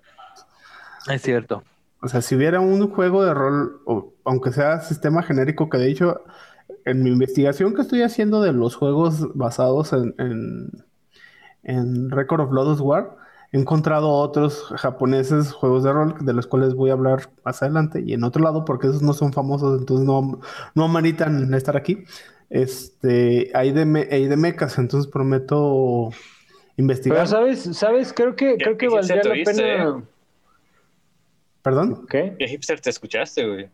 Es 1.11 1.22
cierto. 1.22 1.64
o 2.01 2.07
sea, 2.09 2.20
si 2.22 2.36
hubiera 2.36 2.61
un 2.61 2.88
juego 2.90 3.24
de 3.24 3.34
rol, 3.34 3.80
o, 3.86 4.12
aunque 4.24 4.53
sea 4.53 4.80
sistema 4.80 5.22
genérico, 5.22 5.68
que 5.68 5.78
de 5.78 5.90
hecho, 5.90 6.22
en 6.85 7.03
mi 7.03 7.11
investigación 7.11 7.75
que 7.75 7.83
estoy 7.83 8.03
haciendo 8.03 8.41
de 8.43 8.53
los 8.53 8.75
juegos 8.77 9.35
basados 9.37 9.93
en, 9.93 10.14
en, 10.19 10.71
en 11.62 12.11
Record 12.11 12.41
of 12.43 12.53
Lodoss 12.53 12.81
War, 12.81 13.16
he 13.53 13.59
encontrado 13.59 14.11
otros 14.11 14.64
japoneses 14.77 15.53
juegos 15.53 15.83
de 15.85 15.93
rol 15.93 16.14
de 16.21 16.33
los 16.35 16.47
cuales 16.47 16.75
voy 16.75 16.91
a 16.91 16.95
hablar 16.95 17.31
más 17.45 17.62
adelante 17.62 18.03
y 18.05 18.12
en 18.12 18.23
otro 18.25 18.43
lado 18.43 18.64
porque 18.64 18.89
esos 18.89 19.03
no 19.03 19.14
son 19.14 19.33
famosos 19.33 19.81
entonces 19.81 20.07
no, 20.07 20.41
no 20.75 20.85
ameritan 20.85 21.53
estar 21.55 21.77
aquí 21.77 22.05
este 22.51 23.51
hay 23.55 23.73
de, 23.73 23.87
me- 23.87 24.09
hay 24.11 24.27
de 24.27 24.37
mechas 24.37 24.79
entonces 24.79 25.11
prometo 25.11 26.11
investigar 26.77 27.19
Pero 27.21 27.29
sabes, 27.31 27.61
sabes, 27.77 28.12
creo 28.12 28.37
que, 28.37 28.57
¿Qué- 28.59 28.64
creo 28.64 28.77
que 28.79 28.89
valdría 28.89 29.25
la 29.25 29.35
pena. 29.45 30.03
perdón 31.62 32.07
¿Qué? 32.09 32.35
¿Qué 32.39 32.49
hipster 32.49 32.81
te 32.81 32.91
escuchaste, 32.91 33.47
güey? 33.47 33.71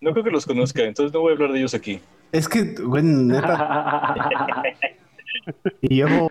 No 0.00 0.12
creo 0.12 0.24
que 0.24 0.30
los 0.30 0.46
conozca, 0.46 0.82
entonces 0.82 1.12
no 1.12 1.20
voy 1.20 1.32
a 1.32 1.34
hablar 1.34 1.52
de 1.52 1.58
ellos 1.58 1.74
aquí. 1.74 2.00
es 2.32 2.48
que 2.48 2.74
güey 2.74 3.02
neta 3.02 4.62
y 5.80 5.96
llevo 5.96 6.30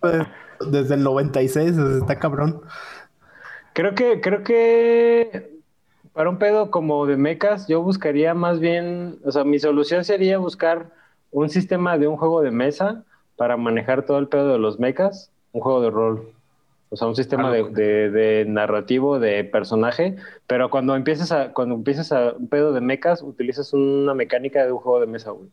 pues, 0.00 0.26
desde 0.70 0.94
el 0.94 1.02
96 1.02 1.76
está 1.76 2.18
cabrón 2.18 2.62
Creo 3.76 3.94
que, 3.94 4.22
creo 4.22 4.42
que 4.42 5.60
para 6.14 6.30
un 6.30 6.38
pedo 6.38 6.70
como 6.70 7.04
de 7.04 7.18
mechas, 7.18 7.68
yo 7.68 7.82
buscaría 7.82 8.32
más 8.32 8.58
bien, 8.58 9.18
o 9.22 9.30
sea, 9.30 9.44
mi 9.44 9.58
solución 9.58 10.02
sería 10.02 10.38
buscar 10.38 10.90
un 11.30 11.50
sistema 11.50 11.98
de 11.98 12.08
un 12.08 12.16
juego 12.16 12.40
de 12.40 12.50
mesa 12.50 13.04
para 13.36 13.58
manejar 13.58 14.06
todo 14.06 14.18
el 14.18 14.28
pedo 14.28 14.50
de 14.50 14.58
los 14.58 14.78
mechas, 14.78 15.30
un 15.52 15.60
juego 15.60 15.82
de 15.82 15.90
rol. 15.90 16.32
O 16.88 16.96
sea, 16.96 17.08
un 17.08 17.16
sistema 17.16 17.50
de, 17.52 17.64
de- 17.70 18.10
de 18.10 18.44
narrativo, 18.46 19.18
de 19.18 19.42
personaje, 19.44 20.16
pero 20.46 20.70
cuando 20.70 20.94
empieces 20.94 21.32
a, 21.32 21.52
cuando 21.52 21.74
empieces 21.74 22.12
a 22.12 22.32
un 22.38 22.48
pedo 22.48 22.72
de 22.72 22.80
mechas, 22.80 23.22
utilizas 23.22 23.72
una 23.72 24.14
mecánica 24.14 24.64
de 24.64 24.72
un 24.72 24.78
juego 24.78 25.00
de 25.00 25.06
mesa, 25.06 25.30
güey. 25.32 25.48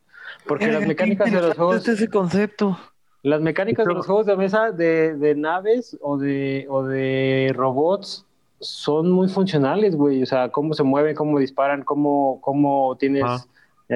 Porque 0.48 0.72
las 0.72 0.86
mecánicas 0.86 1.32
de 1.32 1.42
los 1.42 1.56
juegos. 1.56 1.88
Ese 1.88 2.08
concepto. 2.10 2.78
Las 3.24 3.42
mecánicas 3.42 3.86
de 3.86 3.94
los 3.94 4.06
juegos 4.06 4.26
de 4.26 4.36
mesa 4.36 4.72
de, 4.72 5.16
de 5.16 5.34
naves 5.36 5.98
o 6.02 6.18
de, 6.18 6.68
o 6.70 6.84
de 6.84 7.52
robots 7.56 8.26
son 8.60 9.10
muy 9.12 9.28
funcionales, 9.30 9.96
güey. 9.96 10.22
O 10.22 10.26
sea, 10.26 10.50
cómo 10.50 10.74
se 10.74 10.84
mueven, 10.84 11.16
cómo 11.16 11.40
disparan, 11.40 11.84
cómo, 11.84 12.40
cómo 12.42 12.96
tienes 13.00 13.24
Ah. 13.26 13.40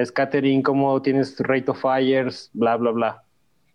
scattering, 0.04 0.62
cómo 0.62 1.00
tienes 1.02 1.38
rate 1.40 1.70
of 1.70 1.80
fires, 1.82 2.50
bla, 2.52 2.76
bla, 2.76 2.90
bla. 2.90 3.22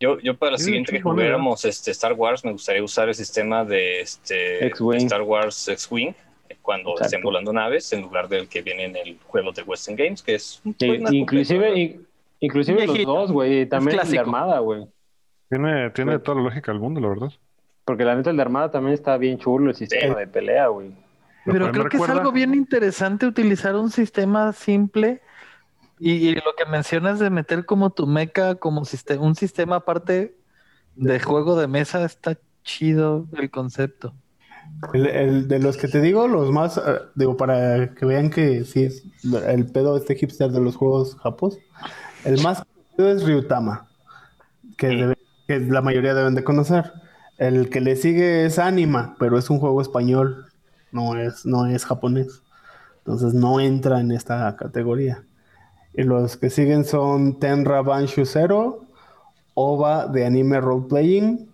Yo, 0.04 0.20
yo 0.20 0.36
para 0.36 0.52
la 0.52 0.58
siguiente 0.58 0.92
que 0.92 1.02
jugáramos 1.02 1.64
este, 1.64 1.92
Star 1.92 2.12
Wars, 2.12 2.44
me 2.44 2.52
gustaría 2.52 2.84
usar 2.84 3.08
el 3.08 3.16
sistema 3.16 3.64
de, 3.64 4.02
este, 4.02 4.68
Star 4.98 5.22
Wars 5.22 5.66
X-Wing 5.70 6.10
eh, 6.50 6.58
cuando 6.62 6.90
Exacto. 6.90 7.06
estén 7.06 7.22
volando 7.24 7.54
naves 7.54 7.94
en 7.94 8.02
lugar 8.02 8.28
del 8.28 8.50
que 8.50 8.62
viene 8.62 8.84
en 8.84 8.98
el 8.98 9.18
juego 9.26 9.54
de 9.54 9.62
Western 9.64 9.96
Games, 9.96 10.22
que 10.22 10.36
es 10.36 10.60
un 10.66 10.76
Sí, 10.78 10.98
más 10.98 11.14
inclusive, 11.14 11.80
in- 11.80 12.06
inclusive 12.42 12.86
los 12.86 13.04
dos, 13.06 13.32
güey. 13.32 13.62
y 13.62 13.66
También 13.66 13.98
el 13.98 14.12
de. 14.12 14.20
Armada, 14.20 14.60
güey. 14.60 14.86
Tiene, 15.50 15.90
tiene 15.92 16.20
toda 16.20 16.36
la 16.40 16.44
lógica 16.44 16.74
del 16.74 16.82
mundo, 16.82 17.00
la 17.00 17.08
verdad. 17.08 17.32
Porque 17.86 18.04
la 18.04 18.16
neta 18.16 18.32
el 18.32 18.36
de 18.36 18.42
Armada 18.42 18.72
también 18.72 18.96
está 18.96 19.16
bien 19.16 19.38
chulo 19.40 19.70
el 19.70 19.76
sistema 19.78 20.16
de 20.20 20.28
pelea, 20.28 20.68
güey. 20.68 20.92
Pero 21.46 21.72
creo 21.72 21.88
que 21.88 21.96
es 21.96 22.10
algo 22.10 22.34
bien 22.34 22.54
interesante 22.54 23.26
utilizar 23.26 23.76
un 23.76 23.90
sistema 23.90 24.52
simple 24.52 25.22
y, 26.12 26.30
y 26.30 26.36
lo 26.36 26.56
que 26.58 26.66
mencionas 26.66 27.20
de 27.20 27.30
meter 27.30 27.66
como 27.66 27.90
tu 27.92 28.08
meca 28.08 28.56
como 28.56 28.84
un 29.20 29.36
sistema 29.36 29.78
aparte 29.78 30.38
de 30.96 31.20
juego 31.20 31.56
de 31.60 31.68
mesa 31.68 32.04
está 32.06 32.38
chido 32.64 33.28
el 33.38 33.50
concepto. 33.50 34.14
El, 34.94 35.08
el 35.08 35.48
de 35.48 35.60
los 35.60 35.78
que 35.78 35.88
te 35.88 36.02
digo, 36.02 36.28
los 36.28 36.52
más, 36.52 36.78
eh, 36.78 36.82
digo, 37.16 37.38
para 37.38 37.94
que 37.96 38.06
vean 38.06 38.30
que 38.30 38.64
sí 38.66 38.84
es 38.84 39.04
el 39.48 39.66
pedo 39.68 39.98
este 39.98 40.16
hipster 40.16 40.52
de 40.52 40.62
los 40.62 40.76
juegos 40.76 41.16
japos, 41.16 41.58
el 42.26 42.42
más 42.42 42.64
conocido 42.64 43.10
es 43.18 43.24
Ryutama, 43.26 43.88
que, 44.78 44.88
debe- 44.90 45.18
que 45.48 45.60
la 45.60 45.82
mayoría 45.82 46.14
deben 46.14 46.36
de 46.36 46.44
conocer. 46.44 46.94
El 47.38 47.70
que 47.70 47.82
le 47.82 47.96
sigue 47.96 48.46
es 48.46 48.60
Anima, 48.60 49.16
pero 49.20 49.38
es 49.38 49.50
un 49.50 49.60
juego 49.60 49.82
español, 49.82 50.46
no 50.92 51.18
es, 51.18 51.46
no 51.46 51.66
es 51.66 51.86
japonés. 51.86 52.42
Entonces 53.00 53.34
no 53.34 53.60
entra 53.60 54.00
en 54.00 54.12
esta 54.12 54.56
categoría. 54.56 55.24
Y 55.95 56.03
los 56.03 56.38
que 56.38 56.49
siguen 56.49 56.86
son 56.86 57.40
Tenra 57.40 57.82
Banshu 57.82 58.26
Zero, 58.26 58.86
OVA 59.53 60.07
de 60.07 60.26
anime 60.26 60.60
role 60.60 60.88
playing, 60.90 61.49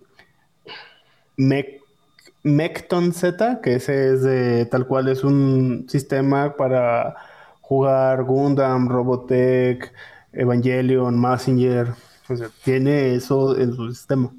Mecton 2.42 3.12
Z, 3.12 3.60
que 3.60 3.74
ese 3.74 4.14
es 4.14 4.22
de 4.22 4.66
tal 4.66 4.86
cual 4.86 5.08
es 5.08 5.24
un 5.24 5.86
sistema 5.88 6.56
para 6.56 7.16
jugar 7.60 8.24
Gundam, 8.24 8.88
Robotech, 8.88 9.92
Evangelion, 10.32 11.20
Messenger. 11.20 11.88
O 12.28 12.36
sea, 12.36 12.48
tiene 12.64 13.14
eso 13.14 13.58
en 13.58 13.74
su 13.74 13.92
sistema. 13.92 14.32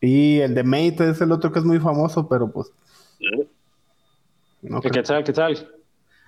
Y 0.00 0.40
el 0.40 0.54
de 0.54 0.62
Mate 0.62 1.10
es 1.10 1.20
el 1.20 1.32
otro 1.32 1.50
que 1.50 1.58
es 1.60 1.64
muy 1.64 1.78
famoso, 1.80 2.28
pero 2.28 2.50
pues. 2.50 2.70
No 4.60 4.80
¿Qué, 4.80 4.90
creo- 4.90 5.02
qué 5.02 5.08
tal? 5.08 5.24
¿Qué 5.24 5.32
tal? 5.32 5.68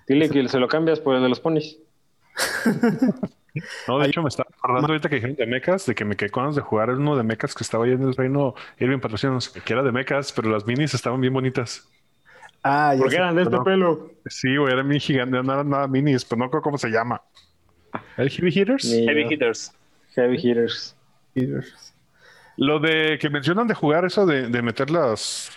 Dile 0.09 0.31
que 0.31 0.49
se 0.49 0.59
lo 0.59 0.67
cambias 0.67 0.99
por 0.99 1.15
el 1.15 1.23
de 1.23 1.29
los 1.29 1.41
ponis. 1.41 1.79
No, 3.89 3.99
de 3.99 4.07
hecho 4.07 4.23
me 4.23 4.29
estaba 4.29 4.49
acordando 4.57 4.89
ahorita 4.93 5.09
que 5.09 5.17
dijeron 5.17 5.35
de 5.37 5.47
mechas, 5.47 5.85
de 5.85 5.95
que 5.95 6.05
me 6.05 6.17
quedé 6.17 6.31
con 6.31 6.45
ganas 6.45 6.55
de 6.55 6.63
jugar 6.63 6.91
uno 6.91 7.17
de 7.17 7.25
mechas 7.25 7.53
que 7.55 7.65
estaba 7.65 7.85
ahí 7.85 7.93
en 7.93 8.03
el 8.03 8.15
reino 8.15 8.55
Irving 8.79 9.01
Patrocinos, 9.01 9.49
que 9.49 9.73
era 9.73 9.83
de 9.83 9.91
mechas, 9.91 10.33
pero 10.33 10.51
las 10.51 10.65
minis 10.67 10.95
estaban 10.95 11.21
bien 11.21 11.35
bonitas. 11.35 11.89
Ah, 12.63 12.95
ya 12.95 12.99
Porque 13.01 13.17
sé. 13.17 13.17
eran 13.17 13.35
de 13.35 13.43
este 13.43 13.59
pelo. 13.61 14.11
Sí, 14.27 14.57
güey, 14.57 14.73
eran 14.73 14.87
mini 14.87 15.01
gigantes, 15.01 15.43
no 15.45 15.53
eran 15.53 15.69
nada 15.69 15.89
minis, 15.89 16.25
pero 16.25 16.39
no 16.39 16.51
creo 16.51 16.63
cómo 16.63 16.79
se 16.79 16.91
llama. 16.91 17.21
¿El 18.17 18.31
Heavy 18.31 18.51
Hitters? 18.55 18.85
Heavy 18.85 19.27
hitters. 19.35 19.73
Heavy 20.15 20.37
hitters. 20.37 20.97
Lo 22.57 22.79
de 22.79 23.19
que 23.21 23.31
mencionan 23.31 23.67
de 23.67 23.75
jugar 23.75 24.05
eso 24.05 24.27
de, 24.27 24.49
de 24.49 24.63
meter 24.63 24.91
las, 24.91 25.51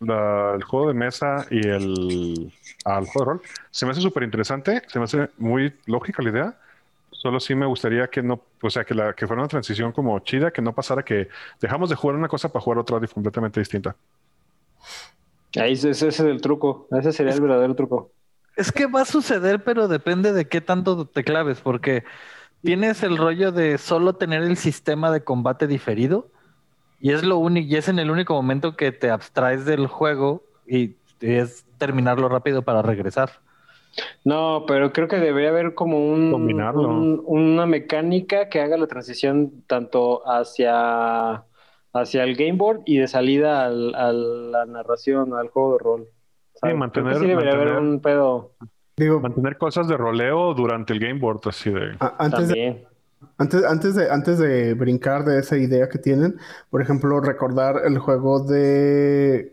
la- 0.00 0.54
el 0.54 0.62
juego 0.64 0.88
de 0.88 0.94
mesa 0.94 1.46
y 1.50 1.66
el 1.66 2.52
al 2.86 3.06
juego 3.06 3.20
de 3.20 3.24
rol, 3.24 3.42
se 3.70 3.84
me 3.84 3.92
hace 3.92 4.00
súper 4.00 4.22
interesante, 4.22 4.82
se 4.86 4.98
me 4.98 5.04
hace 5.04 5.28
muy 5.38 5.74
lógica 5.86 6.22
la 6.22 6.30
idea. 6.30 6.58
Solo 7.10 7.40
sí 7.40 7.54
me 7.54 7.66
gustaría 7.66 8.06
que 8.08 8.22
no, 8.22 8.40
o 8.62 8.70
sea, 8.70 8.84
que, 8.84 8.94
la, 8.94 9.12
que 9.12 9.26
fuera 9.26 9.42
una 9.42 9.48
transición 9.48 9.90
como 9.90 10.18
chida, 10.20 10.50
que 10.50 10.62
no 10.62 10.72
pasara 10.72 11.02
que 11.02 11.28
dejamos 11.60 11.90
de 11.90 11.96
jugar 11.96 12.16
una 12.16 12.28
cosa 12.28 12.50
para 12.50 12.62
jugar 12.62 12.78
otra 12.78 13.00
completamente 13.08 13.58
distinta. 13.60 13.96
Ahí 15.58 15.72
ese, 15.72 15.90
ese 15.90 16.08
es 16.08 16.20
el 16.20 16.40
truco. 16.40 16.86
Ese 16.92 17.12
sería 17.12 17.32
el 17.32 17.40
verdadero 17.40 17.74
truco. 17.74 18.12
Es 18.54 18.70
que 18.70 18.86
va 18.86 19.02
a 19.02 19.04
suceder, 19.04 19.64
pero 19.64 19.88
depende 19.88 20.32
de 20.32 20.46
qué 20.46 20.60
tanto 20.60 21.06
te 21.06 21.24
claves, 21.24 21.60
porque 21.60 22.04
tienes 22.62 23.02
el 23.02 23.16
rollo 23.16 23.52
de 23.52 23.78
solo 23.78 24.14
tener 24.14 24.42
el 24.42 24.56
sistema 24.56 25.10
de 25.10 25.24
combate 25.24 25.66
diferido 25.66 26.30
y 27.00 27.12
es 27.12 27.22
lo 27.22 27.38
único, 27.38 27.68
y 27.68 27.76
es 27.76 27.88
en 27.88 27.98
el 27.98 28.10
único 28.10 28.34
momento 28.34 28.76
que 28.76 28.92
te 28.92 29.10
abstraes 29.10 29.64
del 29.64 29.86
juego 29.86 30.42
y 30.66 30.96
es 31.20 31.65
terminarlo 31.78 32.28
rápido 32.28 32.62
para 32.62 32.82
regresar. 32.82 33.30
No, 34.24 34.64
pero 34.66 34.92
creo 34.92 35.08
que 35.08 35.16
debería 35.16 35.48
haber 35.50 35.74
como 35.74 35.98
un, 36.12 36.30
Combinarlo. 36.32 36.88
un- 36.88 37.22
una 37.26 37.64
mecánica 37.66 38.48
que 38.48 38.60
haga 38.60 38.76
la 38.76 38.86
transición 38.86 39.62
tanto 39.66 40.22
hacia, 40.28 41.44
hacia 41.94 42.24
el 42.24 42.36
game 42.36 42.52
board 42.58 42.80
y 42.84 42.98
de 42.98 43.08
salida 43.08 43.64
al- 43.64 43.94
a 43.94 44.12
la 44.12 44.66
narración, 44.66 45.32
al 45.34 45.48
juego 45.48 45.72
de 45.74 45.78
rol. 45.78 46.08
¿sabes? 46.54 46.74
Creo 46.74 46.76
mantener- 46.78 47.12
que 47.14 47.18
sí 47.20 47.26
debería 47.26 47.52
haber 47.52 47.66
mantener- 47.68 47.90
un 47.94 48.00
pedo 48.00 48.52
Digo, 48.98 49.20
Mantener 49.20 49.58
cosas 49.58 49.88
de 49.88 49.96
roleo 49.98 50.54
durante 50.54 50.94
el 50.94 51.00
game 51.00 51.20
board, 51.20 51.40
así 51.46 51.70
de. 51.70 51.96
a- 52.00 52.14
antes 52.18 52.48
de, 52.48 52.54
también. 52.54 52.84
Antes, 53.38 53.64
antes, 53.64 53.94
de, 53.94 54.10
antes 54.10 54.38
de 54.38 54.72
brincar 54.74 55.24
de 55.24 55.38
esa 55.40 55.58
idea 55.58 55.88
que 55.90 55.98
tienen, 55.98 56.36
por 56.70 56.80
ejemplo, 56.80 57.20
recordar 57.20 57.82
el 57.84 57.98
juego 57.98 58.40
de 58.40 59.52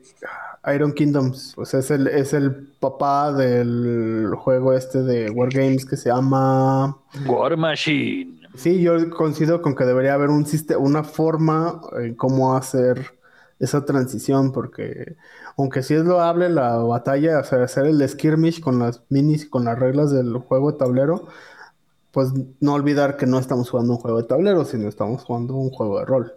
Iron 0.74 0.94
Kingdoms. 0.94 1.54
Pues 1.56 1.74
es 1.74 1.92
el, 1.92 2.08
es 2.08 2.34
el 2.34 2.54
papá 2.80 3.34
del 3.34 4.34
juego 4.38 4.74
este 4.74 5.04
de 5.04 5.30
Wargames 5.30 5.86
que 5.86 5.98
se 5.98 6.10
llama... 6.10 6.98
War 7.26 7.58
Machine. 7.58 8.42
Sí, 8.56 8.82
yo 8.82 9.10
coincido 9.10 9.62
con 9.62 9.76
que 9.76 9.84
debería 9.84 10.14
haber 10.14 10.30
un 10.30 10.46
una 10.78 11.04
forma 11.04 11.82
en 11.98 12.14
cómo 12.16 12.56
hacer 12.56 13.14
esa 13.60 13.86
transición, 13.86 14.52
porque 14.52 15.16
aunque 15.58 15.84
sí 15.84 15.96
es 15.96 16.04
loable 16.04 16.50
la 16.50 16.78
batalla, 16.78 17.40
o 17.40 17.44
sea, 17.44 17.64
hacer 17.64 17.86
el 17.86 18.08
skirmish 18.08 18.60
con 18.60 18.80
las 18.80 19.02
minis 19.10 19.46
y 19.46 19.50
con 19.50 19.66
las 19.66 19.80
reglas 19.80 20.12
del 20.12 20.38
juego 20.38 20.72
de 20.72 20.78
tablero, 20.78 21.28
pues 22.12 22.30
no 22.60 22.74
olvidar 22.74 23.18
que 23.18 23.26
no 23.26 23.40
estamos 23.40 23.70
jugando 23.70 23.94
un 23.94 24.00
juego 24.00 24.22
de 24.22 24.28
tablero, 24.28 24.66
sino 24.66 24.88
estamos 24.88 25.24
jugando 25.24 25.56
un 25.56 25.72
juego 25.72 26.00
de 26.00 26.06
rol, 26.06 26.34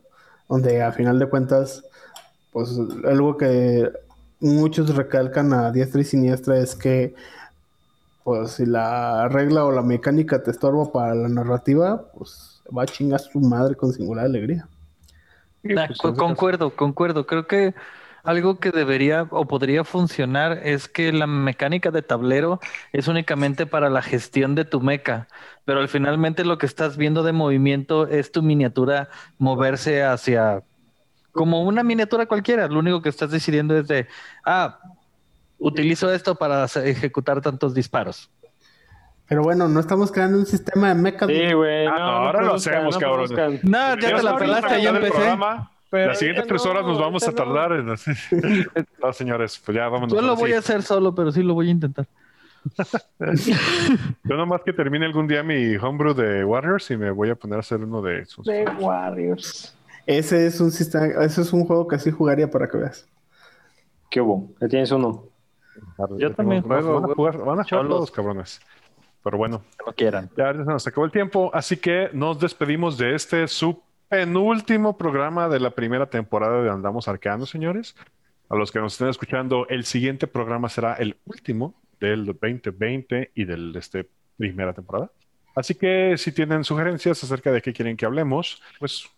donde 0.48 0.82
a 0.82 0.92
final 0.92 1.18
de 1.18 1.28
cuentas, 1.28 1.84
pues 2.52 2.78
algo 3.04 3.36
que 3.36 3.90
muchos 4.40 4.94
recalcan 4.96 5.52
a 5.52 5.70
diestra 5.72 6.00
y 6.00 6.04
siniestra 6.04 6.58
es 6.58 6.74
que 6.76 7.14
pues 8.22 8.52
si 8.52 8.66
la 8.66 9.28
regla 9.28 9.64
o 9.64 9.70
la 9.72 9.82
mecánica 9.82 10.42
te 10.42 10.50
estorba 10.50 10.92
para 10.92 11.14
la 11.14 11.28
narrativa, 11.28 12.10
pues 12.12 12.62
va 12.76 12.82
a 12.82 12.86
chingar 12.86 13.20
su 13.20 13.40
madre 13.40 13.74
con 13.76 13.92
singular 13.92 14.26
alegría. 14.26 14.68
Ah, 15.74 15.88
pues, 15.88 15.98
co- 15.98 16.16
concuerdo, 16.16 16.74
concuerdo. 16.76 17.26
Creo 17.26 17.46
que 17.46 17.74
algo 18.22 18.58
que 18.60 18.70
debería 18.70 19.22
o 19.30 19.46
podría 19.46 19.84
funcionar 19.84 20.60
es 20.64 20.88
que 20.88 21.12
la 21.12 21.26
mecánica 21.26 21.90
de 21.90 22.02
tablero 22.02 22.60
es 22.92 23.08
únicamente 23.08 23.66
para 23.66 23.90
la 23.90 24.02
gestión 24.02 24.54
de 24.54 24.64
tu 24.64 24.80
meca, 24.80 25.28
pero 25.64 25.80
al 25.80 25.88
finalmente 25.88 26.44
lo 26.44 26.58
que 26.58 26.66
estás 26.66 26.96
viendo 26.96 27.22
de 27.22 27.32
movimiento 27.32 28.06
es 28.08 28.32
tu 28.32 28.42
miniatura 28.42 29.08
moverse 29.38 30.02
hacia 30.02 30.64
como 31.36 31.62
una 31.62 31.84
miniatura 31.84 32.26
cualquiera. 32.26 32.66
Lo 32.66 32.80
único 32.80 33.00
que 33.00 33.08
estás 33.10 33.30
decidiendo 33.30 33.76
es 33.78 33.86
de, 33.86 34.08
ah, 34.44 34.80
utilizo 35.58 36.12
esto 36.12 36.34
para 36.34 36.64
ejecutar 36.64 37.40
tantos 37.40 37.74
disparos. 37.74 38.28
Pero 39.28 39.42
bueno, 39.42 39.68
no 39.68 39.80
estamos 39.80 40.10
creando 40.12 40.38
un 40.38 40.46
sistema 40.46 40.88
de 40.88 40.94
mechas. 40.94 41.28
Sí, 41.28 41.52
güey. 41.52 41.86
Ah, 41.86 41.90
no, 41.90 41.98
no, 41.98 42.04
no 42.06 42.26
ahora 42.26 42.42
lo 42.42 42.54
hacemos, 42.54 42.94
no 42.94 43.00
cabrones. 43.00 43.32
produzcan. 43.32 43.70
No, 43.70 43.98
ya 44.00 44.16
te 44.16 44.22
la 44.22 44.36
pelaste, 44.36 44.82
yo 44.82 44.90
el 44.90 44.96
empecé. 44.96 45.14
programa. 45.14 45.70
Las 45.92 46.18
siguientes 46.18 46.46
tres 46.46 46.66
horas 46.66 46.82
no, 46.82 46.88
nos 46.90 46.98
vamos 47.00 47.26
a 47.28 47.32
tardar. 47.32 47.72
en- 47.72 47.86
No, 49.02 49.12
señores, 49.12 49.60
pues 49.64 49.76
ya 49.76 49.88
vámonos. 49.88 50.12
Yo 50.12 50.20
lo 50.20 50.34
voy 50.36 50.50
sí. 50.50 50.56
a 50.56 50.58
hacer 50.58 50.82
solo, 50.82 51.14
pero 51.14 51.30
sí 51.32 51.42
lo 51.42 51.54
voy 51.54 51.68
a 51.68 51.70
intentar. 51.70 52.06
Yo 54.24 54.36
nomás 54.36 54.62
que 54.64 54.72
termine 54.72 55.06
algún 55.06 55.26
día 55.28 55.42
mi 55.42 55.76
homebrew 55.76 56.14
de 56.14 56.44
Warriors 56.44 56.90
y 56.90 56.96
me 56.96 57.10
voy 57.12 57.30
a 57.30 57.36
poner 57.36 57.58
a 57.58 57.60
hacer 57.60 57.78
uno 57.80 58.02
de 58.02 58.20
esos. 58.20 58.44
The 58.44 58.64
Warriors. 58.80 59.75
Ese 60.06 60.46
es 60.46 60.60
un 60.60 60.70
sistema, 60.70 61.06
ese 61.24 61.42
es 61.42 61.52
un 61.52 61.64
juego 61.66 61.86
que 61.88 61.98
sí 61.98 62.10
jugaría 62.10 62.50
para 62.50 62.68
que 62.68 62.76
veas. 62.78 63.08
¿Qué 64.10 64.20
hubo? 64.20 64.54
Ya 64.60 64.68
tienes 64.68 64.90
uno. 64.92 65.24
Yo 66.18 66.32
también 66.32 66.62
Van 66.66 66.78
a 66.78 67.14
jugar, 67.14 67.38
van 67.38 67.60
a 67.60 67.64
jugar 67.64 67.88
todos, 67.88 68.10
cabrones. 68.10 68.60
Pero 69.22 69.36
bueno, 69.38 69.62
No 69.84 69.92
quieran. 69.92 70.30
ya 70.36 70.52
se 70.52 70.58
nos 70.60 70.86
acabó 70.86 71.04
el 71.04 71.12
tiempo, 71.12 71.50
así 71.52 71.76
que 71.76 72.08
nos 72.12 72.38
despedimos 72.38 72.96
de 72.96 73.14
este 73.14 73.48
su 73.48 73.82
penúltimo 74.08 74.96
programa 74.96 75.48
de 75.48 75.58
la 75.58 75.70
primera 75.70 76.06
temporada 76.08 76.62
de 76.62 76.70
Andamos 76.70 77.08
Arqueando, 77.08 77.44
señores. 77.44 77.96
A 78.48 78.54
los 78.54 78.70
que 78.70 78.78
nos 78.78 78.92
estén 78.92 79.08
escuchando, 79.08 79.66
el 79.68 79.84
siguiente 79.84 80.28
programa 80.28 80.68
será 80.68 80.94
el 80.94 81.16
último 81.26 81.74
del 81.98 82.24
2020 82.26 83.32
y 83.34 83.44
de 83.44 83.76
este 83.78 84.08
primera 84.36 84.72
temporada. 84.72 85.10
Así 85.56 85.74
que 85.74 86.16
si 86.16 86.30
tienen 86.30 86.62
sugerencias 86.62 87.24
acerca 87.24 87.50
de 87.50 87.60
qué 87.60 87.72
quieren 87.72 87.96
que 87.96 88.06
hablemos, 88.06 88.62
pues 88.78 89.10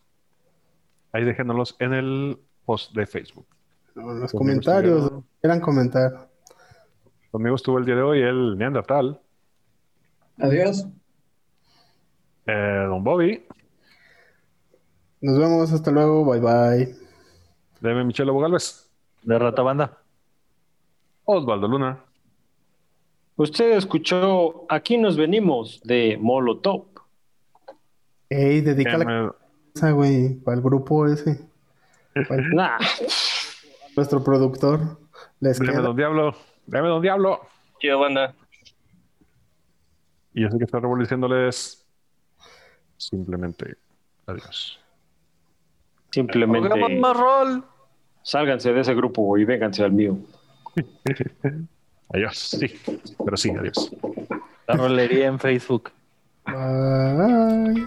ahí 1.13 1.25
déjenoslos 1.25 1.77
en 1.79 1.95
el 1.95 2.39
post 2.65 2.93
de 2.95 3.07
Facebook. 3.07 3.47
En 3.97 4.21
los 4.21 4.33
Conmigo 4.33 4.61
comentarios, 4.61 4.97
estuvieron- 5.05 5.25
quieran 5.41 5.61
comentar. 5.61 6.29
Conmigo 7.31 7.57
estuvo 7.57 7.79
el 7.79 7.85
día 7.85 7.97
de 7.97 8.03
hoy 8.03 8.23
el 8.23 8.57
Neandertal, 8.57 9.21
Adiós. 10.39 10.87
eh, 12.47 12.85
Don 12.89 13.03
Bobby, 13.05 13.45
Nos 15.21 15.37
vemos, 15.37 15.73
hasta 15.73 15.91
luego, 15.91 16.25
bye 16.25 16.39
bye. 16.41 16.95
Deme 17.81 18.05
Michelle 18.05 18.31
Galvez, 18.33 18.89
De 19.23 19.37
Rata 19.39 19.63
Banda. 19.63 19.99
Osvaldo 21.25 21.67
Luna. 21.69 22.05
Usted 23.37 23.73
escuchó 23.77 24.65
Aquí 24.69 24.97
nos 24.97 25.17
venimos 25.17 25.81
de 25.85 26.17
Molotov. 26.21 26.87
Ey, 28.29 28.61
dedica 28.61 28.97
la 28.99 29.35
Casa, 29.79 29.93
güey, 29.93 30.35
para 30.35 30.57
el 30.57 30.63
grupo 30.63 31.07
ese. 31.07 31.41
Para 32.29 32.43
el- 32.43 32.51
Nah, 32.51 32.79
nuestro 33.97 34.25
productor. 34.25 34.99
Les 35.39 35.57
Deme 35.61 35.71
queda. 35.73 35.83
Don 35.83 35.97
Diablo, 35.97 36.35
deme 36.67 36.89
Don 36.89 37.01
Diablo. 37.01 37.41
Chido, 37.79 38.01
banda. 38.01 38.35
Y 40.35 40.43
yo 40.43 40.51
sé 40.51 40.59
que 40.59 40.65
está 40.65 40.81
revolucionándoles 40.81 41.87
simplemente 42.97 43.77
adiós. 44.27 44.81
simplemente 46.11 46.99
más 46.99 47.17
rol. 47.17 47.65
sálganse 48.23 48.73
de 48.73 48.81
ese 48.81 48.95
grupo 48.95 49.39
y 49.39 49.45
vénganse 49.45 49.85
al 49.85 49.93
mío. 49.93 50.19
Adiós, 52.11 52.37
sí, 52.39 52.67
pero 53.25 53.37
sí, 53.37 53.51
adiós. 53.51 53.95
La 54.67 54.75
rolería 54.77 55.27
en 55.27 55.39
Facebook. 55.39 55.93
Bye. 56.47 57.87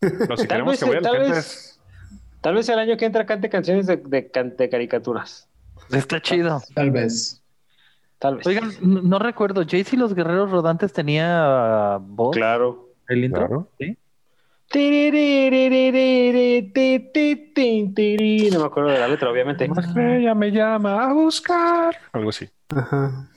Pero 0.00 0.36
si 0.36 0.46
Tal 0.46 0.48
queremos 0.48 0.72
vez, 0.72 0.80
que 0.80 0.86
vaya 0.88 1.00
tal 1.00 1.18
vez- 1.18 1.80
Tal 2.40 2.54
vez 2.54 2.68
el 2.68 2.78
año 2.78 2.96
que 2.96 3.04
entra 3.04 3.26
cante 3.26 3.48
canciones 3.50 3.86
de, 3.86 3.96
de, 3.96 4.30
de 4.56 4.68
caricaturas. 4.68 5.48
Está 5.90 6.20
chido. 6.22 6.62
Tal 6.74 6.90
vez. 6.92 7.42
Tal 8.18 8.36
vez. 8.36 8.46
Oigan, 8.46 8.70
no, 8.80 9.02
no 9.02 9.18
recuerdo. 9.18 9.64
¿Jayce 9.68 9.96
y 9.96 9.98
los 9.98 10.14
guerreros 10.14 10.50
rodantes 10.50 10.92
tenía 10.92 11.96
uh, 11.98 12.00
voz? 12.00 12.36
Claro. 12.36 12.90
¿El 13.08 13.24
intro? 13.24 13.46
Claro. 13.46 13.68
Sí. 13.78 13.96
No 18.52 18.60
me 18.60 18.66
acuerdo 18.66 18.90
de 18.90 18.98
la 18.98 19.08
letra, 19.08 19.30
obviamente. 19.30 19.64
Estrella 19.64 20.34
me 20.34 20.50
llama 20.50 21.08
a 21.08 21.12
buscar. 21.12 21.96
Algo 22.12 22.30
así. 22.30 22.48
Ajá. 22.68 23.30